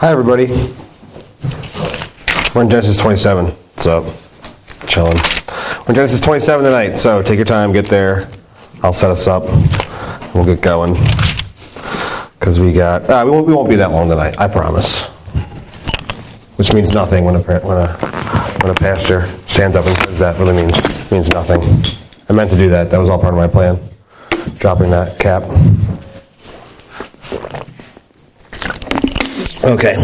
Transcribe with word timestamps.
Hi, 0.00 0.12
everybody. 0.12 0.46
We're 2.54 2.62
in 2.62 2.70
Genesis 2.70 2.96
27. 2.96 3.44
What's 3.44 3.86
up? 3.86 4.04
Chilling. 4.88 5.18
We're 5.80 5.90
in 5.90 5.94
Genesis 5.94 6.22
27 6.22 6.64
tonight, 6.64 6.96
so 6.96 7.20
take 7.22 7.36
your 7.36 7.44
time, 7.44 7.70
get 7.70 7.84
there. 7.84 8.26
I'll 8.82 8.94
set 8.94 9.10
us 9.10 9.26
up. 9.26 9.44
We'll 10.34 10.46
get 10.46 10.62
going. 10.62 10.94
Because 12.38 12.58
we 12.58 12.72
got, 12.72 13.10
uh, 13.10 13.24
we, 13.26 13.30
won't, 13.30 13.46
we 13.46 13.52
won't 13.52 13.68
be 13.68 13.76
that 13.76 13.90
long 13.90 14.08
tonight, 14.08 14.40
I 14.40 14.48
promise. 14.48 15.04
Which 16.56 16.72
means 16.72 16.94
nothing 16.94 17.26
when 17.26 17.36
a, 17.36 17.40
when 17.42 17.76
a, 17.76 17.92
when 18.62 18.70
a 18.72 18.74
pastor 18.74 19.26
stands 19.46 19.76
up 19.76 19.84
and 19.84 19.94
says 19.98 20.18
that, 20.20 20.38
really 20.38 20.54
means, 20.54 21.12
means 21.12 21.28
nothing. 21.28 21.60
I 22.30 22.32
meant 22.32 22.50
to 22.52 22.56
do 22.56 22.70
that, 22.70 22.90
that 22.90 22.96
was 22.96 23.10
all 23.10 23.18
part 23.18 23.34
of 23.34 23.38
my 23.38 23.48
plan. 23.48 23.78
Dropping 24.56 24.92
that 24.92 25.18
cap. 25.18 25.42
Okay. 29.64 29.94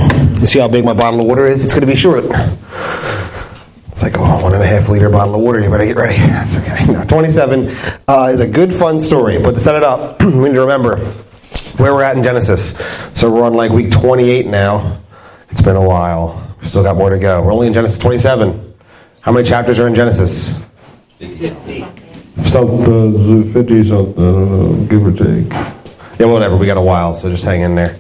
You 0.41 0.47
see 0.47 0.59
how 0.59 0.69
big 0.69 0.85
my 0.85 0.95
bottle 0.95 1.21
of 1.21 1.27
water 1.27 1.47
is? 1.47 1.65
It's 1.65 1.73
going 1.75 1.81
to 1.83 1.87
be 1.87 1.97
short. 1.97 2.25
It's 2.25 4.03
like 4.03 4.17
a 4.17 4.21
one 4.21 4.53
and 4.53 4.63
a 4.63 4.67
half 4.67 4.89
liter 4.91 5.09
bottle 5.09 5.35
of 5.35 5.41
water. 5.41 5.61
You 5.61 5.71
better 5.71 5.87
get 5.87 5.97
ready. 5.97 6.17
That's 6.19 6.57
okay. 6.57 6.93
No, 6.93 7.05
27 7.09 7.75
uh, 8.09 8.31
is 8.33 8.41
a 8.41 8.47
good, 8.47 8.75
fun 8.75 9.01
story. 9.01 9.39
But 9.39 9.53
to 9.53 9.61
set 9.61 9.75
it 9.75 9.83
up, 9.83 10.21
we 10.25 10.49
need 10.49 10.55
to 10.55 10.61
remember 10.61 10.97
where 11.79 11.95
we're 11.95 12.03
at 12.03 12.17
in 12.17 12.23
Genesis. 12.23 12.77
So 13.19 13.33
we're 13.33 13.45
on 13.45 13.55
like 13.55 13.71
week 13.71 13.91
28 13.91 14.47
now. 14.47 15.01
It's 15.51 15.63
been 15.63 15.77
a 15.77 15.87
while. 15.87 16.55
We've 16.61 16.69
still 16.69 16.83
got 16.83 16.97
more 16.97 17.11
to 17.11 17.19
go. 17.19 17.43
We're 17.43 17.53
only 17.53 17.69
in 17.69 17.73
Genesis 17.73 17.99
27. 17.99 18.75
How 19.23 19.33
many 19.33 19.49
chapters 19.49 19.79
are 19.79 19.87
in 19.89 19.95
Genesis? 19.95 20.63
50. 21.19 21.87
Something, 22.43 23.53
50 23.53 23.83
something, 23.85 24.87
give 24.89 25.07
or 25.07 25.13
take. 25.13 25.51
Yeah, 26.19 26.27
whatever. 26.27 26.57
We 26.57 26.67
got 26.67 26.77
a 26.77 26.83
while, 26.83 27.15
so 27.15 27.31
just 27.31 27.45
hang 27.45 27.63
in 27.63 27.75
there. 27.75 27.97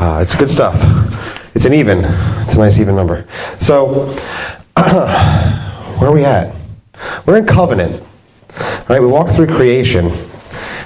Uh, 0.00 0.20
it's 0.22 0.34
good 0.34 0.50
stuff. 0.50 0.74
It's 1.54 1.66
an 1.66 1.74
even. 1.74 1.98
It's 2.40 2.54
a 2.54 2.58
nice 2.58 2.78
even 2.78 2.96
number. 2.96 3.26
So, 3.58 4.06
where 4.74 6.08
are 6.08 6.12
we 6.12 6.24
at? 6.24 6.56
We're 7.26 7.36
in 7.36 7.44
covenant. 7.44 8.02
Right? 8.88 8.98
We 8.98 9.06
walked 9.06 9.32
through 9.32 9.48
creation, 9.48 10.10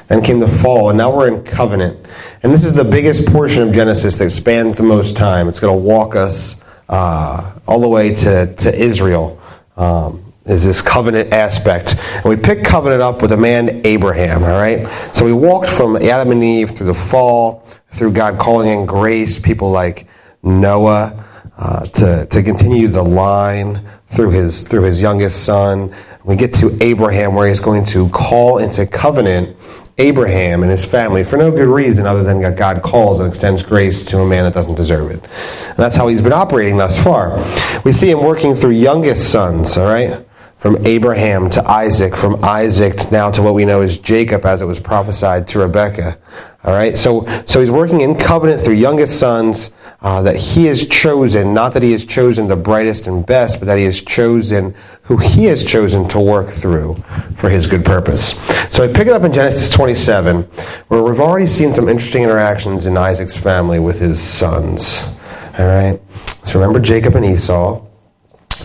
then 0.09 0.21
came 0.21 0.41
the 0.41 0.49
fall, 0.49 0.89
and 0.89 0.99
now 0.99 1.17
we're 1.17 1.29
in 1.29 1.45
covenant. 1.45 2.05
And 2.43 2.53
this 2.53 2.65
is 2.65 2.75
the 2.75 2.83
biggest 2.83 3.25
portion 3.29 3.63
of 3.63 3.73
Genesis 3.73 4.19
that 4.19 4.31
spans 4.31 4.75
the 4.75 4.83
most 4.83 5.17
time. 5.17 5.47
It's 5.47 5.61
going 5.61 5.73
to 5.73 5.81
walk 5.81 6.17
us 6.17 6.65
uh, 6.89 7.53
all 7.69 7.79
the 7.79 7.89
way 7.89 8.17
to, 8.17 8.53
to 8.53 8.77
Israel. 8.77 9.41
Um, 9.77 10.25
is 10.47 10.65
this 10.65 10.83
covenant 10.83 11.33
aspect. 11.33 11.97
And 12.17 12.25
we 12.25 12.37
picked 12.37 12.67
covenant 12.67 13.01
up 13.01 13.23
with 13.23 13.33
a 13.33 13.37
man, 13.37 13.81
Abraham, 13.85 14.43
all 14.43 14.51
right? 14.51 14.87
So 15.15 15.25
we 15.25 15.33
walked 15.33 15.71
from 15.71 15.97
Adam 15.97 16.33
and 16.33 16.45
Eve 16.45 16.73
through 16.73 16.89
the 16.89 16.95
fall, 16.95 17.64
through 17.95 18.13
God 18.13 18.39
calling 18.39 18.69
in 18.69 18.87
grace, 18.87 19.39
people 19.39 19.71
like 19.71 20.09
Noah, 20.43 21.25
uh, 21.57 21.87
to, 21.87 22.27
to 22.27 22.43
continue 22.43 22.89
the 22.89 23.03
line 23.03 23.81
through 24.09 24.31
his, 24.31 24.63
through 24.63 24.83
his 24.83 25.01
youngest 25.01 25.45
son. 25.45 25.95
We 26.25 26.37
get 26.37 26.55
to 26.55 26.77
Abraham, 26.83 27.35
where 27.35 27.49
he's 27.49 27.61
going 27.61 27.85
to 27.87 28.09
call 28.09 28.59
into 28.59 28.87
covenant 28.87 29.57
Abraham 29.99 30.63
and 30.63 30.73
his 30.73 30.85
family 30.85 31.23
for 31.23 31.37
no 31.37 31.53
good 31.53 31.69
reason 31.69 32.07
other 32.07 32.25
than 32.25 32.41
that 32.43 32.57
God 32.57 32.83
calls 32.83 33.21
and 33.21 33.29
extends 33.29 33.63
grace 33.63 34.03
to 34.07 34.19
a 34.19 34.27
man 34.27 34.45
that 34.45 34.55
doesn't 34.55 34.75
deserve 34.75 35.11
it. 35.11 35.23
And 35.23 35.77
that's 35.77 35.97
how 35.97 36.09
he's 36.09 36.23
been 36.23 36.33
operating 36.33 36.77
thus 36.77 37.03
far. 37.03 37.37
We 37.85 37.93
see 37.93 38.11
him 38.11 38.25
working 38.25 38.55
through 38.55 38.73
youngest 38.73 39.31
sons, 39.31 39.77
all 39.77 39.87
right? 39.87 40.19
From 40.59 40.85
Abraham 40.87 41.51
to 41.51 41.71
Isaac, 41.71 42.17
from 42.17 42.43
Isaac 42.43 43.13
now 43.13 43.31
to 43.31 43.43
what 43.43 43.55
we 43.55 43.65
know 43.65 43.83
as 43.83 43.99
Jacob 43.99 44.47
as 44.47 44.63
it 44.63 44.65
was 44.65 44.81
prophesied 44.81 45.47
to 45.49 45.61
Rebekah. 45.61 46.19
All 46.65 46.73
right? 46.73 46.97
So, 46.97 47.27
so 47.47 47.61
he's 47.61 47.71
working 47.71 48.01
in 48.01 48.17
covenant 48.17 48.65
through 48.65 48.75
youngest 48.75 49.21
sons 49.21 49.73
uh, 50.01 50.23
that 50.23 50.37
he 50.37 50.67
has 50.67 50.87
chosen, 50.89 51.55
not 51.55 51.75
that 51.75 51.83
he 51.83 51.93
has 51.93 52.05
chosen 52.05 52.49
the 52.49 52.57
brightest 52.57 53.07
and 53.07 53.25
best, 53.25 53.59
but 53.59 53.67
that 53.67 53.79
he 53.79 53.85
has 53.85 54.01
chosen 54.01 54.75
who 55.03 55.17
he 55.19 55.45
has 55.45 55.65
chosen 55.65 56.09
to 56.09 56.21
work 56.21 56.49
through 56.49 56.95
for 57.37 57.51
his 57.51 57.67
good 57.67 57.85
purpose. 57.85 58.39
So 58.75 58.85
I 58.85 58.93
pick 58.93 59.07
it 59.07 59.13
up 59.13 59.23
in 59.23 59.33
Genesis 59.33 59.71
27, 59.71 60.43
where 60.89 61.03
we've 61.03 61.21
already 61.21 61.47
seen 61.47 61.73
some 61.73 61.89
interesting 61.89 62.23
interactions 62.23 62.87
in 62.87 62.97
Isaac's 62.97 63.37
family 63.37 63.79
with 63.79 63.99
his 63.99 64.21
sons. 64.21 65.19
All 65.59 65.67
right? 65.67 66.01
So 66.47 66.61
remember 66.61 66.81
Jacob 66.81 67.17
and 67.17 67.25
Esau. 67.25 67.83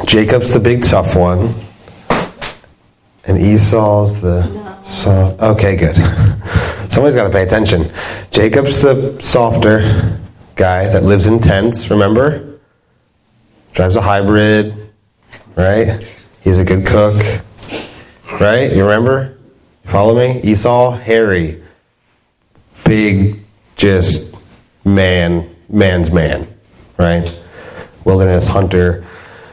Jacob's 0.05 0.53
the 0.53 0.59
big 0.59 0.83
tough 0.83 1.15
one. 1.15 1.53
And 3.25 3.37
Esau's 3.37 4.21
the 4.21 4.81
soft. 4.81 5.39
Okay, 5.41 5.75
good. 5.75 5.95
Somebody's 6.99 7.15
got 7.15 7.27
to 7.27 7.29
pay 7.29 7.43
attention. 7.43 7.89
Jacob's 8.29 8.81
the 8.81 9.17
softer 9.21 10.19
guy 10.55 10.83
that 10.89 11.05
lives 11.05 11.27
in 11.27 11.39
tents, 11.39 11.89
remember? 11.89 12.59
Drives 13.71 13.95
a 13.95 14.01
hybrid, 14.01 14.91
right? 15.55 16.05
He's 16.41 16.57
a 16.57 16.65
good 16.65 16.85
cook, 16.85 17.15
right? 18.41 18.69
You 18.73 18.83
remember? 18.83 19.37
Follow 19.85 20.13
me? 20.13 20.41
Esau, 20.41 20.91
hairy, 20.91 21.63
big, 22.83 23.45
just 23.77 24.35
man, 24.83 25.55
man's 25.69 26.11
man, 26.11 26.53
right? 26.97 27.33
Wilderness 28.03 28.45
hunter, 28.45 29.07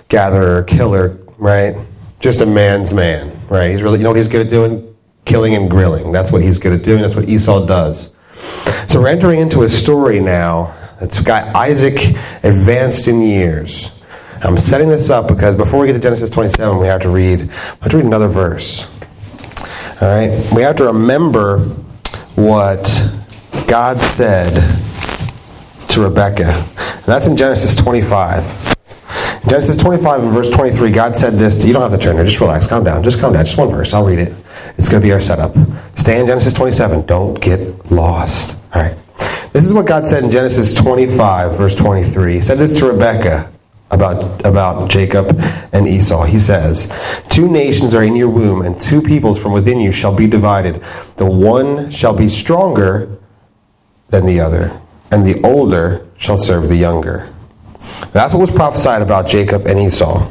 gatherer, 0.09 0.65
killer, 0.65 1.17
right? 1.39 1.77
Just 2.19 2.41
a 2.41 2.47
man's 2.47 2.93
man, 2.93 3.41
right? 3.49 3.71
He's 3.71 3.83
really, 3.83 3.99
you 3.99 4.03
know 4.03 4.11
what 4.11 4.19
he's 4.19 4.27
good 4.27 4.45
at 4.45 4.51
doing? 4.51 4.96
Killing 5.27 5.55
and 5.55 5.71
grilling. 5.71 6.13
That's 6.13 6.33
what 6.33 6.41
he's 6.41 6.59
good 6.59 6.73
at 6.73 6.83
doing. 6.83 7.03
That's 7.03 7.15
what 7.15 7.29
Esau 7.29 7.67
does. 7.67 8.15
So 8.89 9.01
we're 9.01 9.09
entering 9.09 9.41
into 9.41 9.65
a 9.65 9.69
story 9.69 10.21
now 10.21 10.75
that's 10.99 11.21
got 11.21 11.55
Isaac 11.55 12.17
advanced 12.43 13.09
in 13.09 13.21
years. 13.21 13.93
I'm 14.43 14.57
setting 14.59 14.89
this 14.89 15.11
up 15.11 15.29
because 15.29 15.55
before 15.55 15.81
we 15.81 15.87
get 15.87 15.95
to 15.95 15.99
Genesis 15.99 16.31
27, 16.31 16.79
we 16.79 16.87
have 16.87 17.03
to 17.03 17.09
read, 17.09 17.41
we 17.41 17.47
have 17.49 17.91
to 17.91 17.97
read 17.97 18.07
another 18.07 18.29
verse. 18.29 18.87
All 20.01 20.09
right? 20.09 20.31
We 20.55 20.63
have 20.63 20.77
to 20.77 20.85
remember 20.85 21.59
what 22.37 22.85
God 23.67 24.01
said 24.01 24.53
to 25.89 26.03
Rebekah. 26.03 26.69
That's 27.07 27.27
in 27.27 27.37
Genesis 27.37 27.75
25. 27.75 28.75
In 29.43 29.49
Genesis 29.49 29.77
25 29.79 30.25
and 30.25 30.33
verse 30.33 30.51
23, 30.51 30.91
God 30.91 31.17
said 31.17 31.35
this. 31.35 31.63
To, 31.63 31.67
you 31.67 31.73
don't 31.73 31.83
have 31.83 31.99
to 31.99 32.05
turn 32.05 32.17
there. 32.17 32.25
Just 32.25 32.41
relax. 32.41 32.67
Calm 32.67 32.85
down. 32.85 33.03
Just 33.03 33.19
calm 33.19 33.33
down. 33.33 33.45
Just 33.45 33.57
one 33.57 33.71
verse. 33.71 33.95
I'll 33.95 34.05
read 34.05 34.19
it. 34.19 34.35
It's 34.79 34.89
going 34.89 35.01
to 35.01 35.07
be 35.07 35.13
our 35.13 35.21
setup. 35.21 35.55
Stay 35.97 36.21
in 36.21 36.27
Genesis 36.27 36.53
27. 36.53 37.07
Don't 37.07 37.41
get 37.41 37.91
lost. 37.91 38.57
All 38.75 38.83
right. 38.83 38.97
This 39.53 39.65
is 39.65 39.73
what 39.73 39.87
God 39.87 40.07
said 40.07 40.25
in 40.25 40.31
Genesis 40.31 40.77
25, 40.77 41.57
verse 41.57 41.75
23. 41.75 42.35
He 42.35 42.41
said 42.43 42.59
this 42.59 42.79
to 42.79 42.87
Rebekah 42.87 43.51
about, 43.91 44.45
about 44.45 44.91
Jacob 44.91 45.41
and 45.73 45.89
Esau. 45.89 46.25
He 46.25 46.39
says, 46.39 46.93
Two 47.31 47.49
nations 47.49 47.95
are 47.95 48.03
in 48.03 48.17
your 48.17 48.29
womb, 48.29 48.63
and 48.63 48.79
two 48.79 49.01
peoples 49.01 49.39
from 49.39 49.53
within 49.53 49.81
you 49.81 49.93
shall 49.93 50.15
be 50.15 50.27
divided. 50.27 50.85
The 51.17 51.25
one 51.25 51.91
shall 51.91 52.15
be 52.15 52.29
stronger 52.29 53.17
than 54.11 54.27
the 54.27 54.41
other, 54.41 54.79
and 55.11 55.27
the 55.27 55.43
older 55.43 56.07
shall 56.19 56.39
serve 56.39 56.69
the 56.69 56.77
younger. 56.77 57.33
That's 58.13 58.35
what 58.35 58.41
was 58.41 58.51
prophesied 58.51 59.03
about 59.03 59.27
Jacob 59.27 59.67
and 59.67 59.79
Esau. 59.79 60.31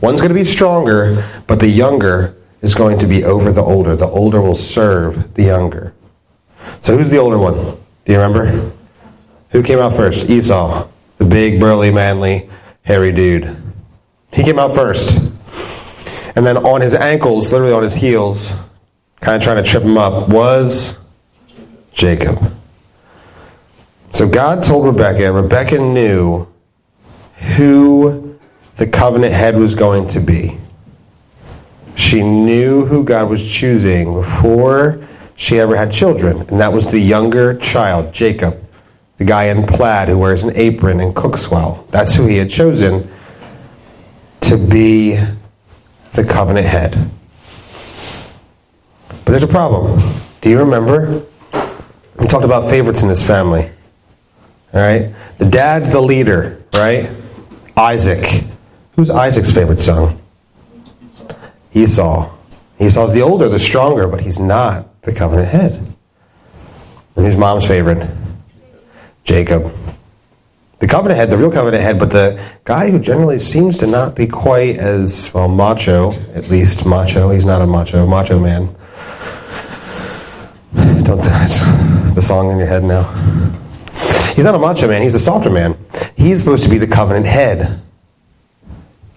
One's 0.00 0.20
going 0.20 0.30
to 0.30 0.34
be 0.34 0.44
stronger, 0.44 1.42
but 1.46 1.60
the 1.60 1.68
younger 1.68 2.36
is 2.60 2.74
going 2.74 2.98
to 2.98 3.06
be 3.06 3.24
over 3.24 3.52
the 3.52 3.62
older. 3.62 3.96
The 3.96 4.08
older 4.08 4.40
will 4.40 4.54
serve 4.54 5.34
the 5.34 5.44
younger. 5.44 5.94
So 6.80 6.96
who's 6.96 7.08
the 7.08 7.18
older 7.18 7.38
one? 7.38 7.54
Do 7.54 8.12
you 8.12 8.18
remember? 8.18 8.72
Who 9.50 9.62
came 9.62 9.78
out 9.78 9.94
first? 9.94 10.28
Esau, 10.28 10.88
the 11.18 11.24
big, 11.24 11.60
burly, 11.60 11.90
manly, 11.90 12.48
hairy 12.82 13.12
dude. 13.12 13.56
He 14.32 14.42
came 14.42 14.58
out 14.58 14.74
first. 14.74 15.16
And 16.36 16.46
then 16.46 16.56
on 16.58 16.80
his 16.80 16.94
ankles, 16.94 17.52
literally 17.52 17.72
on 17.72 17.82
his 17.82 17.94
heels, 17.94 18.52
kind 19.20 19.36
of 19.36 19.42
trying 19.42 19.62
to 19.62 19.68
trip 19.68 19.82
him 19.82 19.98
up, 19.98 20.28
was 20.28 20.98
Jacob. 21.92 22.38
So 24.12 24.28
God 24.28 24.62
told 24.62 24.86
Rebecca, 24.86 25.32
Rebecca 25.32 25.78
knew 25.78 26.46
who 27.56 28.38
the 28.76 28.86
covenant 28.86 29.32
head 29.32 29.56
was 29.56 29.74
going 29.74 30.08
to 30.08 30.20
be. 30.20 30.58
She 31.98 32.22
knew 32.22 32.86
who 32.86 33.02
God 33.02 33.28
was 33.28 33.50
choosing 33.50 34.14
before 34.14 35.04
she 35.34 35.58
ever 35.58 35.76
had 35.76 35.90
children, 35.92 36.38
and 36.42 36.60
that 36.60 36.72
was 36.72 36.88
the 36.92 36.98
younger 36.98 37.58
child, 37.58 38.14
Jacob, 38.14 38.64
the 39.16 39.24
guy 39.24 39.46
in 39.46 39.66
plaid 39.66 40.08
who 40.08 40.16
wears 40.16 40.44
an 40.44 40.52
apron 40.54 41.00
and 41.00 41.14
cooks 41.14 41.50
well. 41.50 41.84
That's 41.90 42.14
who 42.14 42.26
he 42.26 42.36
had 42.36 42.50
chosen 42.50 43.10
to 44.42 44.56
be 44.56 45.16
the 46.12 46.22
covenant 46.22 46.66
head. 46.68 47.10
But 49.08 49.32
there's 49.32 49.42
a 49.42 49.48
problem. 49.48 50.00
Do 50.40 50.50
you 50.50 50.60
remember? 50.60 51.20
We 52.20 52.28
talked 52.28 52.44
about 52.44 52.70
favorites 52.70 53.02
in 53.02 53.08
this 53.08 53.26
family. 53.26 53.72
All 54.72 54.80
right? 54.80 55.12
The 55.38 55.46
dad's 55.46 55.90
the 55.90 56.00
leader, 56.00 56.62
right? 56.74 57.10
Isaac. 57.76 58.44
Who's 58.94 59.10
Isaac's 59.10 59.50
favorite 59.50 59.80
son? 59.80 60.16
Esau. 61.72 62.30
Esau's 62.80 63.12
the 63.12 63.22
older, 63.22 63.48
the 63.48 63.58
stronger, 63.58 64.06
but 64.06 64.20
he's 64.20 64.38
not 64.38 65.02
the 65.02 65.12
covenant 65.12 65.48
head. 65.48 65.72
And 67.16 67.26
who's 67.26 67.36
mom's 67.36 67.66
favorite? 67.66 68.08
Jacob. 69.24 69.74
the 70.78 70.86
covenant 70.86 71.18
head, 71.18 71.30
the 71.30 71.36
real 71.36 71.50
covenant 71.50 71.82
head, 71.82 71.98
but 71.98 72.10
the 72.10 72.40
guy 72.64 72.90
who 72.90 72.98
generally 72.98 73.38
seems 73.38 73.78
to 73.78 73.86
not 73.86 74.14
be 74.14 74.26
quite 74.26 74.78
as 74.78 75.32
well 75.34 75.48
macho, 75.48 76.12
at 76.34 76.48
least 76.48 76.86
macho. 76.86 77.30
He's 77.30 77.44
not 77.44 77.60
a 77.60 77.66
macho, 77.66 78.06
macho 78.06 78.38
man. 78.38 78.74
Don't 81.04 81.22
the 81.22 82.20
song 82.20 82.50
in 82.50 82.58
your 82.58 82.66
head 82.66 82.84
now. 82.84 83.04
He's 84.34 84.44
not 84.44 84.54
a 84.54 84.58
macho 84.58 84.88
man. 84.88 85.02
He's 85.02 85.14
a 85.14 85.18
softer 85.18 85.50
man. 85.50 85.76
He's 86.16 86.40
supposed 86.40 86.64
to 86.64 86.70
be 86.70 86.78
the 86.78 86.86
covenant 86.86 87.26
head. 87.26 87.80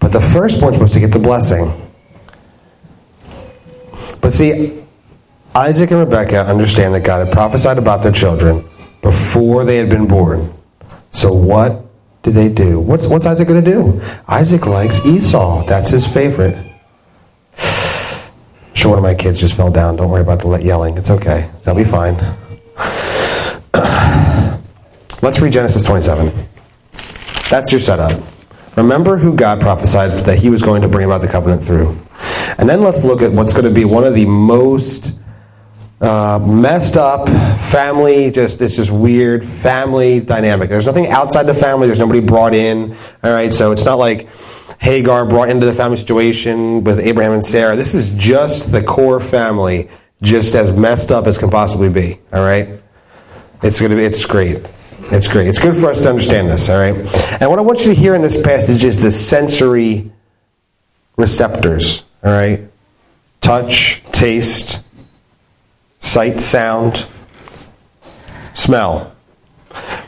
But 0.00 0.12
the 0.12 0.20
firstborn's 0.20 0.76
supposed 0.76 0.94
to 0.94 1.00
get 1.00 1.12
the 1.12 1.18
blessing. 1.18 1.81
But 4.22 4.32
see, 4.32 4.82
Isaac 5.54 5.90
and 5.90 6.00
Rebekah 6.00 6.46
understand 6.46 6.94
that 6.94 7.04
God 7.04 7.26
had 7.26 7.34
prophesied 7.34 7.76
about 7.76 8.02
their 8.02 8.12
children 8.12 8.66
before 9.02 9.66
they 9.66 9.76
had 9.76 9.90
been 9.90 10.06
born. 10.06 10.54
So 11.10 11.34
what 11.34 11.84
do 12.22 12.30
they 12.30 12.48
do? 12.48 12.80
What's, 12.80 13.06
what's 13.06 13.26
Isaac 13.26 13.46
going 13.46 13.62
to 13.62 13.70
do? 13.70 14.00
Isaac 14.28 14.66
likes 14.66 15.04
Esau. 15.04 15.66
That's 15.66 15.90
his 15.90 16.06
favorite. 16.06 16.56
Sure, 18.74 18.88
one 18.88 18.98
of 18.98 19.04
my 19.04 19.14
kids 19.14 19.38
just 19.38 19.54
fell 19.54 19.70
down. 19.70 19.94
Don't 19.94 20.10
worry 20.10 20.22
about 20.22 20.40
the 20.40 20.48
yelling. 20.56 20.96
It's 20.96 21.10
okay. 21.10 21.48
They'll 21.62 21.76
be 21.76 21.84
fine. 21.84 22.16
Let's 25.22 25.38
read 25.38 25.52
Genesis 25.52 25.84
27. 25.84 26.32
That's 27.48 27.70
your 27.70 27.80
setup. 27.80 28.20
Remember 28.76 29.18
who 29.18 29.36
God 29.36 29.60
prophesied 29.60 30.24
that 30.24 30.38
he 30.38 30.50
was 30.50 30.62
going 30.62 30.82
to 30.82 30.88
bring 30.88 31.04
about 31.04 31.20
the 31.20 31.28
covenant 31.28 31.64
through. 31.64 31.96
And 32.58 32.68
then 32.68 32.82
let's 32.82 33.04
look 33.04 33.22
at 33.22 33.32
what's 33.32 33.52
going 33.52 33.64
to 33.64 33.70
be 33.70 33.84
one 33.84 34.04
of 34.04 34.14
the 34.14 34.26
most 34.26 35.18
uh, 36.02 36.38
messed 36.44 36.96
up 36.96 37.28
family, 37.60 38.30
just 38.30 38.58
this 38.58 38.78
is 38.78 38.90
weird 38.90 39.44
family 39.44 40.18
dynamic. 40.18 40.68
There's 40.68 40.86
nothing 40.86 41.08
outside 41.08 41.44
the 41.44 41.54
family. 41.54 41.86
There's 41.86 41.98
nobody 41.98 42.20
brought 42.20 42.54
in. 42.54 42.96
All 43.22 43.30
right, 43.30 43.54
so 43.54 43.70
it's 43.70 43.84
not 43.84 43.98
like 43.98 44.28
Hagar 44.80 45.24
brought 45.24 45.48
into 45.48 45.64
the 45.64 45.72
family 45.72 45.96
situation 45.96 46.82
with 46.82 46.98
Abraham 46.98 47.32
and 47.32 47.44
Sarah. 47.44 47.76
This 47.76 47.94
is 47.94 48.10
just 48.10 48.72
the 48.72 48.82
core 48.82 49.20
family, 49.20 49.88
just 50.22 50.56
as 50.56 50.72
messed 50.72 51.12
up 51.12 51.28
as 51.28 51.38
can 51.38 51.50
possibly 51.50 51.88
be. 51.88 52.18
All 52.32 52.42
right, 52.42 52.68
it's 53.62 53.80
gonna 53.80 53.94
be. 53.94 54.02
It's 54.02 54.24
great. 54.24 54.68
It's 55.12 55.28
great. 55.28 55.46
It's 55.46 55.60
good 55.60 55.76
for 55.76 55.88
us 55.88 56.02
to 56.02 56.08
understand 56.08 56.48
this. 56.48 56.68
All 56.68 56.78
right, 56.78 56.96
and 57.40 57.48
what 57.48 57.60
I 57.60 57.62
want 57.62 57.80
you 57.80 57.94
to 57.94 57.94
hear 57.94 58.16
in 58.16 58.22
this 58.22 58.42
passage 58.42 58.82
is 58.82 59.00
the 59.00 59.12
sensory 59.12 60.10
receptors. 61.16 62.02
All 62.24 62.32
right, 62.32 62.60
touch, 63.40 64.02
taste 64.12 64.82
sight, 66.02 66.40
sound, 66.40 67.06
smell. 68.54 69.14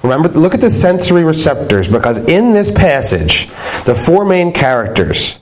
Remember, 0.03 0.29
look 0.29 0.53
at 0.53 0.61
the 0.61 0.71
sensory 0.71 1.25
receptors 1.25 1.89
because 1.89 2.19
in 2.29 2.53
this 2.53 2.71
passage, 2.71 3.49
the 3.87 3.95
four 3.95 4.27
main 4.27 4.53
characters 4.53 5.39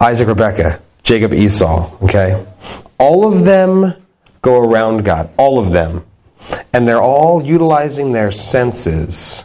Isaac, 0.00 0.28
Rebecca, 0.28 0.82
Jacob, 1.02 1.32
Esau, 1.32 1.90
okay? 2.02 2.44
All 2.98 3.32
of 3.32 3.44
them 3.44 3.94
go 4.42 4.60
around 4.60 5.04
God, 5.04 5.30
all 5.38 5.58
of 5.58 5.70
them. 5.70 6.04
And 6.74 6.86
they're 6.86 7.00
all 7.00 7.42
utilizing 7.42 8.12
their 8.12 8.30
senses. 8.30 9.44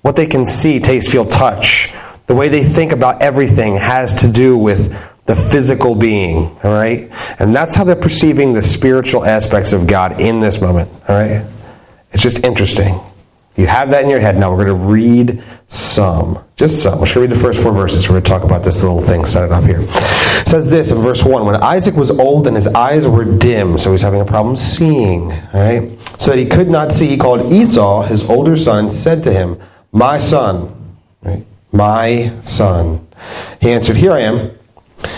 What 0.00 0.16
they 0.16 0.26
can 0.26 0.46
see, 0.46 0.80
taste, 0.80 1.10
feel, 1.10 1.26
touch. 1.26 1.92
The 2.28 2.34
way 2.34 2.48
they 2.48 2.62
think 2.62 2.92
about 2.92 3.22
everything 3.22 3.76
has 3.76 4.20
to 4.20 4.30
do 4.30 4.56
with 4.56 4.92
the 5.24 5.34
physical 5.34 5.94
being, 5.94 6.56
all 6.62 6.72
right? 6.72 7.10
And 7.38 7.54
that's 7.54 7.74
how 7.74 7.84
they're 7.84 7.96
perceiving 7.96 8.52
the 8.52 8.62
spiritual 8.62 9.24
aspects 9.24 9.72
of 9.72 9.86
God 9.86 10.20
in 10.20 10.40
this 10.40 10.60
moment, 10.60 10.90
all 11.08 11.16
right? 11.16 11.44
It's 12.12 12.22
just 12.22 12.44
interesting. 12.44 13.00
You 13.56 13.66
have 13.66 13.90
that 13.90 14.04
in 14.04 14.10
your 14.10 14.20
head. 14.20 14.36
Now 14.36 14.54
we're 14.54 14.66
going 14.66 14.78
to 14.78 14.86
read 14.86 15.42
some. 15.66 16.44
Just 16.56 16.82
some. 16.82 17.00
We're 17.00 17.06
going 17.06 17.14
to 17.14 17.20
read 17.20 17.30
the 17.30 17.40
first 17.40 17.60
four 17.60 17.72
verses. 17.72 18.08
We're 18.08 18.20
going 18.20 18.22
to 18.22 18.30
talk 18.30 18.44
about 18.44 18.62
this 18.62 18.82
little 18.82 19.00
thing, 19.00 19.24
set 19.24 19.44
it 19.44 19.50
up 19.50 19.64
here. 19.64 19.80
It 19.80 20.46
says 20.46 20.70
this 20.70 20.92
in 20.92 20.98
verse 20.98 21.24
1 21.24 21.44
When 21.44 21.56
Isaac 21.56 21.96
was 21.96 22.10
old 22.10 22.46
and 22.46 22.54
his 22.54 22.68
eyes 22.68 23.08
were 23.08 23.24
dim, 23.24 23.76
so 23.76 23.90
he's 23.90 24.02
having 24.02 24.20
a 24.20 24.24
problem 24.24 24.56
seeing, 24.56 25.30
right? 25.52 25.90
So 26.18 26.30
that 26.30 26.38
he 26.38 26.46
could 26.46 26.70
not 26.70 26.92
see, 26.92 27.08
he 27.08 27.16
called 27.16 27.50
Esau, 27.50 28.02
his 28.02 28.22
older 28.30 28.54
son, 28.54 28.78
and 28.78 28.92
said 28.92 29.24
to 29.24 29.32
him, 29.32 29.60
My 29.92 30.18
son? 30.18 30.77
My 31.72 32.32
son. 32.42 33.06
He 33.60 33.70
answered, 33.70 33.96
Here 33.96 34.12
I 34.12 34.20
am. 34.20 34.58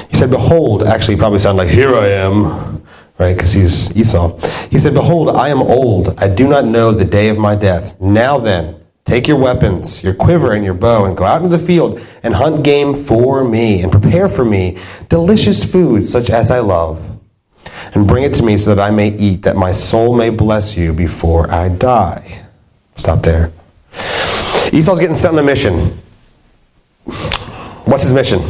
He 0.09 0.17
said, 0.17 0.31
Behold, 0.31 0.83
actually, 0.83 1.17
probably 1.17 1.39
sound 1.39 1.59
like, 1.59 1.69
Here 1.69 1.95
I 1.95 2.09
am, 2.09 2.85
right? 3.19 3.37
Because 3.37 3.53
he's 3.53 3.97
Esau. 3.97 4.39
He 4.69 4.79
said, 4.79 4.95
Behold, 4.95 5.31
I 5.31 5.49
am 5.49 5.61
old. 5.61 6.19
I 6.19 6.29
do 6.29 6.49
not 6.49 6.65
know 6.65 6.93
the 6.93 7.05
day 7.05 7.29
of 7.29 7.39
my 7.39 7.55
death. 7.55 8.01
Now 8.01 8.39
then, 8.39 8.81
take 9.05 9.29
your 9.29 9.37
weapons, 9.39 10.03
your 10.03 10.15
quiver, 10.15 10.53
and 10.53 10.65
your 10.65 10.75
bow, 10.75 11.05
and 11.05 11.17
go 11.17 11.25
out 11.25 11.43
into 11.43 11.57
the 11.57 11.65
field 11.65 12.01
and 12.23 12.35
hunt 12.35 12.65
game 12.65 13.05
for 13.05 13.45
me, 13.45 13.83
and 13.83 13.93
prepare 13.93 14.29
for 14.29 14.45
me 14.45 14.79
delicious 15.09 15.65
food 15.65 16.07
such 16.07 16.31
as 16.31 16.51
I 16.51 16.61
love. 16.61 17.07
And 17.95 18.07
bring 18.07 18.25
it 18.25 18.35
to 18.35 18.43
me 18.43 18.57
so 18.57 18.75
that 18.75 18.83
I 18.83 18.91
may 18.91 19.09
eat, 19.09 19.43
that 19.43 19.57
my 19.57 19.73
soul 19.73 20.17
may 20.17 20.31
bless 20.31 20.77
you 20.77 20.93
before 20.93 21.51
I 21.51 21.69
die. 21.69 22.45
Stop 22.97 23.23
there. 23.23 23.51
Esau's 24.73 25.01
getting 25.01 25.17
sent 25.17 25.35
on 25.35 25.39
a 25.41 25.43
mission. 25.43 25.99
What's 27.87 28.05
his 28.05 28.13
mission? 28.13 28.41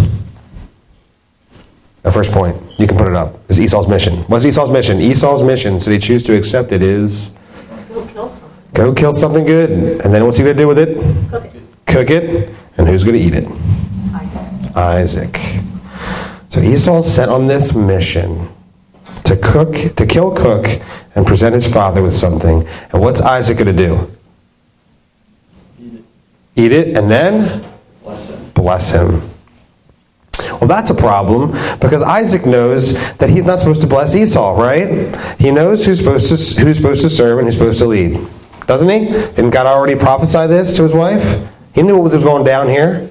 The 2.02 2.12
first 2.12 2.32
point, 2.32 2.56
you 2.78 2.86
can 2.86 2.96
put 2.96 3.06
it 3.08 3.14
up, 3.14 3.38
is 3.50 3.60
Esau's 3.60 3.88
mission. 3.88 4.14
What's 4.22 4.44
Esau's 4.44 4.70
mission? 4.70 5.00
Esau's 5.00 5.42
mission, 5.42 5.78
so 5.78 5.90
they 5.90 5.98
choose 5.98 6.22
to 6.24 6.36
accept 6.36 6.72
it, 6.72 6.82
is 6.82 7.30
Go 7.88 8.06
kill 8.06 8.28
something. 8.30 8.72
go 8.72 8.94
kill 8.94 9.14
something 9.14 9.44
good. 9.44 9.70
And 10.02 10.14
then 10.14 10.24
what's 10.24 10.38
he 10.38 10.44
going 10.44 10.56
to 10.56 10.62
do 10.62 10.68
with 10.68 10.78
it? 10.78 10.96
Cook 11.30 11.44
it. 11.44 11.62
Cook 11.86 12.10
it. 12.10 12.54
And 12.78 12.88
who's 12.88 13.04
going 13.04 13.18
to 13.18 13.22
eat 13.22 13.34
it? 13.34 13.46
Isaac. 14.14 14.76
Isaac. 14.76 15.38
So 16.48 16.60
Esau's 16.60 17.12
sent 17.12 17.30
on 17.30 17.46
this 17.46 17.74
mission 17.74 18.48
to 19.24 19.36
cook, 19.36 19.74
to 19.96 20.06
kill, 20.06 20.34
cook, 20.34 20.66
and 21.14 21.26
present 21.26 21.54
his 21.54 21.70
father 21.70 22.02
with 22.02 22.14
something. 22.14 22.66
And 22.92 23.02
what's 23.02 23.20
Isaac 23.20 23.58
going 23.58 23.76
to 23.76 23.86
do? 23.86 24.10
Eat 26.56 26.72
it 26.72 26.96
and 26.96 27.10
then 27.10 27.62
bless 28.60 28.90
him. 28.90 29.22
Well, 30.60 30.68
that's 30.68 30.90
a 30.90 30.94
problem 30.94 31.52
because 31.80 32.02
Isaac 32.02 32.44
knows 32.44 32.94
that 33.16 33.30
he's 33.30 33.44
not 33.44 33.58
supposed 33.58 33.80
to 33.80 33.86
bless 33.86 34.14
Esau, 34.14 34.60
right? 34.60 35.16
He 35.38 35.50
knows 35.50 35.84
who's 35.84 35.98
supposed 35.98 36.28
to 36.28 36.62
who's 36.62 36.76
supposed 36.76 37.02
to 37.02 37.10
serve 37.10 37.38
and 37.38 37.46
who's 37.46 37.54
supposed 37.54 37.78
to 37.78 37.86
lead, 37.86 38.28
doesn't 38.66 38.88
he? 38.88 39.06
Didn't 39.06 39.50
God 39.50 39.66
already 39.66 39.96
prophesy 39.96 40.46
this 40.46 40.74
to 40.74 40.82
his 40.82 40.92
wife? 40.92 41.48
He 41.74 41.82
knew 41.82 41.96
what 41.96 42.12
was 42.12 42.22
going 42.22 42.44
down 42.44 42.68
here. 42.68 43.11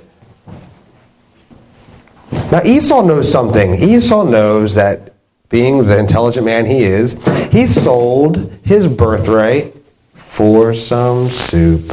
Now 2.52 2.62
Esau 2.64 3.02
knows 3.02 3.32
something. 3.32 3.76
Esau 3.76 4.24
knows 4.24 4.76
that 4.76 5.14
being 5.50 5.86
the 5.86 5.98
intelligent 5.98 6.46
man 6.46 6.66
he 6.66 6.84
is, 6.84 7.14
he 7.52 7.66
sold 7.66 8.52
his 8.64 8.88
birthright 8.88 9.76
for 10.14 10.76
some 10.76 11.30
soup. 11.30 11.92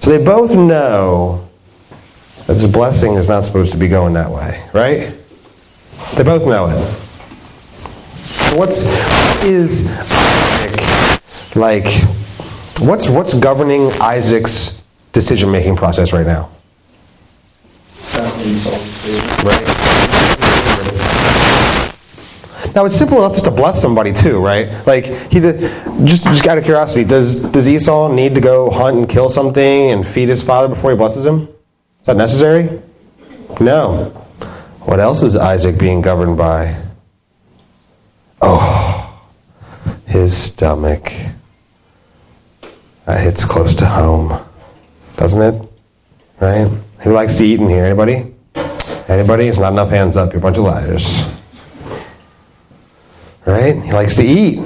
So 0.00 0.10
they 0.10 0.24
both 0.24 0.54
know 0.54 1.49
this 2.54 2.66
blessing 2.66 3.14
is 3.14 3.28
not 3.28 3.44
supposed 3.44 3.72
to 3.72 3.78
be 3.78 3.88
going 3.88 4.14
that 4.14 4.30
way, 4.30 4.62
right? 4.74 5.14
They 6.16 6.24
both 6.24 6.46
know 6.46 6.66
it. 6.68 6.78
What's 8.58 8.84
what 8.84 9.44
is 9.44 9.86
Isaac 10.10 11.56
like? 11.56 11.86
What's 12.80 13.08
what's 13.08 13.34
governing 13.34 13.92
Isaac's 14.00 14.82
decision 15.12 15.52
making 15.52 15.76
process 15.76 16.12
right 16.12 16.26
now? 16.26 16.50
Right. 19.44 19.80
Now 22.74 22.84
it's 22.84 22.96
simple 22.96 23.18
enough 23.18 23.32
just 23.32 23.44
to 23.44 23.50
bless 23.50 23.80
somebody 23.80 24.12
too, 24.12 24.40
right? 24.40 24.86
Like 24.86 25.04
he 25.04 25.40
did, 25.40 25.60
just 26.04 26.24
just 26.24 26.46
out 26.46 26.58
of 26.58 26.64
curiosity, 26.64 27.04
does 27.04 27.42
does 27.52 27.68
Esau 27.68 28.12
need 28.12 28.34
to 28.34 28.40
go 28.40 28.70
hunt 28.70 28.96
and 28.96 29.08
kill 29.08 29.28
something 29.28 29.90
and 29.90 30.06
feed 30.06 30.28
his 30.28 30.42
father 30.42 30.68
before 30.68 30.90
he 30.90 30.96
blesses 30.96 31.24
him? 31.24 31.48
Is 32.00 32.06
that 32.06 32.16
necessary? 32.16 32.80
No. 33.60 34.04
What 34.80 35.00
else 35.00 35.22
is 35.22 35.36
Isaac 35.36 35.78
being 35.78 36.00
governed 36.00 36.38
by? 36.38 36.82
Oh, 38.40 39.22
his 40.06 40.36
stomach. 40.36 41.12
That 43.04 43.22
hits 43.22 43.44
close 43.44 43.74
to 43.76 43.86
home, 43.86 44.42
doesn't 45.16 45.42
it? 45.42 45.68
Right? 46.40 46.70
Who 47.00 47.12
likes 47.12 47.36
to 47.36 47.44
eat 47.44 47.60
in 47.60 47.68
here? 47.68 47.84
Anybody? 47.84 48.34
Anybody? 49.08 49.44
There's 49.44 49.58
not 49.58 49.72
enough 49.72 49.90
hands 49.90 50.16
up. 50.16 50.32
You're 50.32 50.38
a 50.38 50.42
bunch 50.42 50.56
of 50.56 50.64
liars. 50.64 51.22
Right? 53.44 53.74
He 53.74 53.92
likes 53.92 54.16
to 54.16 54.22
eat. 54.22 54.60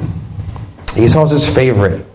Esau's 0.96 1.32
his 1.32 1.52
favorite. 1.52 2.06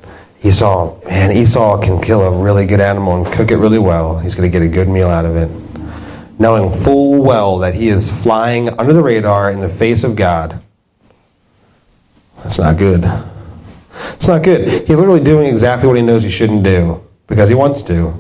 Esau, 0.42 0.98
man, 1.06 1.32
Esau 1.36 1.82
can 1.82 2.02
kill 2.02 2.22
a 2.22 2.44
really 2.44 2.66
good 2.66 2.80
animal 2.80 3.18
and 3.18 3.34
cook 3.34 3.52
it 3.52 3.58
really 3.58 3.80
well. 3.80 4.20
He's 4.20 4.36
going 4.36 4.50
to 4.50 4.52
get 4.52 4.66
a 4.66 4.72
good 4.72 4.88
meal 4.88 5.10
out 5.10 5.26
of 5.26 5.36
it. 5.36 5.50
Knowing 6.40 6.72
full 6.84 7.22
well 7.22 7.58
that 7.60 7.76
he 7.76 7.90
is 7.90 8.10
flying 8.10 8.70
under 8.80 8.94
the 8.94 9.04
radar 9.04 9.52
in 9.52 9.60
the 9.60 9.68
face 9.68 10.06
of 10.06 10.16
God. 10.16 10.62
That's 12.38 12.58
not 12.58 12.78
good. 12.78 13.04
It's 14.14 14.30
not 14.30 14.44
good. 14.44 14.88
He's 14.88 14.98
literally 14.98 15.24
doing 15.24 15.48
exactly 15.48 15.88
what 15.88 15.98
he 15.98 16.04
knows 16.04 16.24
he 16.24 16.30
shouldn't 16.30 16.64
do 16.64 17.04
because 17.28 17.50
he 17.50 17.56
wants 17.56 17.82
to. 17.84 18.18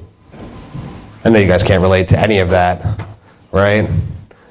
I 1.24 1.30
know 1.30 1.40
you 1.40 1.48
guys 1.48 1.64
can't 1.64 1.82
relate 1.82 2.10
to 2.10 2.20
any 2.20 2.40
of 2.40 2.50
that, 2.50 3.08
right? 3.54 3.90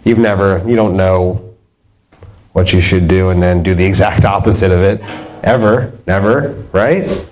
You've 0.05 0.19
never, 0.19 0.67
you 0.67 0.75
don't 0.75 0.97
know 0.97 1.55
what 2.53 2.73
you 2.73 2.81
should 2.81 3.09
do 3.09 3.29
and 3.29 3.43
then 3.43 3.63
do 3.63 3.75
the 3.75 3.85
exact 3.85 4.25
opposite 4.25 4.71
of 4.71 4.81
it. 4.81 5.03
Ever. 5.45 5.93
Never. 6.07 6.65
Right? 6.73 7.27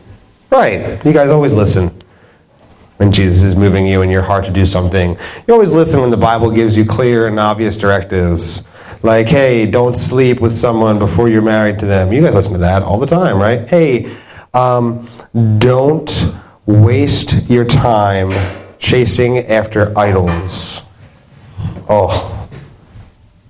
Right. 0.51 1.05
You 1.05 1.13
guys 1.13 1.31
always 1.31 1.53
listen 1.53 1.91
when 2.97 3.13
Jesus 3.13 3.43
is 3.43 3.57
moving 3.57 3.87
you 3.87 4.03
in 4.03 4.11
your 4.11 4.23
heart 4.23 4.45
to 4.47 4.51
do 4.51 4.65
something. 4.65 5.19
You 5.47 5.55
always 5.55 5.71
listen 5.71 6.01
when 6.01 6.11
the 6.11 6.17
Bible 6.17 6.51
gives 6.51 6.77
you 6.77 6.85
clear 6.85 7.27
and 7.27 7.39
obvious 7.39 7.77
directives. 7.77 8.65
Like, 9.03 9.27
hey, 9.27 9.71
don't 9.71 9.97
sleep 9.97 10.41
with 10.41 10.57
someone 10.57 10.99
before 10.99 11.29
you're 11.29 11.43
married 11.43 11.81
to 11.81 11.87
them. 11.87 12.13
You 12.13 12.23
guys 12.23 12.35
listen 12.35 12.55
to 12.55 12.59
that 12.61 12.83
all 12.83 12.99
the 12.99 13.07
time, 13.07 13.39
right? 13.39 13.69
Hey, 13.69 14.17
um, 14.55 15.09
don't 15.59 16.33
waste 16.65 17.49
your 17.51 17.65
time 17.65 18.33
chasing 18.79 19.39
after 19.39 19.97
idols. 19.99 20.83
Oh, 21.89 22.49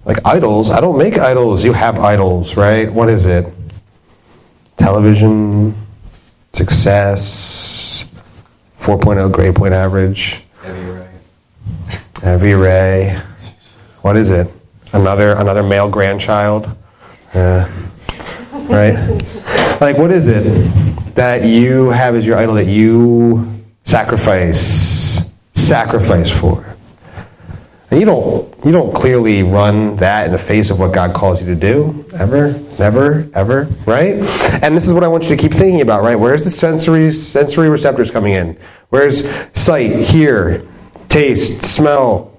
like 0.04 0.18
idols? 0.24 0.70
I 0.70 0.80
don't 0.80 0.98
make 0.98 1.18
idols. 1.18 1.64
You 1.64 1.72
have 1.72 1.98
idols, 1.98 2.56
right? 2.56 2.92
What 2.92 3.08
is 3.08 3.26
it? 3.26 3.52
Television, 4.76 5.85
success, 6.56 8.06
4.0 8.80 9.30
grade 9.30 9.54
point 9.54 9.74
average. 9.74 10.42
Heavy 10.62 10.90
Ray. 10.90 11.08
Heavy 12.22 12.54
Ray. 12.54 13.22
What 14.00 14.16
is 14.16 14.30
it? 14.30 14.48
Another 14.92 15.32
another 15.32 15.62
male 15.62 15.88
grandchild. 15.90 16.68
Uh, 17.34 17.68
right? 18.70 18.94
like 19.80 19.98
what 19.98 20.10
is 20.10 20.28
it 20.28 20.44
that 21.14 21.44
you 21.44 21.90
have 21.90 22.14
as 22.14 22.24
your 22.24 22.38
idol 22.38 22.54
that 22.54 22.66
you 22.66 23.62
sacrifice 23.84 25.30
sacrifice 25.54 26.30
for? 26.30 26.65
And 27.90 28.00
you 28.00 28.06
don't 28.06 28.64
you 28.64 28.72
don't 28.72 28.92
clearly 28.94 29.42
run 29.44 29.96
that 29.96 30.26
in 30.26 30.32
the 30.32 30.38
face 30.38 30.70
of 30.70 30.80
what 30.80 30.92
God 30.92 31.14
calls 31.14 31.40
you 31.40 31.46
to 31.46 31.54
do. 31.54 32.04
Ever, 32.14 32.52
never, 32.78 33.28
ever, 33.32 33.64
right? 33.86 34.14
And 34.62 34.76
this 34.76 34.88
is 34.88 34.92
what 34.92 35.04
I 35.04 35.08
want 35.08 35.24
you 35.24 35.30
to 35.30 35.36
keep 35.36 35.52
thinking 35.52 35.80
about, 35.80 36.02
right? 36.02 36.16
Where's 36.16 36.42
the 36.42 36.50
sensory 36.50 37.12
sensory 37.12 37.70
receptors 37.70 38.10
coming 38.10 38.32
in? 38.32 38.58
Where's 38.88 39.28
sight, 39.52 39.92
hear, 40.04 40.66
taste, 41.08 41.62
smell, 41.62 42.36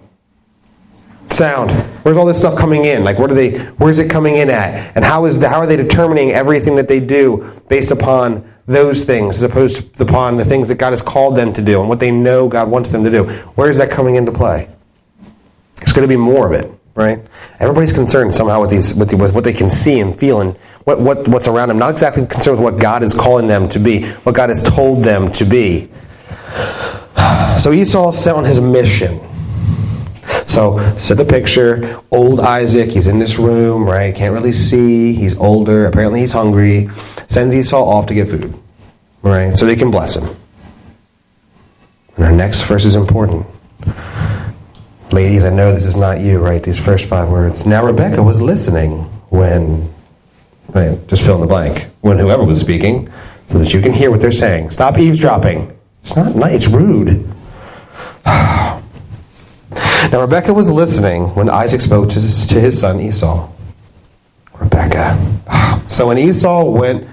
sound 1.29 1.71
where's 2.03 2.17
all 2.17 2.25
this 2.25 2.39
stuff 2.39 2.57
coming 2.57 2.85
in 2.85 3.03
like 3.03 3.19
what 3.19 3.29
are 3.29 3.35
they 3.35 3.59
where's 3.75 3.99
it 3.99 4.09
coming 4.09 4.37
in 4.37 4.49
at 4.49 4.95
and 4.95 5.03
how 5.03 5.25
is 5.25 5.37
the, 5.39 5.47
how 5.47 5.57
are 5.57 5.67
they 5.67 5.75
determining 5.75 6.31
everything 6.31 6.75
that 6.75 6.87
they 6.87 6.99
do 6.99 7.61
based 7.67 7.91
upon 7.91 8.53
those 8.65 9.03
things 9.03 9.37
as 9.37 9.43
opposed 9.43 9.93
to 9.95 10.03
upon 10.03 10.37
the 10.37 10.45
things 10.45 10.67
that 10.67 10.75
god 10.75 10.91
has 10.91 11.01
called 11.01 11.35
them 11.35 11.53
to 11.53 11.61
do 11.61 11.79
and 11.79 11.89
what 11.89 11.99
they 11.99 12.11
know 12.11 12.47
god 12.47 12.69
wants 12.69 12.91
them 12.91 13.03
to 13.03 13.09
do 13.09 13.25
where 13.55 13.69
is 13.69 13.77
that 13.77 13.89
coming 13.89 14.15
into 14.15 14.31
play 14.31 14.69
it's 15.81 15.93
going 15.93 16.07
to 16.07 16.13
be 16.13 16.17
more 16.17 16.47
of 16.47 16.53
it 16.53 16.71
right 16.95 17.19
everybody's 17.59 17.93
concerned 17.93 18.33
somehow 18.33 18.61
with 18.61 18.69
these 18.69 18.93
with, 18.93 19.09
the, 19.09 19.17
with 19.17 19.33
what 19.33 19.43
they 19.43 19.53
can 19.53 19.69
see 19.69 19.99
and 19.99 20.17
feel 20.19 20.41
and 20.41 20.55
what, 20.85 20.99
what 20.99 21.27
what's 21.27 21.47
around 21.47 21.69
them 21.69 21.77
not 21.77 21.91
exactly 21.91 22.25
concerned 22.25 22.57
with 22.57 22.73
what 22.73 22.81
god 22.81 23.03
is 23.03 23.13
calling 23.13 23.47
them 23.47 23.69
to 23.69 23.79
be 23.79 24.05
what 24.23 24.35
god 24.35 24.49
has 24.49 24.63
told 24.63 25.03
them 25.03 25.31
to 25.31 25.45
be 25.45 25.89
so 27.59 27.71
esau 27.71 28.11
set 28.11 28.35
on 28.35 28.45
his 28.45 28.59
mission 28.59 29.19
so, 30.47 30.79
set 30.95 31.17
the 31.17 31.25
picture. 31.25 32.01
Old 32.09 32.39
Isaac, 32.39 32.89
he's 32.89 33.07
in 33.07 33.19
this 33.19 33.37
room, 33.37 33.83
right? 33.83 34.15
Can't 34.15 34.33
really 34.33 34.53
see. 34.53 35.13
He's 35.13 35.37
older. 35.37 35.85
Apparently, 35.85 36.21
he's 36.21 36.31
hungry. 36.31 36.89
Sends 37.27 37.53
Esau 37.53 37.83
off 37.83 38.07
to 38.07 38.13
get 38.13 38.29
food, 38.29 38.53
right? 39.21 39.57
So 39.57 39.65
they 39.65 39.75
can 39.75 39.91
bless 39.91 40.15
him. 40.15 40.35
And 42.15 42.25
our 42.25 42.31
next 42.31 42.63
verse 42.63 42.85
is 42.85 42.95
important. 42.95 43.45
Ladies, 45.17 45.45
I 45.45 45.49
know 45.49 45.73
this 45.73 45.85
is 45.85 45.95
not 45.95 46.19
you, 46.19 46.37
right? 46.37 46.61
These 46.61 46.77
first 46.77 47.05
five 47.05 47.27
words. 47.27 47.65
Now, 47.65 47.83
Rebecca 47.83 48.21
was 48.21 48.39
listening 48.39 48.99
when, 49.29 49.91
right, 50.69 51.07
just 51.07 51.23
fill 51.23 51.33
in 51.33 51.41
the 51.41 51.47
blank, 51.47 51.87
when 52.01 52.19
whoever 52.19 52.43
was 52.43 52.61
speaking, 52.61 53.11
so 53.47 53.57
that 53.57 53.73
you 53.73 53.81
can 53.81 53.93
hear 53.93 54.11
what 54.11 54.21
they're 54.21 54.31
saying. 54.31 54.69
Stop 54.69 54.99
eavesdropping. 54.99 55.75
It's 56.03 56.15
not 56.15 56.35
nice, 56.35 56.53
it's 56.53 56.67
rude. 56.67 57.27
Now, 60.11 60.21
Rebecca 60.21 60.53
was 60.53 60.69
listening 60.69 61.33
when 61.33 61.49
Isaac 61.49 61.81
spoke 61.81 62.09
to 62.09 62.47
to 62.47 62.61
his 62.61 62.79
son 62.79 62.99
Esau. 62.99 63.49
Rebecca. 64.53 65.17
So 65.87 66.09
when 66.09 66.19
Esau 66.19 66.63
went 66.65 67.07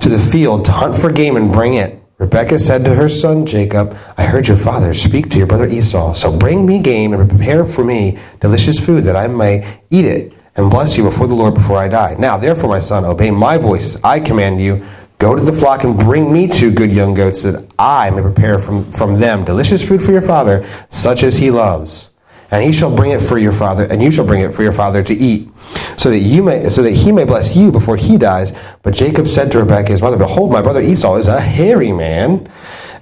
to 0.00 0.08
the 0.08 0.18
field 0.18 0.64
to 0.64 0.72
hunt 0.72 0.96
for 0.96 1.12
game 1.12 1.36
and 1.36 1.52
bring 1.52 1.74
it, 1.74 2.01
Rebekah 2.22 2.60
said 2.60 2.84
to 2.84 2.94
her 2.94 3.08
son 3.08 3.46
Jacob, 3.46 3.96
I 4.16 4.22
heard 4.22 4.46
your 4.46 4.56
father 4.56 4.94
speak 4.94 5.28
to 5.30 5.38
your 5.38 5.48
brother 5.48 5.66
Esau, 5.66 6.12
so 6.14 6.30
bring 6.30 6.64
me 6.64 6.78
game 6.78 7.12
and 7.12 7.28
prepare 7.28 7.64
for 7.64 7.82
me 7.82 8.16
delicious 8.38 8.78
food 8.78 9.02
that 9.06 9.16
I 9.16 9.26
may 9.26 9.80
eat 9.90 10.04
it 10.04 10.32
and 10.54 10.70
bless 10.70 10.96
you 10.96 11.02
before 11.02 11.26
the 11.26 11.34
Lord 11.34 11.54
before 11.54 11.78
I 11.78 11.88
die. 11.88 12.14
Now, 12.20 12.36
therefore, 12.36 12.70
my 12.70 12.78
son, 12.78 13.04
obey 13.04 13.32
my 13.32 13.58
voice 13.58 13.84
as 13.84 14.00
I 14.04 14.20
command 14.20 14.62
you. 14.62 14.86
Go 15.18 15.34
to 15.34 15.42
the 15.42 15.52
flock 15.52 15.82
and 15.82 15.98
bring 15.98 16.32
me 16.32 16.46
two 16.46 16.70
good 16.70 16.92
young 16.92 17.12
goats 17.12 17.42
that 17.42 17.68
I 17.76 18.10
may 18.10 18.22
prepare 18.22 18.60
from, 18.60 18.92
from 18.92 19.18
them 19.18 19.44
delicious 19.44 19.84
food 19.84 20.00
for 20.00 20.12
your 20.12 20.22
father, 20.22 20.64
such 20.90 21.24
as 21.24 21.36
he 21.36 21.50
loves 21.50 22.10
and 22.52 22.62
he 22.62 22.70
shall 22.70 22.94
bring 22.94 23.12
it 23.12 23.22
for 23.22 23.38
your 23.38 23.50
father, 23.50 23.84
and 23.84 24.02
you 24.02 24.12
shall 24.12 24.26
bring 24.26 24.42
it 24.42 24.54
for 24.54 24.62
your 24.62 24.74
father 24.74 25.02
to 25.02 25.14
eat, 25.14 25.48
so 25.96 26.10
that 26.10 26.18
you 26.18 26.42
may, 26.42 26.68
so 26.68 26.82
that 26.82 26.92
he 26.92 27.12
may 27.12 27.24
bless 27.24 27.56
you 27.56 27.70
before 27.70 27.96
he 27.96 28.18
dies. 28.18 28.52
But 28.82 28.94
Jacob 28.94 29.28
said 29.28 29.52
to 29.52 29.58
Rebekah 29.58 29.90
his 29.90 30.02
mother, 30.02 30.16
Behold, 30.16 30.50
my 30.50 30.62
brother 30.62 30.80
Esau 30.80 31.16
is 31.16 31.28
a 31.28 31.40
hairy 31.40 31.92
man, 31.92 32.48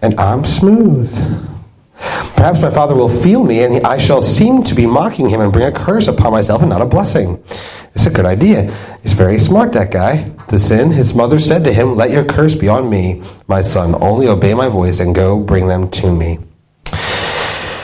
and 0.02 0.18
I'm 0.18 0.44
smooth. 0.44 1.10
Perhaps 2.36 2.60
my 2.60 2.70
father 2.70 2.94
will 2.94 3.10
feel 3.10 3.44
me, 3.44 3.62
and 3.62 3.86
I 3.86 3.98
shall 3.98 4.22
seem 4.22 4.62
to 4.64 4.74
be 4.74 4.86
mocking 4.86 5.28
him 5.28 5.40
and 5.40 5.52
bring 5.52 5.66
a 5.66 5.72
curse 5.72 6.08
upon 6.08 6.32
myself 6.32 6.62
and 6.62 6.70
not 6.70 6.80
a 6.80 6.86
blessing. 6.86 7.42
It's 7.94 8.06
a 8.06 8.10
good 8.10 8.24
idea. 8.24 8.74
He's 9.02 9.12
very 9.12 9.38
smart, 9.38 9.72
that 9.72 9.90
guy. 9.90 10.30
To 10.48 10.58
sin, 10.58 10.92
his 10.92 11.14
mother 11.14 11.38
said 11.38 11.64
to 11.64 11.72
him, 11.72 11.94
Let 11.96 12.10
your 12.10 12.24
curse 12.24 12.54
be 12.54 12.68
on 12.68 12.88
me, 12.88 13.22
my 13.46 13.60
son. 13.60 13.94
Only 14.00 14.26
obey 14.26 14.54
my 14.54 14.68
voice 14.68 15.00
and 15.00 15.14
go 15.14 15.38
bring 15.40 15.68
them 15.68 15.90
to 15.90 16.14
me. 16.14 16.38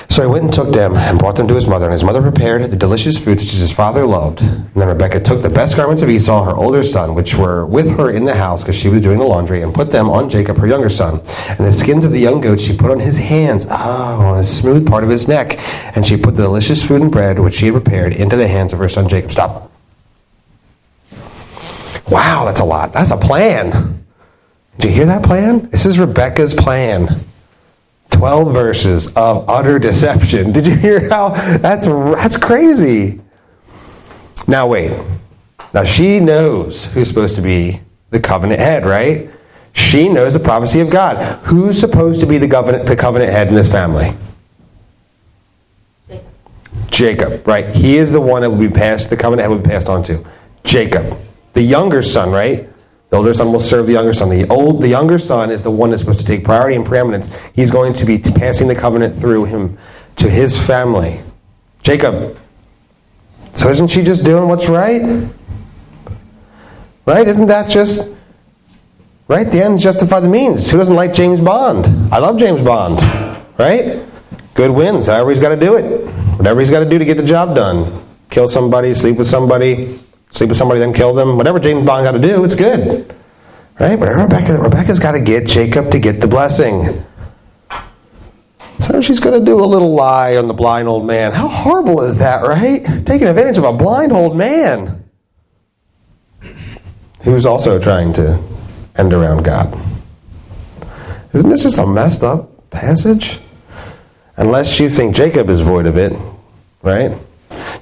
So 0.08 0.22
he 0.22 0.28
went 0.28 0.44
and 0.44 0.52
took 0.52 0.72
them 0.72 0.94
and 0.96 1.18
brought 1.18 1.36
them 1.36 1.48
to 1.48 1.54
his 1.54 1.66
mother, 1.66 1.86
and 1.86 1.92
his 1.92 2.04
mother 2.04 2.22
prepared 2.22 2.62
the 2.70 2.76
delicious 2.76 3.18
food 3.18 3.38
which 3.38 3.52
his 3.52 3.72
father 3.72 4.06
loved. 4.06 4.40
And 4.40 4.72
then 4.75 4.88
Rebekah 4.88 5.20
took 5.20 5.42
the 5.42 5.50
best 5.50 5.76
garments 5.76 6.02
of 6.02 6.08
Esau, 6.08 6.44
her 6.44 6.54
older 6.54 6.82
son, 6.82 7.14
which 7.14 7.34
were 7.34 7.66
with 7.66 7.96
her 7.96 8.10
in 8.10 8.25
the 8.25 8.34
house 8.34 8.62
because 8.62 8.76
she 8.76 8.88
was 8.88 9.02
doing 9.02 9.18
the 9.18 9.25
laundry, 9.25 9.62
and 9.62 9.75
put 9.75 9.90
them 9.90 10.08
on 10.08 10.28
Jacob, 10.28 10.58
her 10.58 10.66
younger 10.66 10.88
son. 10.88 11.20
And 11.48 11.58
the 11.58 11.72
skins 11.72 12.04
of 12.04 12.12
the 12.12 12.20
young 12.20 12.40
goats 12.40 12.62
she 12.62 12.76
put 12.76 12.90
on 12.90 13.00
his 13.00 13.16
hands, 13.16 13.66
ah, 13.68 14.18
on 14.18 14.38
the 14.38 14.44
smooth 14.44 14.88
part 14.88 15.04
of 15.04 15.10
his 15.10 15.28
neck. 15.28 15.58
And 15.96 16.06
she 16.06 16.16
put 16.16 16.36
the 16.36 16.42
delicious 16.42 16.86
food 16.86 17.02
and 17.02 17.10
bread 17.10 17.38
which 17.38 17.56
she 17.56 17.66
had 17.66 17.75
prepared 17.75 18.14
into 18.14 18.36
the 18.36 18.48
hands 18.48 18.72
of 18.72 18.78
her 18.78 18.88
son 18.88 19.08
Jacob. 19.08 19.32
Stop. 19.32 19.70
Wow, 22.08 22.44
that's 22.44 22.60
a 22.60 22.64
lot. 22.64 22.92
That's 22.92 23.10
a 23.10 23.16
plan. 23.16 24.04
Do 24.78 24.88
you 24.88 24.94
hear 24.94 25.06
that 25.06 25.25
plan? 25.25 25.68
This 25.70 25.86
is 25.86 25.98
Rebecca's 25.98 26.54
plan. 26.54 27.25
12 28.16 28.52
verses 28.54 29.14
of 29.14 29.49
utter 29.49 29.78
deception. 29.78 30.50
Did 30.56 30.66
you 30.66 30.75
hear 30.75 31.08
how 31.11 31.28
that's 31.58 31.87
that's 31.87 32.37
crazy? 32.38 33.20
Now 34.49 34.66
wait. 34.68 34.99
Now 35.75 35.85
she 35.85 36.18
knows 36.18 36.87
who's 36.87 37.08
supposed 37.08 37.37
to 37.37 37.42
be 37.42 37.82
the 38.11 38.18
covenant 38.18 38.61
head, 38.61 38.87
right? 38.87 39.30
She 39.75 40.08
knows 40.08 40.32
the 40.32 40.40
prophecy 40.40 40.80
of 40.80 40.88
God. 40.88 41.16
Who's 41.44 41.78
supposed 41.78 42.20
to 42.20 42.26
be 42.26 42.38
the 42.38 42.49
covenant 42.49 42.87
the 42.87 42.96
covenant 42.96 43.32
head 43.32 43.49
in 43.49 43.54
this 43.54 43.70
family? 43.70 44.16
Jacob. 46.08 46.25
Jacob, 46.90 47.46
right? 47.46 47.68
He 47.68 47.99
is 47.99 48.12
the 48.12 48.20
one 48.20 48.40
that 48.40 48.50
will 48.50 48.58
be 48.58 48.70
passed, 48.70 49.11
the 49.11 49.16
covenant 49.18 49.42
head 49.42 49.50
will 49.50 49.62
be 49.62 49.68
passed 49.68 49.90
on 49.90 50.02
to. 50.04 50.25
Jacob, 50.64 51.18
the 51.52 51.61
younger 51.61 52.00
son, 52.00 52.30
right? 52.30 52.66
The 53.16 53.20
older 53.20 53.32
son 53.32 53.50
will 53.50 53.61
serve 53.61 53.87
the 53.87 53.94
younger 53.94 54.12
son. 54.12 54.28
The 54.28 54.46
old, 54.49 54.82
the 54.82 54.88
younger 54.88 55.18
son 55.18 55.50
is 55.50 55.62
the 55.62 55.70
one 55.70 55.88
that's 55.88 56.02
supposed 56.02 56.20
to 56.20 56.26
take 56.26 56.44
priority 56.44 56.76
and 56.76 56.85
preeminence. 56.85 57.30
He's 57.54 57.70
going 57.70 57.94
to 57.94 58.04
be 58.04 58.18
passing 58.18 58.68
the 58.68 58.75
covenant 58.75 59.18
through 59.18 59.46
him 59.46 59.78
to 60.16 60.28
his 60.28 60.62
family. 60.62 61.23
Jacob. 61.82 62.37
So 63.54 63.70
isn't 63.70 63.88
she 63.88 64.02
just 64.02 64.23
doing 64.23 64.50
what's 64.50 64.68
right? 64.68 65.30
Right? 67.06 67.26
Isn't 67.26 67.46
that 67.46 67.70
just 67.70 68.14
right? 69.28 69.50
The 69.50 69.64
ends 69.64 69.82
justify 69.82 70.20
the 70.20 70.28
means. 70.28 70.70
Who 70.70 70.76
doesn't 70.76 70.94
like 70.94 71.14
James 71.14 71.40
Bond? 71.40 71.87
I 72.12 72.18
love 72.18 72.37
James 72.37 72.61
Bond. 72.61 73.00
Right? 73.58 74.04
Good 74.52 74.73
wins. 74.73 75.06
However 75.06 75.30
he's 75.30 75.40
got 75.40 75.54
to 75.54 75.56
do 75.56 75.76
it. 75.76 76.06
Whatever 76.37 76.61
he's 76.61 76.68
got 76.68 76.80
to 76.80 76.90
do 76.90 76.99
to 76.99 77.04
get 77.06 77.16
the 77.16 77.25
job 77.25 77.56
done. 77.56 78.04
Kill 78.28 78.46
somebody, 78.46 78.92
sleep 78.92 79.16
with 79.16 79.26
somebody, 79.26 80.00
sleep 80.30 80.49
with 80.49 80.59
somebody, 80.59 80.80
then 80.80 80.92
kill 80.92 81.14
them. 81.14 81.37
Whatever 81.37 81.59
James 81.59 81.85
Bond 81.85 82.04
got 82.04 82.12
to 82.12 82.18
do, 82.18 82.45
it's 82.45 82.54
good. 82.54 83.14
Right? 83.78 83.99
But 83.99 84.09
Rebecca, 84.09 84.59
Rebecca's 84.59 84.99
got 84.99 85.12
to 85.12 85.21
get 85.21 85.47
Jacob 85.47 85.90
to 85.90 85.99
get 85.99 86.21
the 86.21 86.26
blessing. 86.26 87.04
So 88.80 89.00
she's 89.00 89.21
going 89.21 89.38
to 89.38 89.45
do 89.45 89.62
a 89.62 89.64
little 89.64 89.95
lie 89.95 90.37
on 90.37 90.49
the 90.49 90.54
blind 90.54 90.88
old 90.88 91.06
man. 91.06 91.33
How 91.33 91.49
horrible 91.49 92.02
is 92.02 92.18
that, 92.18 92.42
right? 92.42 92.85
Taking 93.06 93.28
advantage 93.28 93.59
of 93.59 93.64
a 93.64 93.73
blind 93.73 94.12
old 94.12 94.37
man 94.37 95.04
who's 97.23 97.47
also 97.47 97.78
trying 97.78 98.12
to 98.14 98.42
end 98.97 99.12
around 99.12 99.45
God. 99.45 99.75
Isn't 101.33 101.49
this 101.49 101.62
just 101.62 101.78
a 101.78 101.87
messed 101.87 102.23
up 102.23 102.71
passage? 102.71 103.40
Unless 104.37 104.78
you 104.78 104.90
think 104.90 105.16
Jacob 105.16 105.49
is 105.50 105.61
void 105.61 105.87
of 105.87 105.97
it, 105.97 106.12
right? 106.83 107.18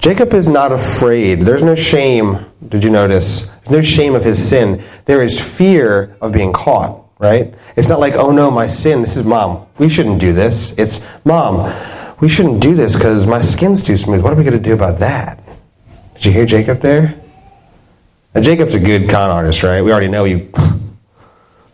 Jacob 0.04 0.34
is 0.34 0.46
not 0.46 0.70
afraid. 0.70 1.46
There's 1.46 1.62
no 1.62 1.74
shame. 1.74 2.44
Did 2.68 2.84
you 2.84 2.90
notice? 2.90 3.46
There's 3.64 3.70
no 3.70 3.80
shame 3.80 4.14
of 4.14 4.22
his 4.22 4.50
sin. 4.50 4.84
There 5.06 5.22
is 5.22 5.40
fear 5.40 6.14
of 6.20 6.30
being 6.30 6.52
caught, 6.52 7.06
right? 7.18 7.54
It's 7.74 7.88
not 7.88 8.00
like, 8.00 8.12
oh 8.12 8.30
no, 8.30 8.50
my 8.50 8.66
sin. 8.66 9.00
This 9.00 9.16
is 9.16 9.24
mom. 9.24 9.66
We 9.78 9.88
shouldn't 9.88 10.20
do 10.20 10.34
this. 10.34 10.74
It's 10.76 11.02
mom. 11.24 11.74
We 12.20 12.28
shouldn't 12.28 12.60
do 12.60 12.74
this 12.74 12.94
because 12.94 13.26
my 13.26 13.40
skin's 13.40 13.82
too 13.82 13.96
smooth. 13.96 14.20
What 14.20 14.34
are 14.34 14.36
we 14.36 14.44
going 14.44 14.52
to 14.52 14.62
do 14.62 14.74
about 14.74 14.98
that? 14.98 15.42
Did 16.16 16.26
you 16.26 16.32
hear 16.32 16.44
Jacob 16.44 16.80
there? 16.80 17.18
Now, 18.34 18.42
Jacob's 18.42 18.74
a 18.74 18.80
good 18.80 19.08
con 19.08 19.30
artist, 19.30 19.62
right? 19.62 19.80
We 19.80 19.90
already 19.90 20.08
know 20.08 20.24
he 20.24 20.50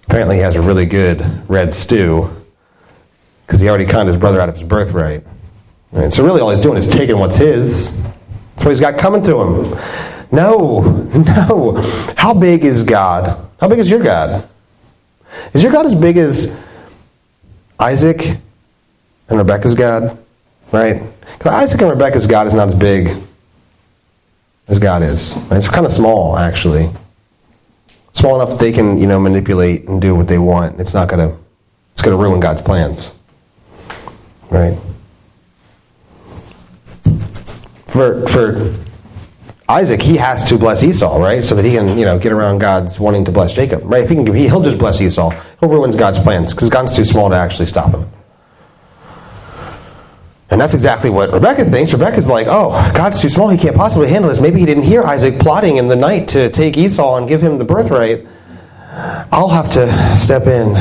apparently 0.05 0.39
has 0.39 0.55
a 0.55 0.63
really 0.63 0.87
good 0.87 1.51
red 1.51 1.75
stew 1.75 2.31
because 3.45 3.61
he 3.61 3.69
already 3.69 3.87
conned 3.87 4.07
his 4.07 4.17
brother 4.17 4.41
out 4.41 4.49
of 4.49 4.55
his 4.55 4.63
birthright. 4.63 5.27
Right? 5.91 6.13
So 6.13 6.25
really 6.25 6.41
all 6.41 6.51
he's 6.51 6.61
doing 6.61 6.79
is 6.79 6.87
taking 6.87 7.19
what's 7.19 7.37
his. 7.37 8.01
That's 8.61 8.67
what 8.67 8.73
he's 8.73 8.81
got 8.81 8.99
coming 8.99 9.23
to 9.23 9.41
him. 9.41 9.79
No, 10.31 10.81
no. 11.15 11.81
How 12.15 12.35
big 12.35 12.63
is 12.63 12.83
God? 12.83 13.49
How 13.59 13.69
big 13.69 13.79
is 13.79 13.89
your 13.89 14.03
God? 14.03 14.47
Is 15.55 15.63
your 15.63 15.73
God 15.73 15.87
as 15.87 15.95
big 15.95 16.19
as 16.19 16.61
Isaac 17.79 18.37
and 19.31 19.39
Rebecca's 19.39 19.75
God? 19.75 20.19
Right? 20.73 21.03
Because 21.39 21.55
Isaac 21.55 21.81
and 21.81 21.89
Rebecca's 21.89 22.27
God 22.27 22.47
is 22.49 22.53
not 22.53 22.69
as 22.69 22.75
big 22.75 23.17
as 24.69 24.79
God 24.79 25.03
is. 25.03 25.35
It's 25.51 25.67
kind 25.67 25.87
of 25.87 25.91
small, 25.91 26.37
actually. 26.37 26.91
Small 28.13 28.43
enough 28.43 28.59
they 28.59 28.73
can, 28.73 28.99
you 28.99 29.07
know, 29.07 29.19
manipulate 29.19 29.89
and 29.89 30.03
do 30.03 30.15
what 30.15 30.29
they 30.29 30.37
want. 30.37 30.79
It's 30.79 30.93
not 30.93 31.09
gonna 31.09 31.35
it's 31.93 32.03
gonna 32.03 32.19
ruin 32.19 32.41
God's 32.41 32.61
plans. 32.61 33.15
Right? 34.51 34.79
For 37.91 38.27
for 38.29 38.77
Isaac, 39.69 40.03
he 40.03 40.17
has 40.17 40.45
to 40.45 40.59
bless 40.59 40.83
Esau, 40.83 41.19
right? 41.19 41.45
So 41.45 41.55
that 41.55 41.65
he 41.65 41.73
can, 41.73 41.99
you 41.99 42.05
know, 42.05 42.19
get 42.19 42.33
around 42.33 42.59
God's 42.59 42.99
wanting 42.99 43.25
to 43.27 43.33
bless 43.33 43.55
Jacob, 43.55 43.83
right? 43.85 44.03
If 44.03 44.11
he 44.11 44.17
can, 44.17 44.27
he'll 44.35 44.63
just 44.63 44.79
bless 44.79 45.01
Esau. 45.01 45.31
He'll 45.61 45.69
ruin 45.69 45.91
God's 45.93 46.19
plans 46.19 46.53
because 46.53 46.71
God's 46.71 46.95
too 46.95 47.05
small 47.05 47.31
to 47.31 47.37
actually 47.37 47.67
stop 47.67 47.93
him. 47.93 48.09
And 50.51 50.61
that's 50.61 50.75
exactly 50.75 51.11
what 51.11 51.33
Rebecca 51.33 51.65
thinks. 51.65 51.93
Rebecca's 51.93 52.29
like, 52.29 52.49
oh, 52.49 52.71
God's 52.95 53.23
too 53.23 53.29
small. 53.29 53.49
He 53.49 53.59
can't 53.59 53.77
possibly 53.77 54.09
handle 54.09 54.29
this. 54.29 54.41
Maybe 54.41 54.59
he 54.59 54.67
didn't 54.67 54.83
hear 54.83 55.05
Isaac 55.05 55.39
plotting 55.39 55.77
in 55.77 55.87
the 55.87 55.95
night 55.95 56.29
to 56.31 56.51
take 56.51 56.77
Esau 56.77 57.17
and 57.17 57.29
give 57.29 57.41
him 57.41 57.59
the 57.59 57.65
birthright. 57.65 58.27
I'll 59.31 59.49
have 59.49 59.73
to 59.73 60.17
step 60.17 60.47
in. 60.49 60.75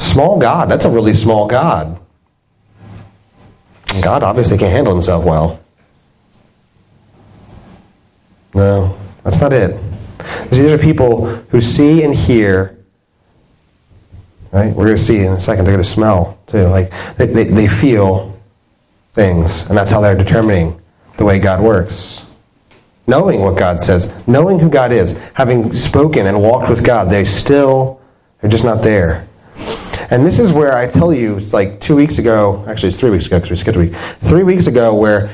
Small 0.00 0.38
God. 0.38 0.68
That's 0.70 0.84
a 0.84 0.90
really 0.90 1.14
small 1.14 1.46
God. 1.46 2.00
God 4.02 4.22
obviously 4.22 4.58
can't 4.58 4.72
handle 4.72 4.94
himself 4.94 5.24
well. 5.24 5.61
No, 8.54 8.98
that's 9.22 9.40
not 9.40 9.52
it. 9.52 9.80
These 10.50 10.72
are 10.72 10.78
people 10.78 11.26
who 11.26 11.60
see 11.60 12.02
and 12.04 12.14
hear. 12.14 12.78
Right? 14.52 14.74
We're 14.74 14.84
going 14.84 14.96
to 14.96 15.02
see 15.02 15.24
in 15.24 15.32
a 15.32 15.40
second. 15.40 15.64
They're 15.64 15.74
going 15.74 15.84
to 15.84 15.90
smell 15.90 16.38
too. 16.46 16.64
Like 16.64 16.92
they, 17.16 17.26
they, 17.26 17.44
they 17.44 17.68
feel 17.68 18.38
things, 19.12 19.68
and 19.68 19.76
that's 19.76 19.90
how 19.90 20.00
they're 20.00 20.16
determining 20.16 20.80
the 21.16 21.24
way 21.24 21.38
God 21.38 21.62
works. 21.62 22.26
Knowing 23.06 23.40
what 23.40 23.58
God 23.58 23.80
says, 23.80 24.12
knowing 24.28 24.58
who 24.58 24.68
God 24.68 24.92
is, 24.92 25.18
having 25.34 25.72
spoken 25.72 26.26
and 26.26 26.40
walked 26.40 26.68
with 26.68 26.84
God, 26.84 27.10
they 27.10 27.24
still 27.24 28.00
they're 28.42 28.50
just 28.50 28.64
not 28.64 28.82
there. 28.82 29.26
And 30.10 30.26
this 30.26 30.38
is 30.38 30.52
where 30.52 30.76
I 30.76 30.88
tell 30.88 31.14
you, 31.14 31.36
it's 31.36 31.54
like 31.54 31.80
two 31.80 31.96
weeks 31.96 32.18
ago, 32.18 32.64
actually 32.68 32.90
it's 32.90 32.98
three 32.98 33.10
weeks 33.10 33.26
ago 33.26 33.38
because 33.38 33.50
we 33.50 33.56
skipped 33.56 33.76
a 33.76 33.80
week. 33.80 33.94
Three 34.20 34.42
weeks 34.42 34.66
ago, 34.66 34.94
where 34.94 35.28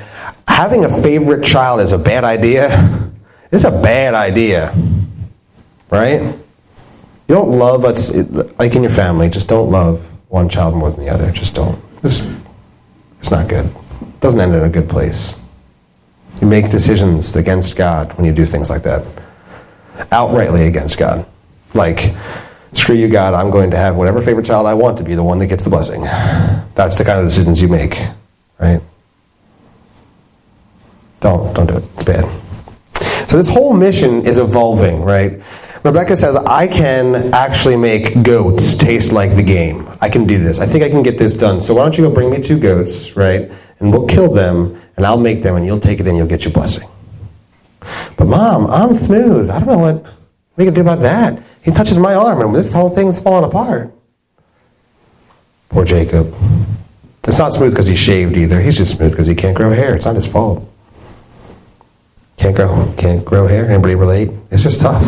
having 0.46 0.84
a 0.84 1.02
favorite 1.02 1.44
child 1.44 1.80
is 1.80 1.92
a 1.92 1.98
bad 1.98 2.22
idea. 2.22 3.04
It's 3.50 3.64
a 3.64 3.70
bad 3.70 4.14
idea, 4.14 4.74
right? 5.90 6.20
You 6.20 7.34
don't 7.34 7.50
love 7.50 7.82
what's 7.82 8.14
like 8.58 8.74
in 8.74 8.82
your 8.82 8.90
family. 8.90 9.28
Just 9.28 9.48
don't 9.48 9.70
love 9.70 10.04
one 10.28 10.48
child 10.48 10.74
more 10.74 10.90
than 10.90 11.04
the 11.04 11.10
other. 11.10 11.30
Just 11.32 11.54
don't. 11.54 11.80
It's 12.02 13.30
not 13.30 13.48
good. 13.48 13.66
It 13.66 14.20
doesn't 14.20 14.40
end 14.40 14.54
in 14.54 14.62
a 14.62 14.68
good 14.68 14.88
place. 14.88 15.36
You 16.40 16.46
make 16.46 16.70
decisions 16.70 17.34
against 17.36 17.76
God 17.76 18.16
when 18.16 18.24
you 18.24 18.32
do 18.32 18.46
things 18.46 18.70
like 18.70 18.84
that. 18.84 19.04
Outrightly 20.12 20.68
against 20.68 20.98
God. 20.98 21.26
Like, 21.74 22.14
screw 22.72 22.94
you, 22.94 23.08
God, 23.08 23.34
I'm 23.34 23.50
going 23.50 23.72
to 23.72 23.76
have 23.76 23.96
whatever 23.96 24.22
favorite 24.22 24.46
child 24.46 24.66
I 24.66 24.74
want 24.74 24.98
to 24.98 25.04
be 25.04 25.14
the 25.14 25.22
one 25.22 25.38
that 25.40 25.48
gets 25.48 25.64
the 25.64 25.70
blessing. 25.70 26.02
That's 26.74 26.96
the 26.96 27.04
kind 27.04 27.18
of 27.18 27.26
decisions 27.26 27.60
you 27.60 27.68
make, 27.68 27.98
right? 28.58 28.80
Don't, 31.20 31.52
don't 31.54 31.66
do 31.66 31.76
it. 31.76 31.84
It's 31.94 32.04
bad. 32.04 32.42
So 33.28 33.36
this 33.36 33.48
whole 33.48 33.74
mission 33.74 34.24
is 34.24 34.38
evolving, 34.38 35.02
right? 35.02 35.42
Rebecca 35.84 36.16
says, 36.16 36.34
I 36.34 36.66
can 36.66 37.32
actually 37.34 37.76
make 37.76 38.22
goats 38.22 38.74
taste 38.74 39.12
like 39.12 39.36
the 39.36 39.42
game. 39.42 39.86
I 40.00 40.08
can 40.08 40.26
do 40.26 40.38
this. 40.38 40.58
I 40.60 40.66
think 40.66 40.82
I 40.82 40.88
can 40.88 41.02
get 41.02 41.18
this 41.18 41.36
done. 41.36 41.60
So 41.60 41.74
why 41.74 41.82
don't 41.82 41.96
you 41.96 42.04
go 42.04 42.10
bring 42.10 42.30
me 42.30 42.42
two 42.42 42.58
goats, 42.58 43.16
right? 43.16 43.50
And 43.80 43.92
we'll 43.92 44.06
kill 44.06 44.32
them, 44.32 44.80
and 44.96 45.04
I'll 45.04 45.20
make 45.20 45.42
them, 45.42 45.56
and 45.56 45.66
you'll 45.66 45.78
take 45.78 46.00
it 46.00 46.06
and 46.06 46.16
you'll 46.16 46.26
get 46.26 46.44
your 46.44 46.52
blessing. 46.54 46.88
But 48.16 48.26
mom, 48.26 48.66
I'm 48.66 48.94
smooth. 48.94 49.50
I 49.50 49.60
don't 49.60 49.68
know 49.68 49.78
what 49.78 50.14
we 50.56 50.64
can 50.64 50.74
do 50.74 50.80
about 50.80 51.00
that. 51.00 51.40
He 51.62 51.70
touches 51.70 51.98
my 51.98 52.14
arm, 52.14 52.40
and 52.40 52.54
this 52.54 52.72
whole 52.72 52.90
thing's 52.90 53.20
falling 53.20 53.44
apart. 53.44 53.92
Poor 55.68 55.84
Jacob. 55.84 56.34
It's 57.24 57.38
not 57.38 57.52
smooth 57.52 57.72
because 57.72 57.86
he's 57.86 57.98
shaved 57.98 58.38
either. 58.38 58.58
He's 58.58 58.78
just 58.78 58.96
smooth 58.96 59.12
because 59.12 59.28
he 59.28 59.34
can't 59.34 59.54
grow 59.54 59.70
hair. 59.70 59.94
It's 59.94 60.06
not 60.06 60.16
his 60.16 60.26
fault. 60.26 60.66
Can't 62.38 62.56
grow, 62.56 62.94
can't 62.96 63.24
grow 63.24 63.46
hair. 63.46 63.68
Anybody 63.68 63.94
relate? 63.94 64.30
It's 64.50 64.62
just 64.62 64.80
tough. 64.80 65.02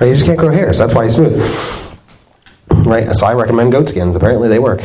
Right? 0.00 0.08
You 0.08 0.14
just 0.14 0.24
can't 0.24 0.38
grow 0.38 0.50
hair, 0.50 0.72
so 0.72 0.84
that's 0.86 0.94
why 0.94 1.04
he's 1.04 1.14
smooth. 1.14 1.36
Right? 2.86 3.06
So 3.12 3.26
I 3.26 3.34
recommend 3.34 3.72
goat 3.72 3.88
skins. 3.88 4.16
Apparently 4.16 4.48
they 4.48 4.58
work. 4.58 4.80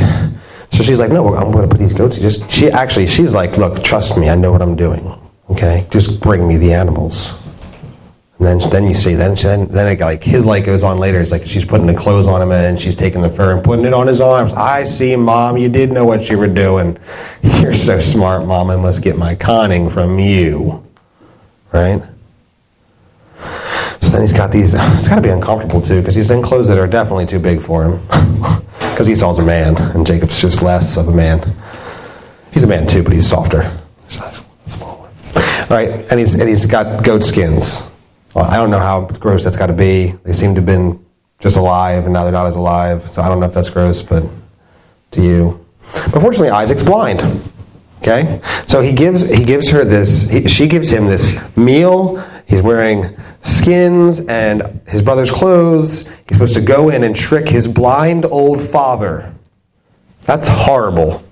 So 0.69 0.81
she's 0.81 0.99
like, 0.99 1.11
no, 1.11 1.33
I'm 1.35 1.51
going 1.51 1.67
to 1.67 1.73
put 1.73 1.79
these 1.79 1.93
goats. 1.93 2.17
Just 2.17 2.49
she 2.51 2.69
actually, 2.69 3.07
she's 3.07 3.33
like, 3.33 3.57
look, 3.57 3.83
trust 3.83 4.17
me, 4.17 4.29
I 4.29 4.35
know 4.35 4.51
what 4.51 4.61
I'm 4.61 4.75
doing. 4.75 5.19
Okay, 5.49 5.85
just 5.91 6.21
bring 6.21 6.47
me 6.47 6.57
the 6.57 6.73
animals. 6.73 7.31
And 8.39 8.47
then, 8.47 8.69
then 8.71 8.83
you 8.85 8.95
see, 8.95 9.13
then, 9.13 9.35
then, 9.35 9.67
then 9.67 9.87
it, 9.87 9.99
like 9.99 10.23
his 10.23 10.45
light 10.45 10.65
goes 10.65 10.83
on 10.83 10.97
later. 10.97 11.19
It's 11.19 11.31
like 11.31 11.45
she's 11.45 11.63
putting 11.63 11.85
the 11.85 11.93
clothes 11.93 12.25
on 12.25 12.41
him, 12.41 12.51
and 12.51 12.79
she's 12.81 12.95
taking 12.95 13.21
the 13.21 13.29
fur 13.29 13.53
and 13.53 13.63
putting 13.63 13.85
it 13.85 13.93
on 13.93 14.07
his 14.07 14.19
arms. 14.19 14.51
I 14.53 14.83
see, 14.85 15.15
mom, 15.15 15.57
you 15.57 15.69
did 15.69 15.91
know 15.91 16.05
what 16.05 16.29
you 16.29 16.37
were 16.37 16.47
doing. 16.47 16.97
You're 17.43 17.75
so 17.75 17.99
smart, 17.99 18.45
mom. 18.45 18.71
I 18.71 18.75
must 18.75 19.03
get 19.03 19.15
my 19.15 19.35
conning 19.35 19.89
from 19.89 20.17
you, 20.17 20.83
right? 21.73 22.01
So 23.99 24.11
then 24.11 24.21
he's 24.21 24.33
got 24.33 24.51
these. 24.51 24.73
It's 24.95 25.07
got 25.07 25.15
to 25.15 25.21
be 25.21 25.29
uncomfortable 25.29 25.81
too, 25.81 25.99
because 25.99 26.15
he's 26.15 26.31
in 26.31 26.41
clothes 26.41 26.67
that 26.67 26.77
are 26.77 26.87
definitely 26.87 27.25
too 27.25 27.39
big 27.39 27.61
for 27.61 27.83
him. 27.83 28.07
Because 28.93 29.09
Esau's 29.09 29.39
a 29.39 29.43
man, 29.43 29.75
and 29.75 30.05
Jacob's 30.05 30.39
just 30.39 30.61
less 30.61 30.97
of 30.97 31.07
a 31.07 31.11
man. 31.11 31.55
He's 32.53 32.63
a 32.63 32.67
man 32.67 32.85
too, 32.85 33.01
but 33.01 33.11
he's 33.11 33.27
softer. 33.27 33.75
All 34.81 35.09
right, 35.71 35.89
and 36.11 36.19
he's 36.19 36.35
and 36.35 36.47
he's 36.47 36.67
got 36.67 37.03
goat 37.03 37.23
skins. 37.23 37.89
Well, 38.35 38.45
I 38.45 38.57
don't 38.57 38.69
know 38.69 38.77
how 38.77 39.05
gross 39.05 39.43
that's 39.43 39.57
got 39.57 39.67
to 39.67 39.73
be. 39.73 40.13
They 40.23 40.33
seem 40.33 40.53
to 40.53 40.61
have 40.61 40.67
been 40.67 41.03
just 41.39 41.57
alive, 41.57 42.03
and 42.03 42.13
now 42.13 42.23
they're 42.23 42.33
not 42.33 42.45
as 42.45 42.55
alive. 42.55 43.09
So 43.09 43.23
I 43.23 43.29
don't 43.29 43.39
know 43.39 43.47
if 43.47 43.53
that's 43.53 43.71
gross, 43.71 44.03
but 44.03 44.23
to 45.11 45.21
you. 45.23 45.65
But 46.11 46.21
fortunately, 46.21 46.49
Isaac's 46.49 46.83
blind. 46.83 47.21
Okay, 48.05 48.41
so 48.67 48.81
he 48.81 48.91
gives 48.91 49.21
he 49.33 49.45
gives 49.45 49.69
her 49.69 49.85
this. 49.85 50.29
He, 50.29 50.45
she 50.45 50.67
gives 50.67 50.89
him 50.89 51.07
this 51.07 51.39
meal. 51.55 52.17
He's 52.45 52.61
wearing 52.61 53.15
skins 53.43 54.27
and 54.27 54.81
his 54.85 55.01
brother's 55.01 55.31
clothes. 55.31 56.09
He's 56.27 56.35
supposed 56.35 56.55
to 56.55 56.61
go 56.61 56.89
in 56.89 57.05
and 57.05 57.15
trick 57.15 57.47
his 57.47 57.65
blind 57.65 58.25
old 58.25 58.61
father. 58.61 59.33
That's 60.23 60.49
horrible. 60.49 61.23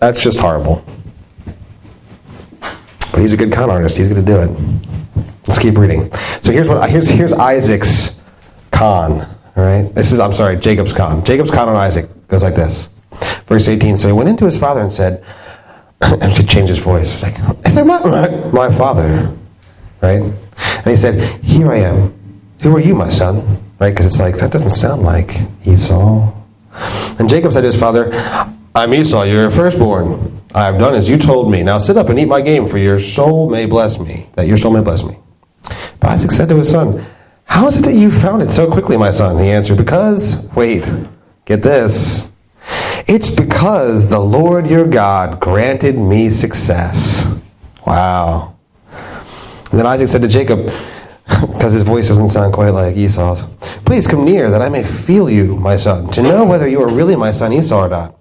That's 0.00 0.20
just 0.20 0.40
horrible. 0.40 0.84
But 2.60 3.20
he's 3.20 3.32
a 3.32 3.36
good 3.36 3.52
con 3.52 3.70
artist. 3.70 3.96
He's 3.96 4.08
going 4.08 4.24
to 4.24 4.32
do 4.32 4.40
it. 4.40 5.24
Let's 5.46 5.60
keep 5.60 5.78
reading. 5.78 6.12
So 6.42 6.50
here's 6.50 6.66
what 6.66 6.90
here's 6.90 7.08
here's 7.08 7.32
Isaac's 7.32 8.20
con. 8.72 9.20
All 9.20 9.64
right. 9.64 9.94
This 9.94 10.10
is 10.10 10.18
I'm 10.18 10.32
sorry, 10.32 10.56
Jacob's 10.56 10.92
con. 10.92 11.24
Jacob's 11.24 11.52
con 11.52 11.68
on 11.68 11.76
Isaac 11.76 12.10
goes 12.26 12.42
like 12.42 12.56
this. 12.56 12.88
Verse 13.46 13.68
18. 13.68 13.96
So 13.96 14.08
he 14.08 14.12
went 14.12 14.28
into 14.28 14.44
his 14.44 14.58
father 14.58 14.80
and 14.80 14.92
said, 14.92 15.24
and 16.20 16.32
he 16.32 16.44
changed 16.44 16.68
his 16.68 16.78
voice. 16.78 17.22
Like, 17.22 17.34
"Is 17.64 17.74
that 17.74 17.86
my, 17.86 17.98
my 18.04 18.28
my 18.52 18.76
father?" 18.76 19.34
Right. 20.00 20.22
And 20.22 20.86
he 20.86 20.96
said, 20.96 21.42
"Here 21.42 21.70
I 21.70 21.78
am. 21.78 22.14
Who 22.62 22.74
are 22.76 22.80
you, 22.80 22.94
my 22.94 23.08
son?" 23.08 23.62
Right. 23.78 23.90
Because 23.90 24.06
it's 24.06 24.18
like 24.18 24.36
that 24.38 24.52
doesn't 24.52 24.70
sound 24.70 25.02
like 25.02 25.36
Esau. 25.66 26.32
And 27.18 27.28
Jacob 27.28 27.52
said 27.52 27.62
to 27.62 27.66
his 27.68 27.78
father, 27.78 28.10
"I'm 28.74 28.92
Esau. 28.94 29.24
You're 29.24 29.42
your 29.42 29.50
firstborn. 29.50 30.42
I 30.54 30.64
have 30.64 30.78
done 30.78 30.94
as 30.94 31.08
you 31.08 31.18
told 31.18 31.50
me. 31.50 31.62
Now 31.62 31.78
sit 31.78 31.96
up 31.96 32.08
and 32.08 32.18
eat 32.18 32.28
my 32.28 32.40
game, 32.40 32.66
for 32.66 32.78
your 32.78 32.98
soul 32.98 33.50
may 33.50 33.66
bless 33.66 33.98
me. 33.98 34.28
That 34.34 34.46
your 34.46 34.58
soul 34.58 34.72
may 34.72 34.80
bless 34.82 35.04
me." 35.04 35.16
But 36.00 36.10
Isaac 36.10 36.32
said 36.32 36.48
to 36.50 36.56
his 36.56 36.70
son, 36.70 37.04
How 37.44 37.66
is 37.66 37.76
it 37.76 37.82
that 37.82 37.94
you 37.94 38.10
found 38.10 38.42
it 38.42 38.50
so 38.50 38.70
quickly, 38.70 38.96
my 38.96 39.10
son? 39.10 39.42
He 39.42 39.50
answered, 39.50 39.76
Because, 39.78 40.48
wait, 40.54 40.88
get 41.44 41.62
this. 41.62 42.32
It's 43.06 43.30
because 43.30 44.08
the 44.08 44.18
Lord 44.18 44.68
your 44.68 44.86
God 44.86 45.38
granted 45.38 45.96
me 45.96 46.28
success. 46.30 47.40
Wow. 47.86 48.56
And 49.70 49.78
then 49.78 49.86
Isaac 49.86 50.08
said 50.08 50.22
to 50.22 50.28
Jacob, 50.28 50.66
because 51.26 51.72
his 51.72 51.82
voice 51.82 52.08
doesn't 52.08 52.30
sound 52.30 52.52
quite 52.52 52.70
like 52.70 52.96
Esau's, 52.96 53.44
Please 53.84 54.08
come 54.08 54.24
near 54.24 54.50
that 54.50 54.60
I 54.60 54.68
may 54.68 54.82
feel 54.82 55.30
you, 55.30 55.56
my 55.56 55.76
son, 55.76 56.10
to 56.12 56.22
know 56.22 56.44
whether 56.44 56.66
you 56.66 56.82
are 56.82 56.88
really 56.88 57.14
my 57.14 57.30
son 57.30 57.52
Esau 57.52 57.84
or 57.84 57.88
not. 57.88 58.16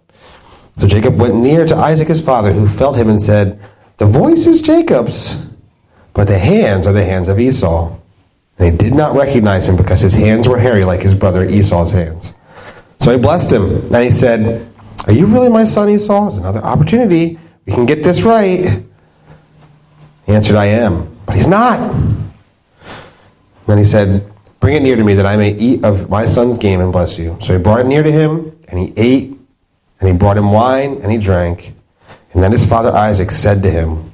So 0.77 0.87
Jacob 0.87 1.19
went 1.19 1.35
near 1.35 1.65
to 1.65 1.75
Isaac 1.75 2.07
his 2.07 2.21
father, 2.21 2.51
who 2.51 2.67
felt 2.67 2.95
him 2.95 3.09
and 3.09 3.21
said, 3.21 3.59
The 3.97 4.05
voice 4.05 4.45
is 4.45 4.61
Jacob's, 4.61 5.41
but 6.13 6.27
the 6.27 6.37
hands 6.37 6.85
are 6.85 6.93
the 6.93 7.03
hands 7.03 7.27
of 7.27 7.39
Esau. 7.39 7.97
And 8.59 8.71
he 8.71 8.77
did 8.77 8.93
not 8.93 9.15
recognize 9.15 9.67
him 9.67 9.77
because 9.77 10.01
his 10.01 10.13
hands 10.13 10.47
were 10.47 10.59
hairy 10.59 10.85
like 10.85 11.01
his 11.01 11.15
brother 11.15 11.43
Esau's 11.43 11.91
hands. 11.91 12.35
So 12.99 13.11
he 13.11 13.17
blessed 13.17 13.51
him, 13.51 13.93
and 13.93 14.03
he 14.03 14.11
said, 14.11 14.71
Are 15.07 15.13
you 15.13 15.25
really 15.25 15.49
my 15.49 15.65
son 15.65 15.89
Esau? 15.89 16.27
It's 16.27 16.37
another 16.37 16.63
opportunity. 16.63 17.39
We 17.65 17.73
can 17.73 17.85
get 17.85 18.03
this 18.03 18.23
right. 18.23 18.83
He 20.25 20.33
answered, 20.33 20.55
I 20.55 20.65
am. 20.65 21.15
But 21.25 21.35
he's 21.35 21.47
not. 21.47 21.79
Then 23.67 23.77
he 23.77 23.85
said, 23.85 24.31
Bring 24.59 24.77
it 24.77 24.81
near 24.81 24.95
to 24.95 25.03
me 25.03 25.13
that 25.15 25.25
I 25.25 25.35
may 25.35 25.51
eat 25.51 25.85
of 25.85 26.09
my 26.09 26.25
son's 26.25 26.57
game 26.57 26.81
and 26.81 26.91
bless 26.91 27.19
you. 27.19 27.37
So 27.41 27.55
he 27.55 27.61
brought 27.61 27.81
it 27.81 27.85
near 27.85 28.01
to 28.01 28.11
him, 28.11 28.57
and 28.67 28.79
he 28.79 28.93
ate, 28.97 29.37
and 29.99 30.09
he 30.09 30.15
brought 30.15 30.37
him 30.37 30.51
wine, 30.51 30.99
and 31.03 31.11
he 31.11 31.19
drank. 31.19 31.75
And 32.33 32.41
then 32.41 32.51
his 32.51 32.65
father 32.65 32.89
Isaac 32.91 33.31
said 33.31 33.61
to 33.63 33.69
him, 33.69 34.13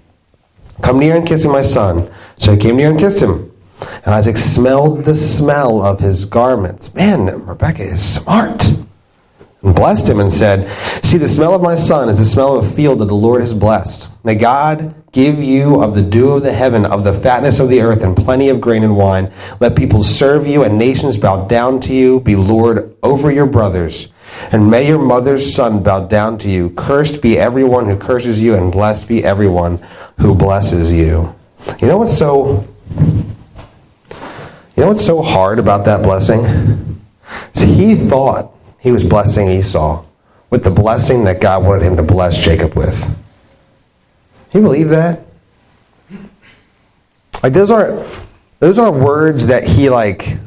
Come 0.82 1.00
near 1.00 1.16
and 1.16 1.26
kiss 1.26 1.44
me, 1.44 1.50
my 1.50 1.62
son. 1.62 2.12
So 2.38 2.52
he 2.52 2.58
came 2.58 2.76
near 2.76 2.90
and 2.90 3.00
kissed 3.00 3.22
him. 3.22 3.52
And 4.06 4.14
Isaac 4.14 4.38
smelled 4.38 5.06
the 5.06 5.16
smell 5.16 5.82
of 5.82 6.00
his 6.00 6.26
garments. 6.26 6.94
Man, 6.94 7.46
Rebecca 7.46 7.84
is 7.84 8.04
smart. 8.04 8.72
And 9.64 9.76
blessed 9.76 10.10
him 10.10 10.20
and 10.20 10.34
said, 10.34 10.70
See, 11.04 11.18
the 11.18 11.28
smell 11.28 11.54
of 11.54 11.62
my 11.62 11.76
son 11.76 12.10
is 12.10 12.18
the 12.18 12.26
smell 12.26 12.58
of 12.58 12.66
a 12.66 12.72
field 12.72 13.00
that 13.00 13.06
the 13.06 13.14
Lord 13.14 13.42
has 13.42 13.54
blessed. 13.54 14.10
May 14.24 14.36
God 14.36 14.96
give 15.12 15.44
you 15.44 15.82
of 15.82 15.94
the 15.94 16.02
dew 16.02 16.32
of 16.32 16.44
the 16.44 16.54
heaven, 16.54 16.86
of 16.86 17.04
the 17.04 17.14
fatness 17.14 17.60
of 17.60 17.70
the 17.70 17.82
earth, 17.82 18.04
and 18.04 18.16
plenty 18.16 18.50
of 18.50 18.62
grain 18.62 18.84
and 18.84 18.98
wine. 18.98 19.32
Let 19.60 19.76
people 19.76 20.04
serve 20.04 20.48
you, 20.48 20.64
and 20.64 20.78
nations 20.78 21.18
bow 21.18 21.46
down 21.46 21.80
to 21.82 21.94
you. 21.94 22.22
Be 22.22 22.36
Lord 22.36 22.96
over 23.04 23.30
your 23.30 23.46
brothers. 23.46 24.08
And 24.52 24.72
may 24.72 24.88
your 24.88 25.00
mother's 25.00 25.54
son 25.54 25.84
bow 25.84 26.08
down 26.08 26.38
to 26.40 26.50
you. 26.50 26.70
Cursed 26.72 27.22
be 27.22 27.38
everyone 27.38 27.86
who 27.86 27.98
curses 27.98 28.42
you, 28.42 28.56
and 28.56 28.72
blessed 28.72 29.08
be 29.08 29.24
everyone 29.24 29.86
who 30.20 30.34
blesses 30.34 30.92
you. 30.92 31.36
You 31.80 31.88
know 31.88 31.98
what's 31.98 32.18
so 32.18 32.66
you 34.76 34.84
know 34.84 34.88
what's 34.88 35.06
so 35.06 35.22
hard 35.22 35.60
about 35.60 35.86
that 35.86 36.02
blessing? 36.02 37.02
See, 37.54 37.74
he 37.74 37.96
thought 37.96 38.51
he 38.82 38.92
was 38.92 39.04
blessing 39.04 39.50
Esau 39.50 40.04
with 40.50 40.64
the 40.64 40.72
blessing 40.72 41.24
that 41.26 41.40
God 41.40 41.64
wanted 41.64 41.84
him 41.84 41.96
to 41.96 42.04
bless 42.04 42.44
Jacob 42.44 42.76
with. 42.76 43.00
You 44.54 44.62
believe 44.62 44.90
that? 44.90 45.22
Like 47.42 47.54
those 47.54 47.72
are 47.72 48.06
those 48.60 48.78
are 48.78 48.92
words 48.92 49.48
that 49.48 49.64
he 49.64 49.90
like 49.90 50.38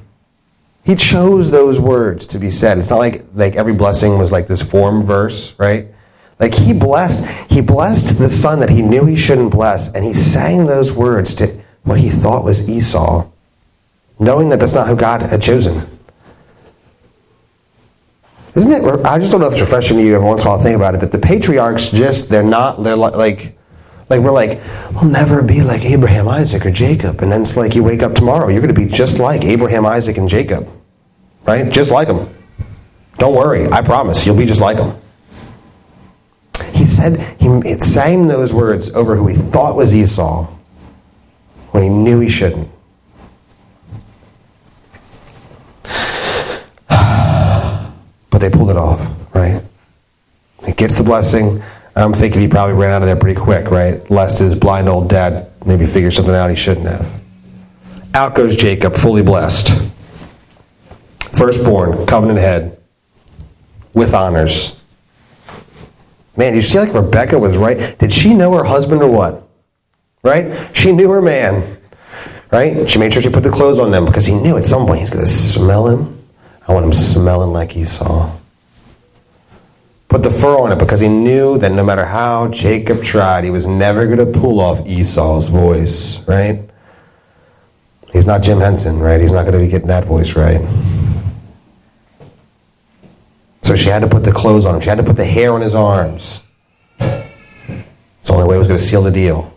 he 0.84 0.94
chose 0.94 1.50
those 1.50 1.80
words 1.80 2.26
to 2.26 2.38
be 2.38 2.50
said. 2.50 2.78
It's 2.78 2.90
not 2.90 2.98
like 2.98 3.24
like 3.34 3.54
every 3.54 3.72
blessing 3.72 4.18
was 4.18 4.30
like 4.30 4.46
this 4.46 4.62
form 4.62 5.04
verse, 5.04 5.54
right? 5.58 5.88
Like 6.38 6.54
he 6.54 6.72
blessed 6.72 7.26
he 7.50 7.60
blessed 7.60 8.18
the 8.18 8.28
son 8.28 8.60
that 8.60 8.70
he 8.70 8.82
knew 8.82 9.06
he 9.06 9.16
shouldn't 9.16 9.52
bless 9.52 9.94
and 9.94 10.04
he 10.04 10.12
sang 10.12 10.66
those 10.66 10.92
words 10.92 11.34
to 11.36 11.58
what 11.84 11.98
he 11.98 12.10
thought 12.10 12.44
was 12.44 12.68
Esau, 12.68 13.28
knowing 14.18 14.48
that 14.50 14.58
that's 14.58 14.74
not 14.74 14.88
who 14.88 14.96
God 14.96 15.22
had 15.22 15.40
chosen. 15.40 15.86
Isn't 18.54 18.70
it? 18.70 19.04
I 19.04 19.18
just 19.18 19.32
don't 19.32 19.40
know 19.40 19.48
if 19.48 19.54
it's 19.54 19.62
refreshing 19.62 19.96
to 19.96 20.02
you 20.02 20.14
every 20.14 20.26
once 20.26 20.42
in 20.42 20.46
a 20.46 20.50
while. 20.50 20.62
Think 20.62 20.76
about 20.76 20.94
it. 20.94 21.00
That 21.00 21.10
the 21.10 21.18
patriarchs 21.18 21.90
just 21.90 22.28
they're 22.28 22.44
not. 22.44 22.82
They're 22.84 22.96
like, 22.96 23.56
like 24.08 24.20
we're 24.20 24.30
like 24.30 24.60
we'll 24.92 25.04
never 25.04 25.42
be 25.42 25.62
like 25.62 25.84
Abraham, 25.84 26.28
Isaac, 26.28 26.64
or 26.64 26.70
Jacob. 26.70 27.20
And 27.20 27.32
then 27.32 27.42
it's 27.42 27.56
like 27.56 27.74
you 27.74 27.82
wake 27.82 28.02
up 28.02 28.14
tomorrow, 28.14 28.48
you're 28.48 28.60
going 28.60 28.74
to 28.74 28.80
be 28.80 28.86
just 28.86 29.18
like 29.18 29.42
Abraham, 29.42 29.84
Isaac, 29.86 30.18
and 30.18 30.28
Jacob, 30.28 30.68
right? 31.44 31.70
Just 31.72 31.90
like 31.90 32.06
them. 32.06 32.32
Don't 33.18 33.34
worry. 33.34 33.66
I 33.68 33.82
promise 33.82 34.24
you'll 34.24 34.36
be 34.36 34.46
just 34.46 34.60
like 34.60 34.76
them. 34.76 35.00
He 36.72 36.84
said 36.86 37.18
he 37.40 37.78
sang 37.80 38.28
those 38.28 38.52
words 38.52 38.90
over 38.90 39.16
who 39.16 39.26
he 39.26 39.36
thought 39.36 39.74
was 39.74 39.94
Esau 39.94 40.44
when 41.70 41.82
he 41.82 41.88
knew 41.88 42.20
he 42.20 42.28
shouldn't. 42.28 42.68
But 48.34 48.40
they 48.40 48.50
pulled 48.50 48.70
it 48.70 48.76
off, 48.76 49.00
right? 49.32 49.62
He 50.66 50.72
gets 50.72 50.98
the 50.98 51.04
blessing. 51.04 51.62
I'm 51.94 52.12
thinking 52.12 52.40
he 52.40 52.48
probably 52.48 52.74
ran 52.74 52.90
out 52.90 53.00
of 53.00 53.06
there 53.06 53.14
pretty 53.14 53.40
quick, 53.40 53.70
right? 53.70 54.10
Lest 54.10 54.40
his 54.40 54.56
blind 54.56 54.88
old 54.88 55.08
dad 55.08 55.52
maybe 55.64 55.86
figure 55.86 56.10
something 56.10 56.34
out 56.34 56.50
he 56.50 56.56
shouldn't 56.56 56.88
have. 56.88 57.08
Out 58.12 58.34
goes 58.34 58.56
Jacob, 58.56 58.96
fully 58.96 59.22
blessed. 59.22 59.68
Firstborn, 61.38 62.06
covenant 62.08 62.40
head, 62.40 62.76
with 63.92 64.12
honors. 64.14 64.80
Man, 66.36 66.56
you 66.56 66.62
see 66.62 66.80
like 66.80 66.92
Rebecca 66.92 67.38
was 67.38 67.56
right? 67.56 67.96
Did 68.00 68.12
she 68.12 68.34
know 68.34 68.52
her 68.54 68.64
husband 68.64 69.00
or 69.00 69.12
what? 69.12 69.48
Right? 70.24 70.76
She 70.76 70.90
knew 70.90 71.08
her 71.10 71.22
man. 71.22 71.78
Right? 72.50 72.90
She 72.90 72.98
made 72.98 73.12
sure 73.12 73.22
she 73.22 73.30
put 73.30 73.44
the 73.44 73.50
clothes 73.50 73.78
on 73.78 73.92
them 73.92 74.04
because 74.04 74.26
he 74.26 74.34
knew 74.34 74.56
at 74.56 74.64
some 74.64 74.86
point 74.86 75.02
he's 75.02 75.10
going 75.10 75.24
to 75.24 75.30
smell 75.30 75.86
him. 75.86 76.13
I 76.66 76.72
want 76.72 76.86
him 76.86 76.92
smelling 76.92 77.52
like 77.52 77.76
Esau. 77.76 78.34
Put 80.08 80.22
the 80.22 80.30
fur 80.30 80.56
on 80.58 80.72
it 80.72 80.78
because 80.78 81.00
he 81.00 81.08
knew 81.08 81.58
that 81.58 81.72
no 81.72 81.84
matter 81.84 82.04
how 82.04 82.48
Jacob 82.48 83.02
tried, 83.02 83.44
he 83.44 83.50
was 83.50 83.66
never 83.66 84.06
going 84.06 84.18
to 84.18 84.38
pull 84.38 84.60
off 84.60 84.86
Esau's 84.86 85.48
voice, 85.48 86.20
right? 86.28 86.60
He's 88.12 88.26
not 88.26 88.42
Jim 88.42 88.60
Henson, 88.60 89.00
right? 89.00 89.20
He's 89.20 89.32
not 89.32 89.42
going 89.42 89.54
to 89.54 89.58
be 89.58 89.68
getting 89.68 89.88
that 89.88 90.04
voice 90.04 90.36
right. 90.36 90.60
So 93.62 93.74
she 93.74 93.88
had 93.88 94.00
to 94.00 94.08
put 94.08 94.24
the 94.24 94.30
clothes 94.30 94.66
on 94.66 94.74
him. 94.74 94.80
She 94.80 94.88
had 94.88 94.98
to 94.98 95.04
put 95.04 95.16
the 95.16 95.24
hair 95.24 95.52
on 95.52 95.62
his 95.62 95.74
arms. 95.74 96.42
It's 97.00 98.28
the 98.28 98.32
only 98.32 98.46
way 98.46 98.56
it 98.56 98.58
was 98.58 98.68
going 98.68 98.78
to 98.78 98.84
seal 98.84 99.02
the 99.02 99.10
deal. 99.10 99.52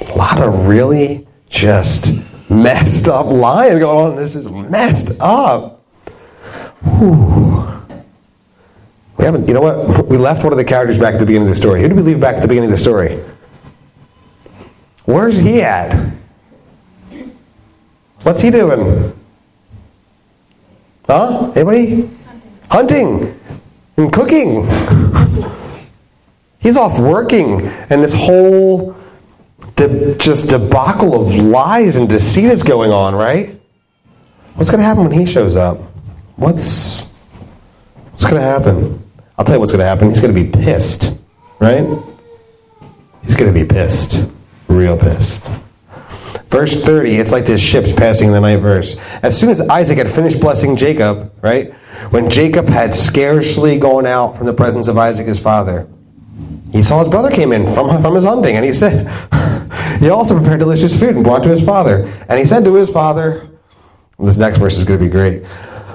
A 0.00 0.14
lot 0.14 0.42
of 0.42 0.66
really 0.66 1.26
just 1.48 2.12
messed 2.52 3.08
up 3.08 3.26
lying 3.26 3.78
going 3.78 4.12
on. 4.12 4.16
This 4.16 4.34
is 4.36 4.48
messed 4.48 5.12
up. 5.20 5.84
We 9.18 9.24
haven't, 9.24 9.46
you 9.46 9.54
know 9.54 9.60
what? 9.60 10.06
We 10.08 10.16
left 10.16 10.42
one 10.42 10.52
of 10.52 10.56
the 10.56 10.64
characters 10.64 10.98
back 10.98 11.14
at 11.14 11.20
the 11.20 11.26
beginning 11.26 11.48
of 11.48 11.54
the 11.54 11.60
story. 11.60 11.80
Who 11.80 11.88
did 11.88 11.96
we 11.96 12.02
leave 12.02 12.20
back 12.20 12.36
at 12.36 12.42
the 12.42 12.48
beginning 12.48 12.70
of 12.70 12.76
the 12.76 12.82
story? 12.82 13.22
Where's 15.04 15.36
he 15.36 15.62
at? 15.62 16.12
What's 18.22 18.40
he 18.40 18.50
doing? 18.50 19.16
Huh? 21.06 21.52
Anybody? 21.54 22.10
Hunting 22.70 23.38
and 23.96 24.12
cooking. 24.12 24.66
He's 26.60 26.76
off 26.76 26.98
working, 26.98 27.66
and 27.90 28.02
this 28.02 28.14
whole 28.14 28.96
de- 29.76 30.14
just 30.16 30.50
debacle 30.50 31.20
of 31.20 31.34
lies 31.34 31.96
and 31.96 32.08
deceit 32.08 32.46
is 32.46 32.62
going 32.62 32.90
on, 32.90 33.14
right? 33.14 33.60
What's 34.54 34.70
going 34.70 34.80
to 34.80 34.84
happen 34.84 35.04
when 35.04 35.12
he 35.12 35.26
shows 35.26 35.56
up? 35.56 35.78
What's 36.36 37.10
what's 38.10 38.24
going 38.24 38.40
to 38.40 38.46
happen? 38.46 39.10
I'll 39.38 39.44
tell 39.44 39.56
you 39.56 39.60
what's 39.60 39.72
going 39.72 39.80
to 39.80 39.86
happen. 39.86 40.08
He's 40.08 40.20
going 40.20 40.34
to 40.34 40.40
be 40.40 40.50
pissed, 40.50 41.20
right? 41.58 41.86
He's 43.24 43.34
going 43.34 43.52
to 43.52 43.58
be 43.58 43.66
pissed, 43.66 44.30
real 44.68 44.96
pissed. 44.96 45.42
Verse 46.48 46.84
30, 46.84 47.16
it's 47.16 47.32
like 47.32 47.46
this 47.46 47.62
ship's 47.62 47.92
passing 47.92 48.30
the 48.30 48.40
night 48.40 48.58
verse. 48.58 48.98
As 49.22 49.38
soon 49.38 49.48
as 49.48 49.62
Isaac 49.62 49.96
had 49.96 50.10
finished 50.10 50.38
blessing 50.38 50.76
Jacob, 50.76 51.32
right? 51.40 51.72
When 52.10 52.28
Jacob 52.28 52.68
had 52.68 52.94
scarcely 52.94 53.78
gone 53.78 54.04
out 54.04 54.36
from 54.36 54.44
the 54.44 54.52
presence 54.52 54.86
of 54.86 54.98
Isaac 54.98 55.26
his 55.26 55.40
father, 55.40 55.88
he 56.70 56.82
saw 56.82 56.98
his 56.98 57.08
brother 57.08 57.30
came 57.30 57.52
in 57.52 57.72
from, 57.72 58.02
from 58.02 58.14
his 58.14 58.24
hunting, 58.24 58.56
and 58.56 58.64
he 58.64 58.72
said, 58.72 59.06
He 59.98 60.10
also 60.10 60.36
prepared 60.38 60.60
delicious 60.60 60.98
food 60.98 61.16
and 61.16 61.24
brought 61.24 61.42
to 61.44 61.48
his 61.48 61.62
father. 61.62 62.10
And 62.28 62.38
he 62.38 62.44
said 62.44 62.64
to 62.64 62.74
his 62.74 62.90
father, 62.90 63.48
This 64.18 64.36
next 64.36 64.58
verse 64.58 64.78
is 64.78 64.84
going 64.84 64.98
to 64.98 65.04
be 65.04 65.10
great. 65.10 65.44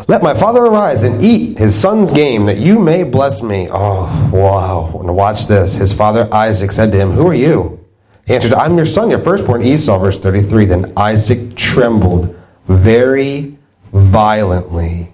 Let 0.08 0.24
my 0.24 0.34
father 0.34 0.62
arise 0.62 1.04
and 1.04 1.22
eat 1.22 1.58
his 1.58 1.78
son's 1.78 2.14
game, 2.14 2.46
that 2.46 2.58
you 2.58 2.80
may 2.80 3.04
bless 3.04 3.42
me. 3.44 3.68
Oh, 3.70 4.30
wow. 4.34 5.00
And 5.02 5.14
watch 5.16 5.48
this. 5.48 5.76
His 5.76 5.92
father 5.92 6.34
Isaac 6.34 6.72
said 6.72 6.92
to 6.94 6.98
him, 6.98 7.12
Who 7.12 7.28
are 7.28 7.34
you? 7.34 7.86
He 8.26 8.36
answered, 8.36 8.54
I'm 8.54 8.78
your 8.78 8.86
son, 8.86 9.10
your 9.10 9.20
firstborn 9.20 9.64
Esau, 9.64 10.00
verse 10.00 10.20
33. 10.20 10.66
Then 10.66 10.94
Isaac 10.96 11.56
trembled 11.56 12.38
very 12.68 13.58
violently 13.92 15.14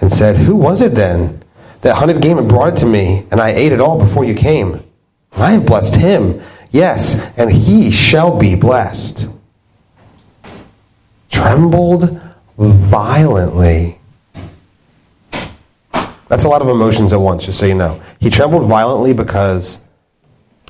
and 0.00 0.12
said, 0.12 0.36
Who 0.36 0.56
was 0.56 0.82
it 0.82 0.94
then 0.94 1.42
that 1.80 1.96
hunted 1.96 2.20
game 2.20 2.38
and 2.38 2.48
brought 2.48 2.74
it 2.74 2.80
to 2.80 2.86
me, 2.86 3.26
and 3.30 3.40
I 3.40 3.50
ate 3.50 3.72
it 3.72 3.80
all 3.80 3.98
before 3.98 4.24
you 4.24 4.34
came? 4.34 4.82
I 5.32 5.52
have 5.52 5.66
blessed 5.66 5.96
him, 5.96 6.42
yes, 6.70 7.20
and 7.36 7.50
he 7.50 7.90
shall 7.90 8.38
be 8.38 8.54
blessed. 8.54 9.28
trembled 11.30 12.20
violently. 12.56 13.98
That's 16.28 16.44
a 16.44 16.48
lot 16.48 16.62
of 16.62 16.68
emotions 16.68 17.12
at 17.12 17.20
once, 17.20 17.44
just 17.44 17.58
so 17.58 17.66
you 17.66 17.74
know. 17.74 18.00
He 18.20 18.30
trembled 18.30 18.66
violently 18.68 19.12
because 19.12 19.80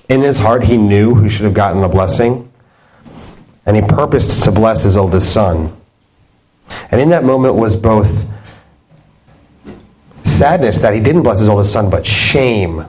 in 0.08 0.20
his 0.20 0.38
heart 0.38 0.64
he 0.64 0.76
knew 0.76 1.14
who 1.14 1.28
should 1.28 1.44
have 1.44 1.54
gotten 1.54 1.80
the 1.80 1.88
blessing, 1.88 2.50
and 3.64 3.76
he 3.76 3.82
purposed 3.82 4.44
to 4.44 4.52
bless 4.52 4.82
his 4.82 4.96
oldest 4.96 5.32
son. 5.32 5.74
And 6.90 7.00
in 7.00 7.10
that 7.10 7.24
moment 7.24 7.54
was 7.54 7.76
both 7.76 8.26
sadness 10.24 10.78
that 10.78 10.94
he 10.94 11.00
didn't 11.00 11.22
bless 11.22 11.38
his 11.38 11.48
oldest 11.48 11.72
son, 11.72 11.90
but 11.90 12.04
shame 12.04 12.84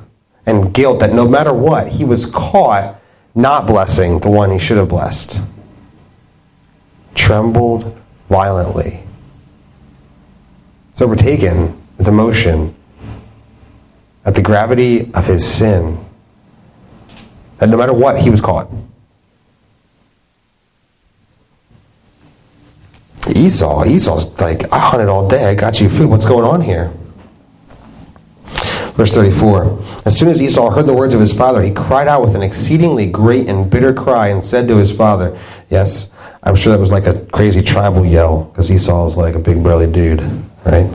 and 0.48 0.74
guilt 0.74 1.02
that 1.02 1.14
no 1.14 1.28
matter 1.28 1.54
what, 1.54 1.88
he 1.88 2.06
was 2.06 2.26
caught 2.26 3.00
not 3.36 3.68
blessing 3.68 4.20
the 4.20 4.30
one 4.30 4.50
he 4.50 4.58
should 4.58 4.78
have 4.78 4.88
blessed. 4.88 5.40
Trembled 7.14 8.00
violently. 8.30 9.04
It's 10.92 11.02
overtaken 11.02 11.80
with 11.98 12.08
emotion 12.08 12.74
at 14.26 14.34
the 14.34 14.42
gravity 14.42 15.14
of 15.14 15.26
his 15.26 15.46
sin. 15.46 16.04
That 17.58 17.70
no 17.70 17.78
matter 17.78 17.94
what, 17.94 18.20
he 18.20 18.30
was 18.30 18.42
caught. 18.42 18.70
Esau, 23.36 23.86
Esau's 23.86 24.26
like, 24.40 24.72
I 24.72 24.80
hunted 24.80 25.10
all 25.10 25.28
day, 25.28 25.46
I 25.46 25.56
got 25.56 25.82
you 25.82 25.90
food. 25.90 26.10
What's 26.10 26.26
going 26.26 26.46
on 26.46 26.62
here? 26.62 26.92
Verse 28.98 29.14
34 29.14 29.80
As 30.06 30.18
soon 30.18 30.30
as 30.30 30.42
Esau 30.42 30.72
heard 30.72 30.88
the 30.88 30.94
words 30.94 31.14
of 31.14 31.22
his 31.22 31.34
father, 31.34 31.62
he 31.62 31.72
cried 31.72 32.08
out 32.08 32.24
with 32.24 32.36
an 32.36 32.42
exceedingly 32.42 33.06
great 33.06 33.48
and 33.48 33.70
bitter 33.70 33.94
cry 33.94 34.30
and 34.30 34.44
said 34.44 34.68
to 34.68 34.78
his 34.78 34.92
father, 34.92 35.40
Yes, 35.70 36.12
I'm 36.42 36.56
sure 36.56 36.74
that 36.74 36.80
was 36.80 36.92
like 36.92 37.06
a 37.06 37.24
crazy 37.28 37.62
tribal 37.62 38.04
yell 38.04 38.46
because 38.46 38.72
Esau 38.72 39.06
is 39.06 39.16
like 39.16 39.36
a 39.36 39.40
big 39.40 39.64
burly 39.64 39.92
dude, 39.92 40.22
right? 40.66 40.92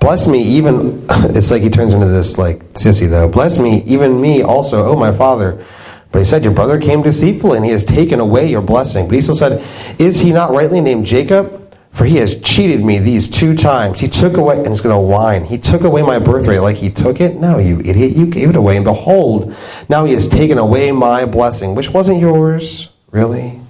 Bless 0.00 0.26
me, 0.26 0.42
even, 0.42 1.06
it's 1.10 1.50
like 1.50 1.62
he 1.62 1.70
turns 1.70 1.94
into 1.94 2.08
this 2.08 2.36
like 2.36 2.60
sissy 2.74 3.08
though. 3.08 3.28
Bless 3.28 3.58
me, 3.58 3.82
even 3.84 4.20
me 4.20 4.42
also, 4.42 4.84
oh 4.84 4.96
my 4.96 5.16
father. 5.16 5.64
But 6.10 6.18
he 6.18 6.24
said, 6.26 6.44
Your 6.44 6.52
brother 6.52 6.78
came 6.78 7.00
deceitfully, 7.00 7.56
and 7.56 7.64
he 7.64 7.72
has 7.72 7.86
taken 7.86 8.20
away 8.20 8.50
your 8.50 8.60
blessing. 8.60 9.08
But 9.08 9.16
Esau 9.16 9.32
said, 9.32 9.64
Is 9.98 10.20
he 10.20 10.30
not 10.30 10.50
rightly 10.50 10.82
named 10.82 11.06
Jacob? 11.06 11.61
For 11.92 12.06
he 12.06 12.16
has 12.16 12.40
cheated 12.40 12.82
me 12.82 12.98
these 12.98 13.28
two 13.28 13.54
times. 13.54 14.00
He 14.00 14.08
took 14.08 14.36
away, 14.36 14.56
and 14.56 14.68
he's 14.68 14.80
going 14.80 14.94
to 14.94 15.00
whine. 15.00 15.44
He 15.44 15.58
took 15.58 15.82
away 15.82 16.02
my 16.02 16.18
birthright 16.18 16.62
like 16.62 16.76
he 16.76 16.90
took 16.90 17.20
it. 17.20 17.36
No, 17.36 17.58
you 17.58 17.80
idiot, 17.80 18.16
you 18.16 18.26
gave 18.26 18.48
it 18.48 18.56
away. 18.56 18.76
And 18.76 18.84
behold, 18.84 19.54
now 19.90 20.06
he 20.06 20.14
has 20.14 20.26
taken 20.26 20.56
away 20.56 20.90
my 20.90 21.26
blessing, 21.26 21.74
which 21.74 21.90
wasn't 21.90 22.20
yours, 22.20 22.88
really. 23.10 23.60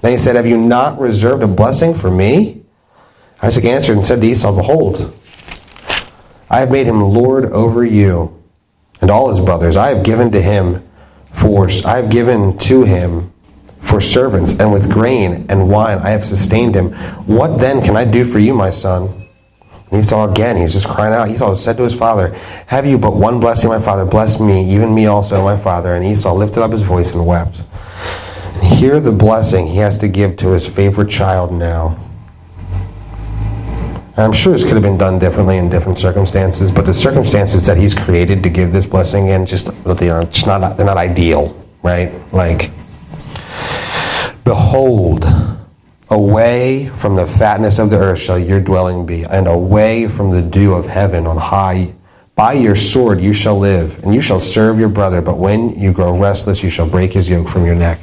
Then 0.00 0.12
he 0.12 0.18
said, 0.18 0.36
Have 0.36 0.46
you 0.46 0.56
not 0.56 0.98
reserved 0.98 1.42
a 1.42 1.46
blessing 1.46 1.94
for 1.94 2.10
me? 2.10 2.62
Isaac 3.42 3.64
answered 3.64 3.96
and 3.96 4.06
said 4.06 4.20
to 4.22 4.26
Esau, 4.26 4.56
Behold, 4.56 5.14
I 6.48 6.60
have 6.60 6.70
made 6.70 6.86
him 6.86 7.02
Lord 7.02 7.44
over 7.46 7.84
you 7.84 8.42
and 9.00 9.10
all 9.10 9.28
his 9.28 9.40
brothers. 9.40 9.76
I 9.76 9.88
have 9.88 10.04
given 10.04 10.30
to 10.32 10.40
him 10.40 10.88
force. 11.32 11.84
I 11.84 11.96
have 11.96 12.10
given 12.10 12.56
to 12.58 12.84
him 12.84 13.32
for 13.92 14.00
servants, 14.00 14.58
and 14.58 14.72
with 14.72 14.90
grain 14.90 15.44
and 15.50 15.68
wine 15.68 15.98
I 15.98 16.08
have 16.12 16.24
sustained 16.24 16.74
him. 16.74 16.92
What 17.26 17.60
then 17.60 17.82
can 17.82 17.94
I 17.94 18.06
do 18.06 18.24
for 18.24 18.38
you, 18.38 18.54
my 18.54 18.70
son? 18.70 19.28
And 19.90 20.00
Esau 20.00 20.30
again, 20.30 20.56
he's 20.56 20.72
just 20.72 20.88
crying 20.88 21.12
out. 21.12 21.28
Esau 21.28 21.54
said 21.56 21.76
to 21.76 21.82
his 21.82 21.94
father, 21.94 22.28
Have 22.68 22.86
you 22.86 22.96
but 22.96 23.14
one 23.14 23.38
blessing, 23.38 23.68
my 23.68 23.78
father? 23.78 24.06
Bless 24.06 24.40
me, 24.40 24.64
even 24.74 24.94
me 24.94 25.04
also, 25.04 25.44
my 25.44 25.58
father. 25.58 25.94
And 25.94 26.06
Esau 26.06 26.32
lifted 26.32 26.62
up 26.62 26.72
his 26.72 26.80
voice 26.80 27.12
and 27.12 27.26
wept. 27.26 27.60
Hear 28.62 28.98
the 28.98 29.12
blessing 29.12 29.66
he 29.66 29.76
has 29.76 29.98
to 29.98 30.08
give 30.08 30.38
to 30.38 30.52
his 30.52 30.66
favorite 30.66 31.10
child 31.10 31.52
now. 31.52 31.98
I'm 34.16 34.32
sure 34.32 34.54
this 34.54 34.62
could 34.62 34.72
have 34.72 34.82
been 34.82 34.96
done 34.96 35.18
differently 35.18 35.58
in 35.58 35.68
different 35.68 35.98
circumstances, 35.98 36.70
but 36.70 36.86
the 36.86 36.94
circumstances 36.94 37.66
that 37.66 37.76
he's 37.76 37.94
created 37.94 38.42
to 38.42 38.48
give 38.48 38.72
this 38.72 38.86
blessing 38.86 39.26
in 39.26 39.44
just 39.44 39.66
they 39.84 40.08
are 40.08 40.24
just 40.24 40.46
not 40.46 40.78
they're 40.78 40.86
not 40.86 40.96
ideal, 40.96 41.54
right? 41.82 42.10
Like 42.32 42.70
Behold, 44.44 45.24
away 46.10 46.88
from 46.88 47.16
the 47.16 47.26
fatness 47.26 47.78
of 47.78 47.90
the 47.90 47.98
earth 47.98 48.18
shall 48.18 48.38
your 48.38 48.60
dwelling 48.60 49.06
be, 49.06 49.24
and 49.24 49.46
away 49.46 50.08
from 50.08 50.30
the 50.30 50.42
dew 50.42 50.74
of 50.74 50.86
heaven 50.86 51.26
on 51.26 51.36
high. 51.36 51.94
By 52.34 52.54
your 52.54 52.76
sword 52.76 53.20
you 53.20 53.32
shall 53.32 53.58
live, 53.58 54.02
and 54.02 54.14
you 54.14 54.20
shall 54.20 54.40
serve 54.40 54.78
your 54.78 54.88
brother, 54.88 55.22
but 55.22 55.38
when 55.38 55.78
you 55.78 55.92
grow 55.92 56.18
restless, 56.18 56.62
you 56.62 56.70
shall 56.70 56.88
break 56.88 57.12
his 57.12 57.28
yoke 57.28 57.48
from 57.48 57.64
your 57.66 57.74
neck. 57.74 58.00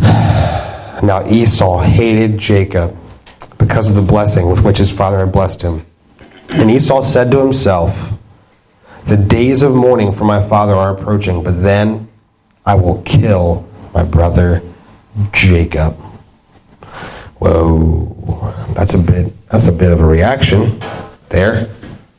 Now 1.02 1.26
Esau 1.26 1.80
hated 1.80 2.36
Jacob 2.36 2.94
because 3.56 3.88
of 3.88 3.94
the 3.94 4.02
blessing 4.02 4.50
with 4.50 4.62
which 4.62 4.76
his 4.76 4.90
father 4.90 5.18
had 5.20 5.32
blessed 5.32 5.62
him. 5.62 5.86
And 6.50 6.70
Esau 6.70 7.00
said 7.00 7.30
to 7.30 7.38
himself, 7.38 7.96
The 9.06 9.16
days 9.16 9.62
of 9.62 9.74
mourning 9.74 10.12
for 10.12 10.24
my 10.24 10.46
father 10.46 10.74
are 10.74 10.90
approaching, 10.90 11.42
but 11.42 11.62
then 11.62 12.09
I 12.70 12.74
will 12.74 13.02
kill 13.02 13.68
my 13.92 14.04
brother 14.04 14.62
Jacob. 15.32 15.94
Whoa, 17.40 18.54
that's 18.74 18.94
a 18.94 18.98
bit 18.98 19.32
that's 19.48 19.66
a 19.66 19.72
bit 19.72 19.90
of 19.90 19.98
a 19.98 20.04
reaction 20.04 20.80
there. 21.30 21.68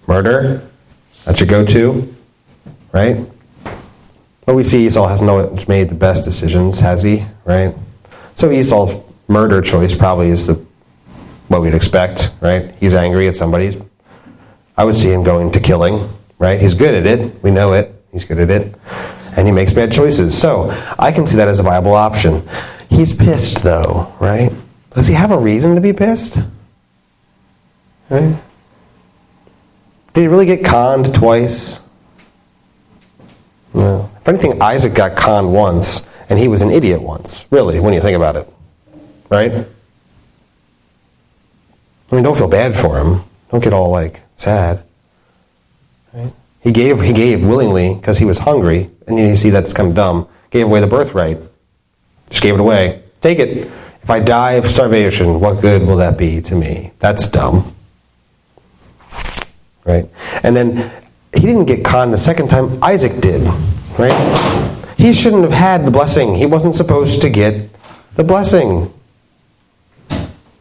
Murder, 0.07 0.67
that's 1.23 1.39
your 1.39 1.47
go-to, 1.47 2.13
right? 2.91 3.25
But 4.45 4.55
we 4.55 4.63
see 4.63 4.85
Esau 4.85 5.07
hasn't 5.07 5.69
made 5.69 5.87
the 5.87 5.95
best 5.95 6.25
decisions, 6.25 6.81
has 6.81 7.01
he? 7.01 7.23
Right? 7.45 7.73
So 8.35 8.51
Esau's 8.51 8.91
murder 9.29 9.61
choice 9.61 9.95
probably 9.95 10.31
is 10.31 10.47
the 10.47 10.55
what 11.47 11.61
we'd 11.61 11.73
expect, 11.73 12.33
right? 12.41 12.75
He's 12.77 12.93
angry 12.93 13.29
at 13.29 13.37
somebody. 13.37 13.71
I 14.75 14.83
would 14.83 14.97
see 14.97 15.13
him 15.13 15.23
going 15.23 15.53
to 15.53 15.61
killing, 15.61 16.09
right? 16.39 16.59
He's 16.59 16.73
good 16.73 16.93
at 16.93 17.05
it. 17.05 17.41
We 17.41 17.51
know 17.51 17.71
it. 17.71 17.95
He's 18.11 18.25
good 18.25 18.39
at 18.39 18.49
it 18.49 18.75
and 19.35 19.47
he 19.47 19.51
makes 19.53 19.73
bad 19.73 19.91
choices. 19.91 20.37
So 20.37 20.71
I 20.97 21.11
can 21.11 21.25
see 21.25 21.37
that 21.37 21.47
as 21.47 21.59
a 21.59 21.63
viable 21.63 21.93
option. 21.93 22.47
He's 22.89 23.13
pissed, 23.13 23.63
though, 23.63 24.13
right? 24.19 24.51
Does 24.95 25.07
he 25.07 25.13
have 25.13 25.31
a 25.31 25.37
reason 25.37 25.75
to 25.75 25.81
be 25.81 25.93
pissed? 25.93 26.39
Right? 28.09 28.35
Did 30.13 30.21
he 30.21 30.27
really 30.27 30.45
get 30.45 30.65
conned 30.65 31.15
twice? 31.15 31.79
No. 33.73 34.11
If 34.19 34.27
anything, 34.27 34.61
Isaac 34.61 34.93
got 34.93 35.15
conned 35.15 35.53
once, 35.53 36.07
and 36.29 36.37
he 36.37 36.49
was 36.49 36.61
an 36.61 36.69
idiot 36.69 37.01
once, 37.01 37.45
really, 37.49 37.79
when 37.79 37.93
you 37.93 38.01
think 38.01 38.17
about 38.17 38.35
it. 38.35 38.47
Right? 39.29 39.51
I 42.11 42.15
mean, 42.15 42.23
don't 42.23 42.37
feel 42.37 42.49
bad 42.49 42.75
for 42.75 42.99
him. 42.99 43.23
Don't 43.49 43.63
get 43.63 43.71
all, 43.71 43.89
like, 43.89 44.19
sad. 44.35 44.83
Right? 46.13 46.33
He 46.61 46.71
gave, 46.71 47.01
he 47.01 47.13
gave 47.13 47.45
willingly 47.45 47.95
because 47.95 48.17
he 48.17 48.25
was 48.25 48.37
hungry, 48.37 48.89
and 49.07 49.17
you 49.17 49.35
see 49.35 49.49
that's 49.49 49.73
kind 49.73 49.89
of 49.89 49.95
dumb. 49.95 50.27
Gave 50.51 50.67
away 50.67 50.79
the 50.79 50.87
birthright. 50.87 51.39
Just 52.29 52.43
gave 52.43 52.53
it 52.53 52.59
away. 52.59 53.03
Take 53.21 53.39
it. 53.39 53.69
If 54.03 54.09
I 54.09 54.19
die 54.19 54.53
of 54.53 54.67
starvation, 54.67 55.39
what 55.39 55.61
good 55.61 55.85
will 55.85 55.97
that 55.97 56.17
be 56.17 56.41
to 56.41 56.55
me? 56.55 56.91
That's 56.99 57.29
dumb. 57.29 57.75
Right? 59.85 60.07
And 60.43 60.55
then 60.55 60.91
he 61.33 61.41
didn't 61.41 61.65
get 61.65 61.83
conned 61.83 62.13
the 62.13 62.17
second 62.17 62.49
time, 62.49 62.83
Isaac 62.83 63.21
did. 63.21 63.41
Right? 63.97 64.85
He 64.97 65.13
shouldn't 65.13 65.43
have 65.43 65.51
had 65.51 65.85
the 65.85 65.91
blessing. 65.91 66.35
He 66.35 66.45
wasn't 66.45 66.75
supposed 66.75 67.21
to 67.21 67.29
get 67.29 67.69
the 68.15 68.23
blessing. 68.23 68.93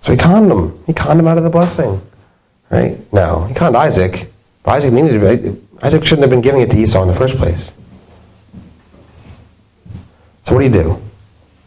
So 0.00 0.12
he 0.12 0.16
conned 0.16 0.50
him. 0.50 0.82
He 0.86 0.92
conned 0.92 1.20
him 1.20 1.26
out 1.26 1.36
of 1.36 1.44
the 1.44 1.50
blessing. 1.50 2.00
Right? 2.70 2.98
No, 3.12 3.44
he 3.44 3.54
conned 3.54 3.76
Isaac. 3.76 4.32
But 4.62 4.72
Isaac 4.72 4.92
needed 4.92 5.20
to 5.20 5.50
be. 5.50 5.60
Isaac 5.82 6.04
shouldn't 6.04 6.22
have 6.22 6.30
been 6.30 6.40
giving 6.40 6.60
it 6.60 6.70
to 6.70 6.76
Esau 6.76 7.02
in 7.02 7.08
the 7.08 7.14
first 7.14 7.36
place. 7.36 7.74
So 10.42 10.54
what 10.54 10.60
do 10.60 10.66
you 10.66 10.72
do? 10.72 11.02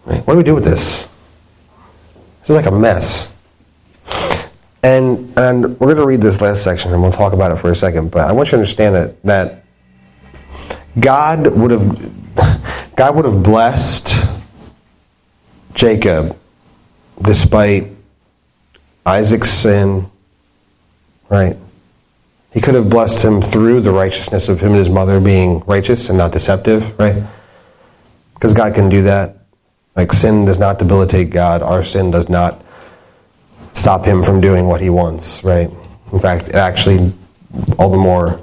Right? 0.06 0.26
What 0.28 0.34
do 0.34 0.38
we 0.38 0.44
do 0.44 0.56
with 0.56 0.66
this? 0.66 1.08
This 2.42 2.50
is 2.50 2.56
like 2.56 2.66
a 2.66 2.72
mess. 2.72 3.34
And 4.84 5.38
and 5.38 5.80
we're 5.80 5.94
going 5.94 5.98
to 5.98 6.06
read 6.06 6.20
this 6.20 6.42
last 6.42 6.64
section 6.64 6.92
and 6.92 7.02
we'll 7.02 7.12
talk 7.12 7.32
about 7.32 7.52
it 7.52 7.56
for 7.56 7.72
a 7.72 7.76
second. 7.76 8.12
But 8.12 8.30
I 8.30 8.34
want 8.34 8.48
you 8.48 8.52
to 8.52 8.58
understand 8.58 8.96
that 8.96 9.24
that 9.24 9.64
God 11.00 11.48
would 11.48 11.72
have 11.72 12.96
God 12.96 13.16
would 13.16 13.26
have 13.26 13.42
blessed 13.42 14.28
Jacob 15.74 16.38
despite 17.22 17.92
Isaac's 19.06 19.50
sin, 19.50 20.10
right? 21.30 21.56
He 22.54 22.62
could 22.62 22.76
have 22.76 22.90
blessed 22.90 23.24
him 23.24 23.42
through 23.42 23.82
the 23.82 23.92
righteousness 23.92 24.48
of 24.48 24.62
him 24.62 24.70
and 24.70 24.78
his 24.78 24.90
mother 24.90 25.20
being 25.20 25.62
righteous 25.62 26.10
and 26.10 26.18
not 26.18 26.32
deceptive, 26.32 26.98
right? 27.00 27.24
Because 28.36 28.54
God 28.54 28.76
can 28.76 28.90
do 28.90 29.04
that. 29.04 29.38
Like 29.96 30.14
sin 30.14 30.46
does 30.46 30.60
not 30.60 30.80
debilitate 30.80 31.32
God. 31.32 31.62
Our 31.62 31.84
sin 31.84 32.12
does 32.12 32.30
not 32.30 32.64
stop 33.74 34.06
him 34.06 34.24
from 34.24 34.40
doing 34.40 34.68
what 34.68 34.82
he 34.82 34.90
wants, 34.90 35.44
right? 35.44 35.70
In 36.12 36.20
fact, 36.20 36.50
it 36.50 36.56
actually 36.56 37.12
all 37.78 37.90
the 37.90 37.98
more 37.98 38.42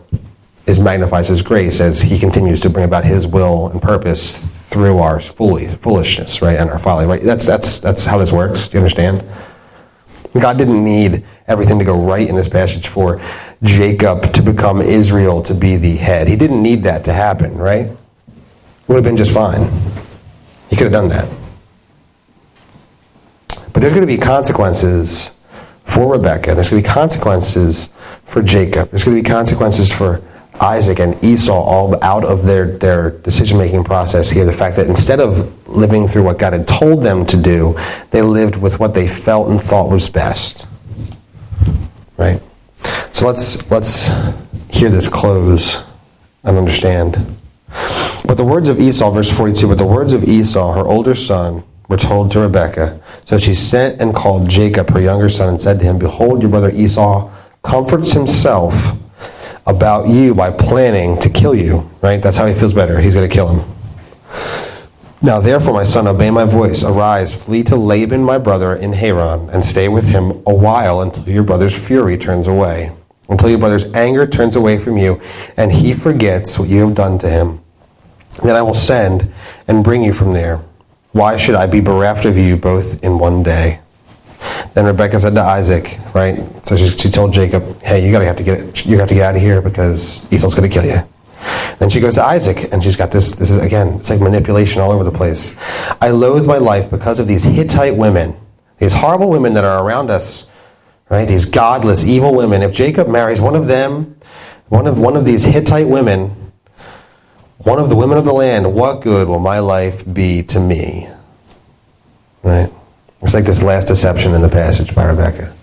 is 0.67 0.79
magnifies 0.79 1.29
his 1.29 1.43
grace 1.43 1.81
as 1.81 2.01
he 2.01 2.19
continues 2.19 2.61
to 2.61 2.71
bring 2.71 2.85
about 2.85 3.05
his 3.05 3.27
will 3.27 3.69
and 3.69 3.81
purpose 3.81 4.39
through 4.71 4.99
our 4.99 5.21
foolishness, 5.21 6.43
right, 6.43 6.57
and 6.57 6.71
our 6.71 6.79
folly, 6.79 7.07
right? 7.07 7.23
That's 7.23 7.47
that's 7.47 7.81
that's 7.81 8.05
how 8.05 8.19
this 8.19 8.33
works. 8.33 8.69
Do 8.69 8.79
you 8.79 8.81
understand? 8.81 9.25
God 10.39 10.59
didn't 10.59 10.85
need 10.85 11.25
everything 11.51 11.81
to 11.81 11.85
go 11.85 12.01
right 12.01 12.29
in 12.29 12.37
this 12.37 12.49
passage 12.49 12.87
for 12.87 13.21
Jacob 13.63 14.33
to 14.33 14.41
become 14.41 14.81
Israel 14.81 15.43
to 15.43 15.53
be 15.53 15.77
the 15.77 15.97
head. 15.97 16.29
He 16.29 16.37
didn't 16.37 16.63
need 16.63 16.85
that 16.85 17.05
to 17.07 17.13
happen, 17.13 17.59
right? 17.59 17.91
Would 18.87 18.95
have 18.95 19.05
been 19.05 19.17
just 19.17 19.33
fine. 19.33 19.71
He 20.71 20.77
could 20.77 20.85
have 20.85 20.93
done 20.93 21.09
that. 21.09 21.29
But 23.73 23.81
there's 23.81 23.93
going 23.93 24.07
to 24.07 24.07
be 24.07 24.19
consequences 24.19 25.33
for 25.85 26.13
Rebecca. 26.13 26.55
There's 26.55 26.71
going 26.71 26.83
to 26.83 26.89
be 26.89 26.93
consequences 26.93 27.93
for 28.25 28.43
Jacob. 28.43 28.91
There's 28.91 29.05
going 29.05 29.17
to 29.17 29.23
be 29.23 29.29
consequences 29.29 29.93
for 29.93 30.23
Isaac 30.61 31.01
and 31.01 31.23
Esau 31.25 31.53
all 31.53 32.03
out 32.05 32.25
of 32.25 32.45
their, 32.45 32.79
their 32.79 33.11
decision 33.11 33.59
making 33.59 33.83
process 33.83 34.31
here. 34.31 34.45
The 34.45 34.53
fact 34.53 34.77
that 34.77 34.87
instead 34.87 35.19
of 35.19 35.69
living 35.69 36.07
through 36.07 36.25
what 36.25 36.39
God 36.39 36.53
had 36.53 36.69
told 36.69 37.03
them 37.03 37.27
to 37.27 37.37
do, 37.37 37.79
they 38.11 38.23
lived 38.23 38.57
with 38.57 38.79
what 38.79 38.95
they 38.95 39.09
felt 39.09 39.49
and 39.49 39.61
thought 39.61 39.91
was 39.91 40.09
best. 40.11 40.67
Right? 42.21 42.43
So 43.15 43.27
let's 43.27 43.71
let's 43.71 44.11
hear 44.69 44.91
this 44.91 45.09
close 45.09 45.83
and 46.45 46.59
understand. 46.59 47.17
But 48.27 48.35
the 48.35 48.45
words 48.45 48.69
of 48.69 48.79
Esau, 48.79 49.11
verse 49.11 49.33
42, 49.33 49.67
but 49.67 49.79
the 49.79 49.87
words 49.87 50.13
of 50.13 50.25
Esau, 50.25 50.75
her 50.75 50.87
older 50.87 51.15
son, 51.15 51.65
were 51.89 51.97
told 51.97 52.31
to 52.33 52.41
Rebekah. 52.41 53.01
So 53.25 53.39
she 53.39 53.55
sent 53.55 54.03
and 54.03 54.15
called 54.15 54.51
Jacob, 54.51 54.91
her 54.91 55.01
younger 55.01 55.31
son, 55.31 55.49
and 55.49 55.61
said 55.61 55.79
to 55.79 55.85
him, 55.87 55.99
Behold, 55.99 56.43
your 56.43 56.51
brother 56.51 56.71
Esau 56.71 57.33
comforts 57.63 58.13
himself 58.13 58.75
about 59.67 60.09
you 60.09 60.35
by 60.35 60.51
planning 60.51 61.19
to 61.21 61.31
kill 61.31 61.55
you. 61.55 61.89
Right? 62.03 62.23
That's 62.23 62.37
how 62.37 62.47
he 62.47 62.55
feels 62.55 62.75
better. 62.75 63.01
He's 63.01 63.15
going 63.15 63.29
to 63.29 63.35
kill 63.35 63.49
him. 63.49 63.80
Now, 65.23 65.39
therefore, 65.39 65.75
my 65.75 65.85
son, 65.85 66.07
obey 66.07 66.31
my 66.31 66.47
voice. 66.47 66.83
Arise, 66.83 67.35
flee 67.35 67.63
to 67.65 67.77
Laban, 67.77 68.25
my 68.25 68.39
brother, 68.39 68.75
in 68.75 68.95
Haran, 68.95 69.51
and 69.51 69.63
stay 69.65 69.87
with 69.87 70.09
him 70.09 70.43
a 70.47 70.55
while 70.55 71.03
until 71.03 71.29
your 71.29 71.43
brother's 71.43 71.77
fury 71.77 72.17
turns 72.17 72.47
away, 72.47 72.93
until 73.29 73.51
your 73.51 73.59
brother's 73.59 73.85
anger 73.93 74.27
turns 74.27 74.57
away 74.57 74.79
from 74.79 74.97
you, 74.97 75.21
and 75.59 75.73
he 75.73 75.93
forgets 75.93 76.59
what 76.59 76.71
you 76.71 76.87
have 76.87 76.95
done 76.95 77.19
to 77.19 77.29
him. 77.29 77.61
Then 78.43 78.57
I 78.57 78.63
will 78.63 78.75
send 78.75 79.31
and 79.69 79.85
bring 79.85 80.03
you 80.03 80.15
from 80.15 80.33
there. 80.33 80.61
Why 81.13 81.37
should 81.37 81.55
I 81.55 81.67
be 81.67 81.81
bereft 81.81 82.25
of 82.25 82.39
you 82.39 82.57
both 82.57 83.05
in 83.05 83.19
one 83.19 83.43
day? 83.43 83.81
Then 84.73 84.87
Rebecca 84.87 85.21
said 85.21 85.35
to 85.35 85.43
Isaac, 85.43 85.99
right? 86.15 86.39
So 86.65 86.79
she, 86.79 86.89
she 86.89 87.11
told 87.11 87.35
Jacob, 87.35 87.83
"Hey, 87.83 88.07
you 88.07 88.11
gotta 88.11 88.25
have 88.25 88.37
to 88.37 88.43
get 88.43 88.87
you 88.87 88.99
have 88.99 89.09
to 89.09 89.15
get 89.15 89.25
out 89.25 89.37
of 89.37 89.43
here 89.43 89.61
because 89.61 90.27
Esau's 90.33 90.55
gonna 90.55 90.69
kill 90.69 90.85
you." 90.87 91.03
Then 91.81 91.89
she 91.89 91.99
goes 91.99 92.17
to 92.17 92.23
Isaac, 92.23 92.75
and 92.75 92.85
she's 92.85 92.97
got 92.97 93.11
this. 93.11 93.33
This 93.33 93.51
is 93.51 93.57
again, 93.57 93.95
it's 93.95 94.11
like 94.11 94.21
manipulation 94.21 94.83
all 94.83 94.93
over 94.93 95.03
the 95.03 95.11
place. 95.11 95.55
I 95.99 96.11
loathe 96.11 96.45
my 96.45 96.59
life 96.59 96.91
because 96.91 97.19
of 97.19 97.27
these 97.27 97.43
Hittite 97.43 97.97
women, 97.97 98.37
these 98.77 98.93
horrible 98.93 99.31
women 99.31 99.55
that 99.55 99.65
are 99.65 99.83
around 99.83 100.11
us, 100.11 100.47
right? 101.09 101.27
These 101.27 101.47
godless, 101.47 102.05
evil 102.05 102.35
women. 102.35 102.61
If 102.61 102.73
Jacob 102.73 103.09
marries 103.09 103.41
one 103.41 103.57
of 103.57 103.67
them, 103.67 104.21
one 104.69 104.87
of 104.87 104.99
one 104.99 105.17
of 105.17 105.25
these 105.25 105.43
Hittite 105.43 105.89
women, 105.89 106.53
one 107.57 107.79
of 107.79 107.89
the 107.89 107.97
women 107.97 108.19
of 108.19 108.27
the 108.27 108.33
land, 108.35 108.75
what 108.75 109.01
good 109.01 109.27
will 109.27 109.39
my 109.39 109.61
life 109.61 110.05
be 110.13 110.43
to 110.43 110.61
me? 110.61 111.09
Right? 112.43 112.71
It's 113.23 113.33
like 113.33 113.47
this 113.47 113.63
last 113.63 113.89
deception 113.89 114.35
in 114.35 114.43
the 114.43 114.51
passage 114.51 114.95
by 114.95 115.07
Rebecca. 115.07 115.55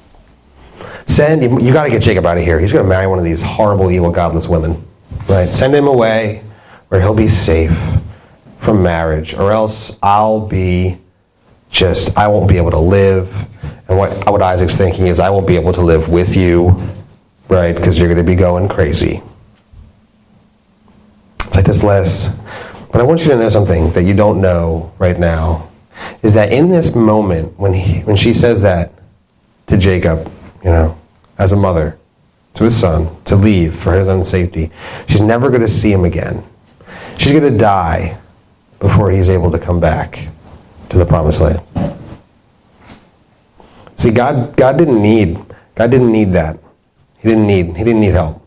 Send, 1.06 1.44
you, 1.44 1.62
you 1.62 1.72
got 1.72 1.84
to 1.84 1.92
get 1.92 2.02
Jacob 2.02 2.26
out 2.26 2.40
of 2.40 2.44
here. 2.44 2.60
He's 2.60 2.74
going 2.74 2.84
to 2.84 2.90
marry 2.90 3.06
one 3.06 3.20
of 3.20 3.26
these 3.26 3.44
horrible, 3.44 3.92
evil, 3.92 4.10
godless 4.10 4.48
women. 4.48 4.87
Right? 5.28 5.54
Send 5.54 5.76
him 5.76 5.88
away 5.88 6.44
where 6.88 7.02
he'll 7.02 7.14
be 7.14 7.28
safe 7.28 7.78
from 8.60 8.84
marriage, 8.84 9.34
or 9.34 9.52
else 9.52 9.98
I'll 10.02 10.48
be 10.48 10.98
just, 11.70 12.18
I 12.18 12.28
won't 12.28 12.50
be 12.50 12.58
able 12.58 12.72
to 12.72 12.80
live. 12.80 13.34
And 13.88 13.98
what, 13.98 14.12
what 14.30 14.42
Isaac's 14.42 14.76
thinking 14.76 15.08
is, 15.08 15.20
I 15.20 15.30
won't 15.30 15.48
be 15.48 15.56
able 15.56 15.74
to 15.74 15.82
live 15.82 16.10
with 16.10 16.36
you, 16.36 16.90
right? 17.50 17.76
Because 17.76 18.00
you're 18.00 18.08
going 18.08 18.26
to 18.26 18.30
be 18.30 18.36
going 18.36 18.68
crazy. 18.68 19.22
It's 21.42 21.56
like 21.56 21.66
this 21.66 21.84
last. 21.84 22.38
But 22.92 23.02
I 23.02 23.04
want 23.04 23.22
you 23.22 23.32
to 23.32 23.38
know 23.38 23.50
something 23.50 23.92
that 23.92 24.04
you 24.04 24.14
don't 24.14 24.42
know 24.42 24.94
right 24.98 25.18
now 25.18 25.70
is 26.22 26.34
that 26.36 26.52
in 26.52 26.70
this 26.70 26.96
moment 26.96 27.58
when 27.58 27.74
he, 27.74 28.02
when 28.02 28.16
she 28.16 28.34
says 28.34 28.62
that 28.62 28.92
to 29.68 29.78
Jacob, 29.78 30.32
you 30.64 30.70
know, 30.70 30.98
as 31.38 31.52
a 31.52 31.56
mother 31.56 31.98
to 32.58 32.66
his 32.66 32.78
son 32.78 33.10
to 33.24 33.36
leave 33.36 33.74
for 33.74 33.94
his 33.94 34.08
own 34.08 34.24
safety, 34.24 34.72
she's 35.08 35.22
never 35.22 35.50
going 35.50 35.62
to 35.62 35.68
see 35.68 35.92
him 35.92 36.06
again. 36.06 36.44
She's 37.18 37.32
going 37.32 37.52
to 37.52 37.58
die 37.58 38.20
before 38.80 39.10
he's 39.10 39.30
able 39.30 39.52
to 39.52 39.60
come 39.60 39.80
back 39.80 40.28
to 40.90 40.98
the 40.98 41.06
promised 41.06 41.42
land. 41.42 41.62
See, 43.96 44.12
God, 44.12 44.56
God 44.56 44.78
didn't 44.78 45.02
need 45.02 45.40
God 45.78 45.92
didn't 45.92 46.12
need 46.12 46.34
that. 46.34 46.58
He 47.20 47.30
didn't 47.30 47.46
need 47.46 47.78
he 47.78 47.84
didn't 47.84 48.02
need 48.02 48.14
help. 48.14 48.44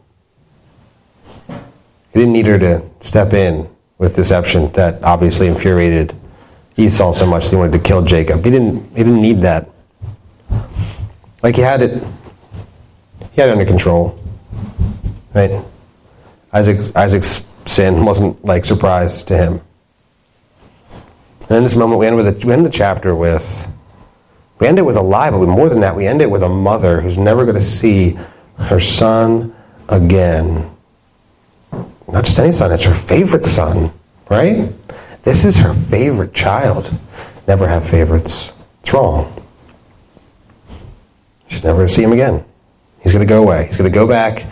He 1.48 2.18
didn't 2.18 2.32
need 2.32 2.46
her 2.46 2.58
to 2.58 2.82
step 2.98 3.32
in 3.32 3.68
with 3.98 4.16
deception 4.16 4.72
that 4.72 5.00
obviously 5.04 5.46
infuriated 5.46 6.12
Esau 6.76 7.12
so 7.12 7.26
much 7.26 7.48
he 7.48 7.54
wanted 7.54 7.72
to 7.72 7.78
kill 7.78 8.02
Jacob. 8.02 8.44
He 8.44 8.50
didn't 8.50 8.82
he 8.96 9.04
didn't 9.04 9.22
need 9.22 9.42
that. 9.42 9.70
Like 11.44 11.54
he 11.54 11.62
had 11.62 11.82
it 11.82 12.02
he 13.32 13.40
had 13.40 13.50
it 13.50 13.52
under 13.52 13.64
control. 13.64 14.18
Right? 15.34 15.64
Isaac's 16.52 16.94
Isaac's 16.96 17.46
sin 17.66 18.04
wasn't 18.04 18.44
like 18.44 18.64
surprise 18.64 19.24
to 19.24 19.36
him. 19.36 19.60
And 21.48 21.58
in 21.58 21.62
this 21.62 21.76
moment 21.76 21.98
we 21.98 22.06
end 22.06 22.16
with 22.16 22.28
a, 22.28 22.46
we 22.46 22.52
end 22.52 22.64
the 22.64 22.70
chapter 22.70 23.14
with 23.14 23.68
we 24.60 24.68
end 24.68 24.78
it 24.78 24.82
with 24.82 24.96
a 24.96 25.02
lie, 25.02 25.30
but 25.30 25.38
more 25.38 25.70
than 25.70 25.80
that, 25.80 25.96
we 25.96 26.06
end 26.06 26.20
it 26.20 26.30
with 26.30 26.42
a 26.42 26.48
mother 26.48 27.00
who's 27.00 27.16
never 27.16 27.44
going 27.44 27.56
to 27.56 27.62
see 27.62 28.18
her 28.58 28.78
son 28.78 29.56
again. 29.88 30.70
Not 32.06 32.26
just 32.26 32.38
any 32.38 32.52
son, 32.52 32.70
it's 32.70 32.84
her 32.84 32.94
favorite 32.94 33.46
son, 33.46 33.90
right? 34.28 34.70
This 35.22 35.46
is 35.46 35.56
her 35.56 35.72
favorite 35.72 36.34
child. 36.34 36.92
Never 37.48 37.66
have 37.66 37.88
favorites. 37.88 38.52
It's 38.82 38.92
wrong. 38.92 39.34
She's 41.48 41.64
never 41.64 41.78
going 41.78 41.88
to 41.88 41.92
see 41.92 42.02
him 42.02 42.12
again. 42.12 42.44
He's 43.02 43.12
going 43.12 43.26
to 43.26 43.28
go 43.28 43.42
away. 43.42 43.66
He's 43.66 43.76
going 43.76 43.90
to 43.90 43.94
go 43.94 44.06
back 44.06 44.46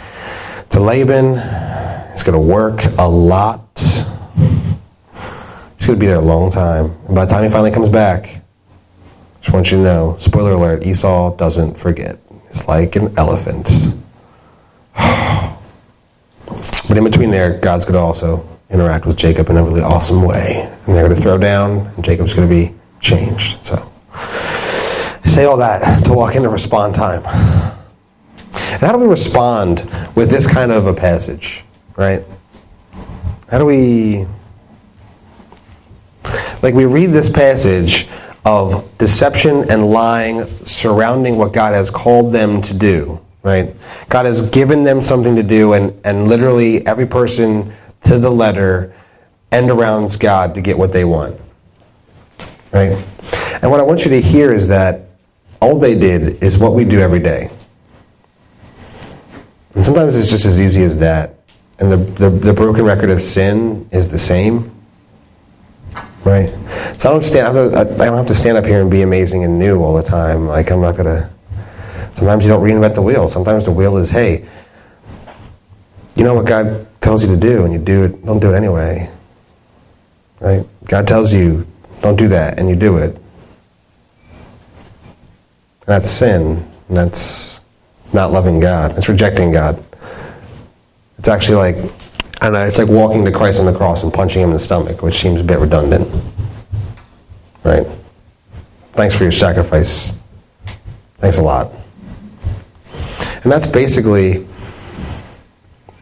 to 0.71 0.81
Laban. 0.81 1.35
He's 2.13 2.23
going 2.23 2.35
to 2.35 2.41
work 2.41 2.85
a 2.99 3.09
lot. 3.09 3.65
He's 3.77 5.87
going 5.87 5.97
to 5.97 5.97
be 5.97 6.07
there 6.07 6.17
a 6.17 6.21
long 6.21 6.51
time. 6.51 6.91
And 7.07 7.15
by 7.15 7.25
the 7.25 7.31
time 7.31 7.45
he 7.45 7.51
finally 7.51 7.71
comes 7.71 7.89
back, 7.89 8.43
just 9.41 9.55
want 9.55 9.71
you 9.71 9.79
to 9.79 9.83
know, 9.83 10.17
spoiler 10.19 10.53
alert, 10.53 10.87
Esau 10.87 11.35
doesn't 11.37 11.79
forget. 11.79 12.19
He's 12.49 12.67
like 12.67 12.97
an 12.97 13.15
elephant. 13.17 13.71
but 14.95 16.97
in 16.97 17.05
between 17.05 17.31
there, 17.31 17.59
God's 17.59 17.85
going 17.85 17.95
to 17.95 18.01
also 18.01 18.47
interact 18.71 19.07
with 19.07 19.17
Jacob 19.17 19.49
in 19.49 19.57
a 19.57 19.63
really 19.63 19.81
awesome 19.81 20.23
way. 20.23 20.71
And 20.87 20.95
they're 20.95 21.07
going 21.07 21.17
to 21.17 21.23
throw 21.23 21.39
down, 21.39 21.87
and 21.87 22.05
Jacob's 22.05 22.35
going 22.35 22.49
to 22.49 22.55
be 22.55 22.75
changed. 23.01 23.65
So 23.65 23.91
I 24.13 25.21
say 25.25 25.45
all 25.45 25.59
that 25.59 26.05
to 26.07 26.13
walk 26.13 26.35
into 26.35 26.49
respond 26.49 26.95
time. 26.95 27.23
And 28.73 28.81
how 28.81 28.93
do 28.93 28.99
we 28.99 29.07
respond 29.07 29.81
with 30.15 30.31
this 30.31 30.47
kind 30.47 30.73
of 30.73 30.87
a 30.87 30.95
passage, 30.95 31.65
right? 31.97 32.25
How 33.51 33.59
do 33.59 33.65
we 33.65 34.27
like 36.63 36.75
we 36.75 36.85
read 36.85 37.07
this 37.07 37.31
passage 37.31 38.09
of 38.45 38.97
deception 38.99 39.71
and 39.71 39.91
lying 39.91 40.45
surrounding 40.67 41.37
what 41.37 41.53
God 41.53 41.75
has 41.75 41.91
called 41.91 42.33
them 42.33 42.61
to 42.63 42.75
do, 42.75 43.21
right? 43.43 43.75
God 44.09 44.27
has 44.27 44.49
given 44.51 44.85
them 44.85 45.03
something 45.03 45.37
to 45.37 45.43
do, 45.43 45.75
and, 45.75 45.99
and 46.05 46.29
literally 46.29 46.87
every 46.87 47.07
person 47.07 47.73
to 48.03 48.19
the 48.19 48.31
letter 48.31 48.95
end 49.53 49.71
arounds 49.71 50.19
God 50.19 50.55
to 50.55 50.61
get 50.61 50.77
what 50.77 50.93
they 50.93 51.05
want, 51.05 51.41
right? 52.73 52.93
And 53.61 53.71
what 53.71 53.81
I 53.81 53.83
want 53.83 54.05
you 54.05 54.11
to 54.11 54.21
hear 54.21 54.53
is 54.53 54.69
that 54.69 55.03
all 55.61 55.79
they 55.79 55.95
did 55.95 56.43
is 56.43 56.59
what 56.59 56.75
we 56.75 56.85
do 56.85 57.01
every 57.01 57.19
day. 57.19 57.51
And 59.79 59.85
sometimes 59.85 60.17
it's 60.17 60.29
just 60.29 60.45
as 60.45 60.61
easy 60.61 60.83
as 60.83 60.99
that. 60.99 61.37
And 61.79 61.93
the, 61.93 61.97
the, 61.99 62.31
the 62.31 62.53
broken 62.53 62.85
record 62.85 63.11
of 63.11 63.23
sin 63.23 63.89
is 63.93 64.09
the 64.09 64.19
same. 64.19 64.75
Right? 66.25 66.49
So 66.99 67.11
I 67.11 67.13
don't 67.13 67.23
stand. 67.23 67.57
I 67.57 67.85
don't 67.85 68.17
have 68.17 68.27
to 68.27 68.35
stand 68.35 68.59
up 68.59 68.65
here 68.65 68.83
and 68.83 68.91
be 68.91 69.03
amazing 69.03 69.45
and 69.45 69.57
new 69.57 69.81
all 69.81 69.95
the 69.95 70.03
time. 70.03 70.49
Like 70.49 70.73
I'm 70.73 70.81
not 70.81 70.97
gonna. 70.97 71.31
Sometimes 72.15 72.45
you 72.45 72.51
don't 72.51 72.61
reinvent 72.61 72.97
the 72.97 73.03
wheel. 73.03 73.29
Sometimes 73.29 73.67
the 73.67 73.71
wheel 73.71 73.99
is, 73.99 74.11
hey, 74.11 74.49
you 76.17 76.25
know 76.25 76.35
what 76.35 76.47
God 76.47 76.89
tells 77.01 77.23
you 77.23 77.33
to 77.33 77.41
do, 77.41 77.63
and 77.63 77.73
you 77.73 77.79
do 77.79 78.03
it. 78.03 78.27
Don't 78.27 78.41
do 78.41 78.53
it 78.53 78.57
anyway. 78.57 79.09
Right? 80.41 80.67
God 80.87 81.07
tells 81.07 81.33
you, 81.33 81.65
don't 82.01 82.17
do 82.17 82.27
that, 82.27 82.59
and 82.59 82.69
you 82.69 82.75
do 82.75 82.97
it. 82.97 83.15
And 83.15 83.23
that's 85.87 86.11
sin. 86.11 86.69
And 86.89 86.97
that's 86.97 87.58
not 88.13 88.33
loving 88.33 88.61
God. 88.61 88.97
It's 88.97 89.09
rejecting 89.09 89.53
God. 89.53 89.83
It's 91.19 91.29
actually 91.29 91.57
like 91.57 91.93
And 92.41 92.55
it's 92.57 92.79
like 92.79 92.89
walking 92.89 93.25
to 93.25 93.33
Christ 93.33 93.59
on 93.59 93.67
the 93.67 93.75
cross 93.75 94.03
and 94.03 94.13
punching 94.13 94.43
him 94.43 94.51
in 94.51 94.55
the 94.55 94.61
stomach, 94.61 95.03
which 95.03 95.19
seems 95.19 95.41
a 95.41 95.45
bit 95.45 95.59
redundant. 95.59 96.09
Right? 97.65 97.87
Thanks 98.93 99.15
for 99.15 99.25
your 99.25 99.33
sacrifice. 99.33 100.13
Thanks 101.19 101.39
a 101.39 101.43
lot. 101.43 101.73
And 103.43 103.51
that's 103.53 103.67
basically 103.67 104.47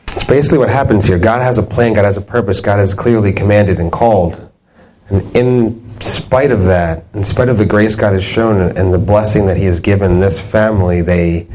it's 0.08 0.24
basically 0.24 0.58
what 0.58 0.68
happens 0.68 1.04
here. 1.04 1.18
God 1.18 1.42
has 1.42 1.58
a 1.58 1.62
plan, 1.62 1.92
God 1.92 2.04
has 2.04 2.16
a 2.16 2.22
purpose, 2.22 2.60
God 2.60 2.78
has 2.78 2.94
clearly 2.94 3.32
commanded 3.32 3.78
and 3.78 3.90
called. 3.90 4.50
And 5.08 5.36
in 5.36 6.00
spite 6.00 6.50
of 6.50 6.64
that, 6.64 7.04
in 7.14 7.24
spite 7.24 7.48
of 7.48 7.58
the 7.58 7.66
grace 7.66 7.94
God 7.94 8.12
has 8.12 8.24
shown 8.24 8.60
and 8.76 8.92
the 8.92 8.98
blessing 8.98 9.46
that 9.46 9.56
He 9.56 9.64
has 9.64 9.80
given 9.80 10.20
this 10.20 10.40
family, 10.40 11.00
they 11.00 11.46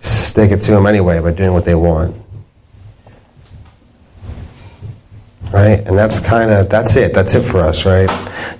stick 0.00 0.50
it 0.50 0.62
to 0.62 0.70
them 0.70 0.86
anyway 0.86 1.20
by 1.20 1.32
doing 1.32 1.52
what 1.52 1.64
they 1.64 1.74
want. 1.74 2.16
Right? 5.52 5.80
And 5.86 5.96
that's 5.96 6.20
kind 6.20 6.50
of, 6.50 6.68
that's 6.68 6.96
it. 6.96 7.14
That's 7.14 7.34
it 7.34 7.42
for 7.42 7.60
us, 7.60 7.86
right? 7.86 8.10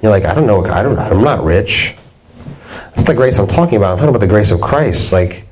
You're 0.02 0.10
like, 0.10 0.24
I 0.24 0.34
don't 0.34 0.46
know, 0.46 0.64
I 0.64 0.82
don't, 0.82 0.98
I'm 0.98 1.22
not 1.22 1.44
rich. 1.44 1.94
That's 2.72 3.04
the 3.04 3.14
grace 3.14 3.38
I'm 3.38 3.46
talking 3.46 3.76
about. 3.76 3.92
I'm 3.92 3.98
talking 3.98 4.10
about 4.10 4.20
the 4.20 4.26
grace 4.26 4.50
of 4.50 4.60
Christ. 4.60 5.12
Like, 5.12 5.44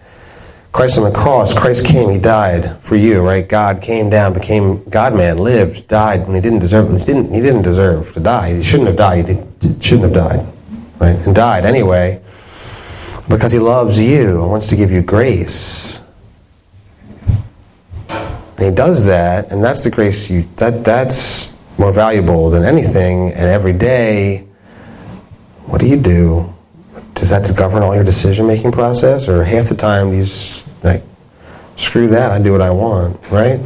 Christ 0.72 0.98
on 0.98 1.04
the 1.04 1.16
cross, 1.16 1.54
Christ 1.54 1.86
came, 1.86 2.10
He 2.10 2.18
died 2.18 2.78
for 2.82 2.96
you, 2.96 3.22
right? 3.22 3.46
God 3.48 3.80
came 3.80 4.10
down, 4.10 4.34
became 4.34 4.84
God 4.90 5.14
man, 5.14 5.38
lived, 5.38 5.88
died 5.88 6.26
when 6.26 6.34
He 6.34 6.42
didn't 6.42 6.58
deserve. 6.58 6.90
He 6.90 7.04
didn't. 7.04 7.32
He 7.32 7.40
didn't 7.40 7.62
deserve 7.62 8.12
to 8.12 8.20
die. 8.20 8.56
He 8.56 8.62
shouldn't 8.62 8.88
have 8.88 8.96
died. 8.96 9.26
He 9.26 9.34
did, 9.34 9.82
shouldn't 9.82 10.04
have 10.04 10.12
died, 10.12 10.46
right? 10.98 11.16
And 11.26 11.34
died 11.34 11.64
anyway 11.64 12.20
because 13.28 13.52
He 13.52 13.58
loves 13.58 13.98
you 13.98 14.42
and 14.42 14.50
wants 14.50 14.68
to 14.68 14.76
give 14.76 14.90
you 14.90 15.02
grace. 15.02 16.00
And 18.08 18.60
He 18.60 18.70
does 18.70 19.04
that, 19.04 19.52
and 19.52 19.62
that's 19.62 19.84
the 19.84 19.90
grace 19.90 20.30
you. 20.30 20.48
That 20.56 20.84
that's 20.84 21.54
more 21.78 21.92
valuable 21.92 22.50
than 22.50 22.64
anything. 22.64 23.32
And 23.32 23.44
every 23.44 23.72
day, 23.72 24.46
what 25.66 25.80
do 25.80 25.86
you 25.86 25.96
do? 25.96 26.52
Does 27.14 27.30
that 27.30 27.54
govern 27.56 27.82
all 27.82 27.94
your 27.94 28.04
decision 28.04 28.46
making 28.46 28.72
process, 28.72 29.28
or 29.28 29.44
half 29.44 29.68
the 29.68 29.74
time 29.74 30.12
you 30.12 30.24
just 30.24 30.64
like 30.82 31.02
screw 31.76 32.08
that? 32.08 32.30
I 32.30 32.40
do 32.40 32.52
what 32.52 32.62
I 32.62 32.70
want, 32.70 33.20
right? 33.30 33.60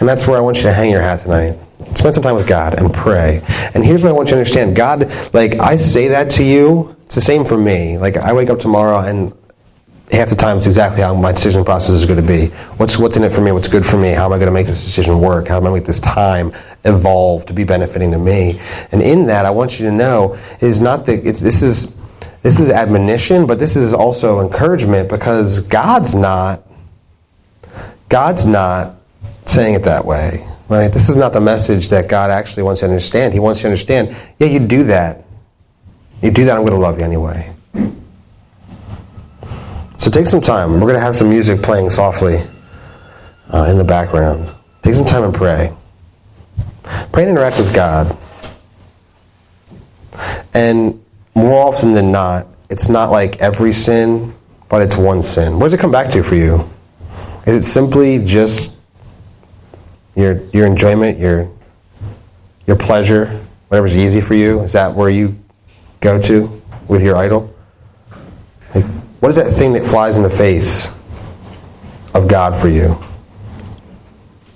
And 0.00 0.08
that's 0.08 0.26
where 0.26 0.36
I 0.36 0.40
want 0.40 0.58
you 0.58 0.64
to 0.64 0.72
hang 0.72 0.90
your 0.90 1.02
hat 1.02 1.22
tonight. 1.22 1.58
Spend 1.96 2.14
some 2.14 2.22
time 2.22 2.36
with 2.36 2.46
God 2.46 2.74
and 2.74 2.92
pray. 2.92 3.42
And 3.74 3.84
here's 3.84 4.02
what 4.02 4.10
I 4.10 4.12
want 4.12 4.28
you 4.28 4.34
to 4.34 4.38
understand: 4.38 4.76
God, 4.76 5.10
like 5.34 5.60
I 5.60 5.76
say 5.76 6.08
that 6.08 6.30
to 6.32 6.44
you, 6.44 6.94
it's 7.06 7.14
the 7.14 7.20
same 7.20 7.44
for 7.44 7.56
me. 7.56 7.98
Like 7.98 8.16
I 8.16 8.32
wake 8.32 8.50
up 8.50 8.58
tomorrow 8.58 8.98
and 8.98 9.32
half 10.10 10.28
the 10.28 10.36
time 10.36 10.58
it's 10.58 10.66
exactly 10.66 11.02
how 11.02 11.14
my 11.14 11.32
decision 11.32 11.64
process 11.64 11.90
is 11.90 12.04
going 12.04 12.20
to 12.20 12.26
be. 12.26 12.46
What's 12.76 12.98
what's 12.98 13.16
in 13.16 13.24
it 13.24 13.32
for 13.32 13.40
me? 13.40 13.52
What's 13.52 13.68
good 13.68 13.84
for 13.84 13.96
me? 13.96 14.10
How 14.10 14.26
am 14.26 14.32
I 14.32 14.36
going 14.36 14.46
to 14.46 14.52
make 14.52 14.66
this 14.66 14.84
decision 14.84 15.20
work? 15.20 15.48
How 15.48 15.56
am 15.56 15.62
I 15.62 15.68
going 15.68 15.80
to 15.80 15.80
make 15.80 15.86
this 15.86 16.00
time 16.00 16.52
evolve 16.84 17.46
to 17.46 17.52
be 17.52 17.64
benefiting 17.64 18.12
to 18.12 18.18
me? 18.18 18.60
And 18.92 19.02
in 19.02 19.26
that, 19.26 19.46
I 19.46 19.50
want 19.50 19.80
you 19.80 19.86
to 19.86 19.92
know 19.92 20.38
is 20.60 20.80
not 20.80 21.06
that 21.06 21.24
this 21.24 21.62
is 21.62 21.96
this 22.42 22.60
is 22.60 22.70
admonition, 22.70 23.46
but 23.46 23.58
this 23.58 23.74
is 23.74 23.92
also 23.92 24.40
encouragement 24.40 25.08
because 25.08 25.60
God's 25.60 26.14
not 26.14 26.62
God's 28.08 28.46
not 28.46 28.94
saying 29.46 29.74
it 29.74 29.84
that 29.84 30.04
way. 30.04 30.46
Right? 30.68 30.88
This 30.88 31.08
is 31.08 31.16
not 31.16 31.32
the 31.32 31.40
message 31.40 31.90
that 31.90 32.08
God 32.08 32.30
actually 32.30 32.64
wants 32.64 32.82
you 32.82 32.88
to 32.88 32.92
understand. 32.92 33.32
He 33.32 33.40
wants 33.40 33.60
you 33.60 33.62
to 33.62 33.68
understand, 33.68 34.16
yeah, 34.38 34.48
you 34.48 34.58
do 34.58 34.84
that. 34.84 35.24
You 36.22 36.30
do 36.30 36.44
that, 36.46 36.56
I'm 36.56 36.64
going 36.64 36.72
to 36.72 36.78
love 36.78 36.98
you 36.98 37.04
anyway. 37.04 37.52
So 39.98 40.10
take 40.10 40.26
some 40.26 40.40
time. 40.40 40.72
We're 40.72 40.80
going 40.80 40.94
to 40.94 41.00
have 41.00 41.16
some 41.16 41.30
music 41.30 41.62
playing 41.62 41.90
softly 41.90 42.42
uh, 43.50 43.66
in 43.70 43.78
the 43.78 43.84
background. 43.84 44.50
Take 44.82 44.94
some 44.94 45.04
time 45.04 45.24
and 45.24 45.34
pray. 45.34 45.72
Pray 47.12 47.22
and 47.22 47.30
interact 47.30 47.58
with 47.58 47.74
God. 47.74 48.16
And 50.54 51.02
more 51.34 51.60
often 51.62 51.92
than 51.92 52.10
not, 52.10 52.46
it's 52.70 52.88
not 52.88 53.10
like 53.10 53.40
every 53.40 53.72
sin, 53.72 54.34
but 54.68 54.82
it's 54.82 54.96
one 54.96 55.22
sin. 55.22 55.54
What 55.54 55.66
does 55.66 55.74
it 55.74 55.80
come 55.80 55.92
back 55.92 56.10
to 56.10 56.22
for 56.22 56.34
you? 56.34 56.68
Is 57.46 57.54
it 57.54 57.62
simply 57.62 58.24
just 58.24 58.75
your 60.16 60.42
your 60.48 60.66
enjoyment, 60.66 61.18
your 61.18 61.48
your 62.66 62.76
pleasure, 62.76 63.40
whatever's 63.68 63.96
easy 63.96 64.20
for 64.20 64.34
you? 64.34 64.60
Is 64.62 64.72
that 64.72 64.94
where 64.94 65.10
you 65.10 65.38
go 66.00 66.20
to 66.22 66.62
with 66.88 67.02
your 67.02 67.16
idol? 67.16 67.54
Like, 68.74 68.84
what 69.20 69.28
is 69.28 69.36
that 69.36 69.52
thing 69.52 69.72
that 69.74 69.86
flies 69.86 70.16
in 70.16 70.22
the 70.22 70.30
face 70.30 70.92
of 72.14 72.28
God 72.28 72.60
for 72.60 72.68
you? 72.68 72.98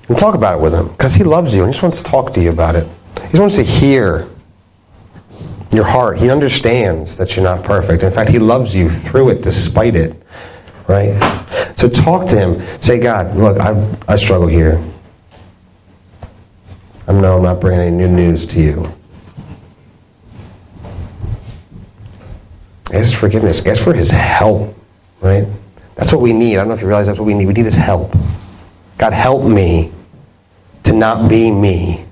And 0.09 0.19
talk 0.19 0.35
about 0.35 0.59
it 0.59 0.63
with 0.63 0.75
Him 0.75 0.89
because 0.89 1.15
He 1.15 1.23
loves 1.23 1.55
you 1.55 1.63
and 1.63 1.71
He 1.71 1.73
just 1.75 1.83
wants 1.83 1.99
to 1.99 2.05
talk 2.05 2.33
to 2.35 2.43
you 2.43 2.51
about 2.51 2.75
it. 2.75 2.89
He 3.15 3.39
just 3.39 3.41
wants 3.41 3.57
to 3.57 3.63
hear 3.63 4.29
your 5.73 5.85
heart. 5.85 6.19
He 6.19 6.31
understands 6.31 7.17
that 7.17 7.37
you're 7.37 7.45
not 7.45 7.65
perfect. 7.65 8.03
In 8.03 8.13
fact, 8.13 8.29
He 8.31 8.41
loves 8.41 8.75
you 8.75 8.91
through 8.91 9.31
it, 9.31 9.43
despite 9.43 9.95
it. 9.95 10.21
Right? 10.89 11.15
So 11.77 11.89
talk 11.89 12.29
to 12.31 12.37
Him. 12.37 12.83
Say, 12.83 12.99
God, 12.99 13.37
look, 13.37 13.61
I, 13.61 13.97
I 14.09 14.17
struggle 14.17 14.49
here. 14.49 14.83
I 17.11 17.13
know 17.13 17.39
I'm 17.39 17.43
not 17.43 17.61
bringing 17.61 17.81
any 17.81 17.97
new 17.97 18.07
news 18.07 18.47
to 18.47 18.61
you. 18.63 18.95
Ask 22.93 23.19
forgiveness. 23.19 23.67
Ask 23.67 23.83
for 23.83 23.93
His 23.93 24.13
help. 24.13 24.77
Right? 25.21 25.45
That's 25.97 26.13
what 26.13 26.21
we 26.21 26.33
need. 26.33 26.55
I 26.55 26.61
don't 26.61 26.69
know 26.69 26.75
if 26.75 26.81
you 26.81 26.87
realize 26.87 27.09
that's 27.09 27.19
what 27.19 27.25
we 27.25 27.35
need. 27.35 27.47
We 27.47 27.53
need 27.53 27.65
His 27.65 27.75
help. 27.75 28.15
God, 28.97 29.13
help 29.13 29.43
me 29.43 29.91
to 30.85 30.93
not 30.93 31.29
be 31.29 31.51
me. 31.51 32.05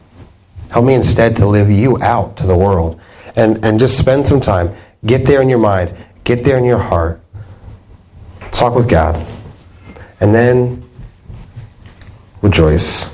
Help 0.70 0.84
me 0.84 0.94
instead 0.94 1.36
to 1.36 1.46
live 1.46 1.70
you 1.70 2.02
out 2.02 2.36
to 2.38 2.46
the 2.46 2.56
world 2.56 3.00
and, 3.36 3.64
and 3.64 3.78
just 3.78 3.98
spend 3.98 4.26
some 4.26 4.40
time. 4.40 4.74
Get 5.06 5.24
there 5.24 5.40
in 5.40 5.48
your 5.48 5.60
mind, 5.60 5.96
get 6.24 6.42
there 6.42 6.58
in 6.58 6.64
your 6.64 6.78
heart. 6.78 7.20
Talk 8.50 8.74
with 8.74 8.88
God. 8.88 9.14
And 10.18 10.34
then 10.34 10.90
rejoice. 12.42 13.07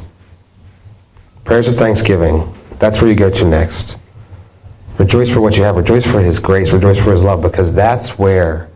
Prayers 1.44 1.68
of 1.68 1.76
thanksgiving. 1.76 2.54
That's 2.78 3.00
where 3.00 3.10
you 3.10 3.16
go 3.16 3.30
to 3.30 3.44
next. 3.44 3.98
Rejoice 4.98 5.30
for 5.30 5.40
what 5.40 5.56
you 5.56 5.62
have. 5.62 5.76
Rejoice 5.76 6.06
for 6.06 6.20
His 6.20 6.38
grace. 6.38 6.72
Rejoice 6.72 6.98
for 6.98 7.12
His 7.12 7.22
love 7.22 7.42
because 7.42 7.72
that's 7.72 8.18
where, 8.18 8.70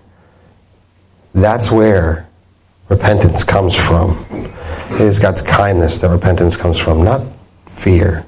that's 1.32 1.70
where 1.70 2.28
repentance 2.88 3.42
comes 3.42 3.74
from. 3.74 4.26
It 4.90 5.00
is 5.00 5.18
God's 5.18 5.40
kindness 5.40 5.98
that 6.00 6.10
repentance 6.10 6.56
comes 6.56 6.78
from, 6.78 7.04
not 7.04 7.22
fear. 7.70 8.26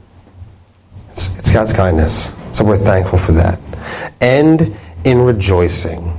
It's, 1.13 1.39
it's 1.39 1.53
God's 1.53 1.73
kindness. 1.73 2.35
So 2.53 2.65
we're 2.65 2.79
thankful 2.79 3.19
for 3.19 3.33
that. 3.33 3.59
End 4.21 4.77
in 5.05 5.19
rejoicing. 5.19 6.17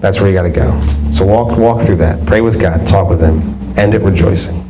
That's 0.00 0.20
where 0.20 0.28
you 0.28 0.34
got 0.34 0.42
to 0.42 0.50
go. 0.50 0.80
So 1.10 1.24
walk 1.24 1.56
walk 1.58 1.82
through 1.82 1.96
that. 1.96 2.24
Pray 2.26 2.40
with 2.40 2.60
God. 2.60 2.86
Talk 2.86 3.08
with 3.08 3.20
Him. 3.20 3.40
End 3.78 3.94
it 3.94 4.02
rejoicing. 4.02 4.65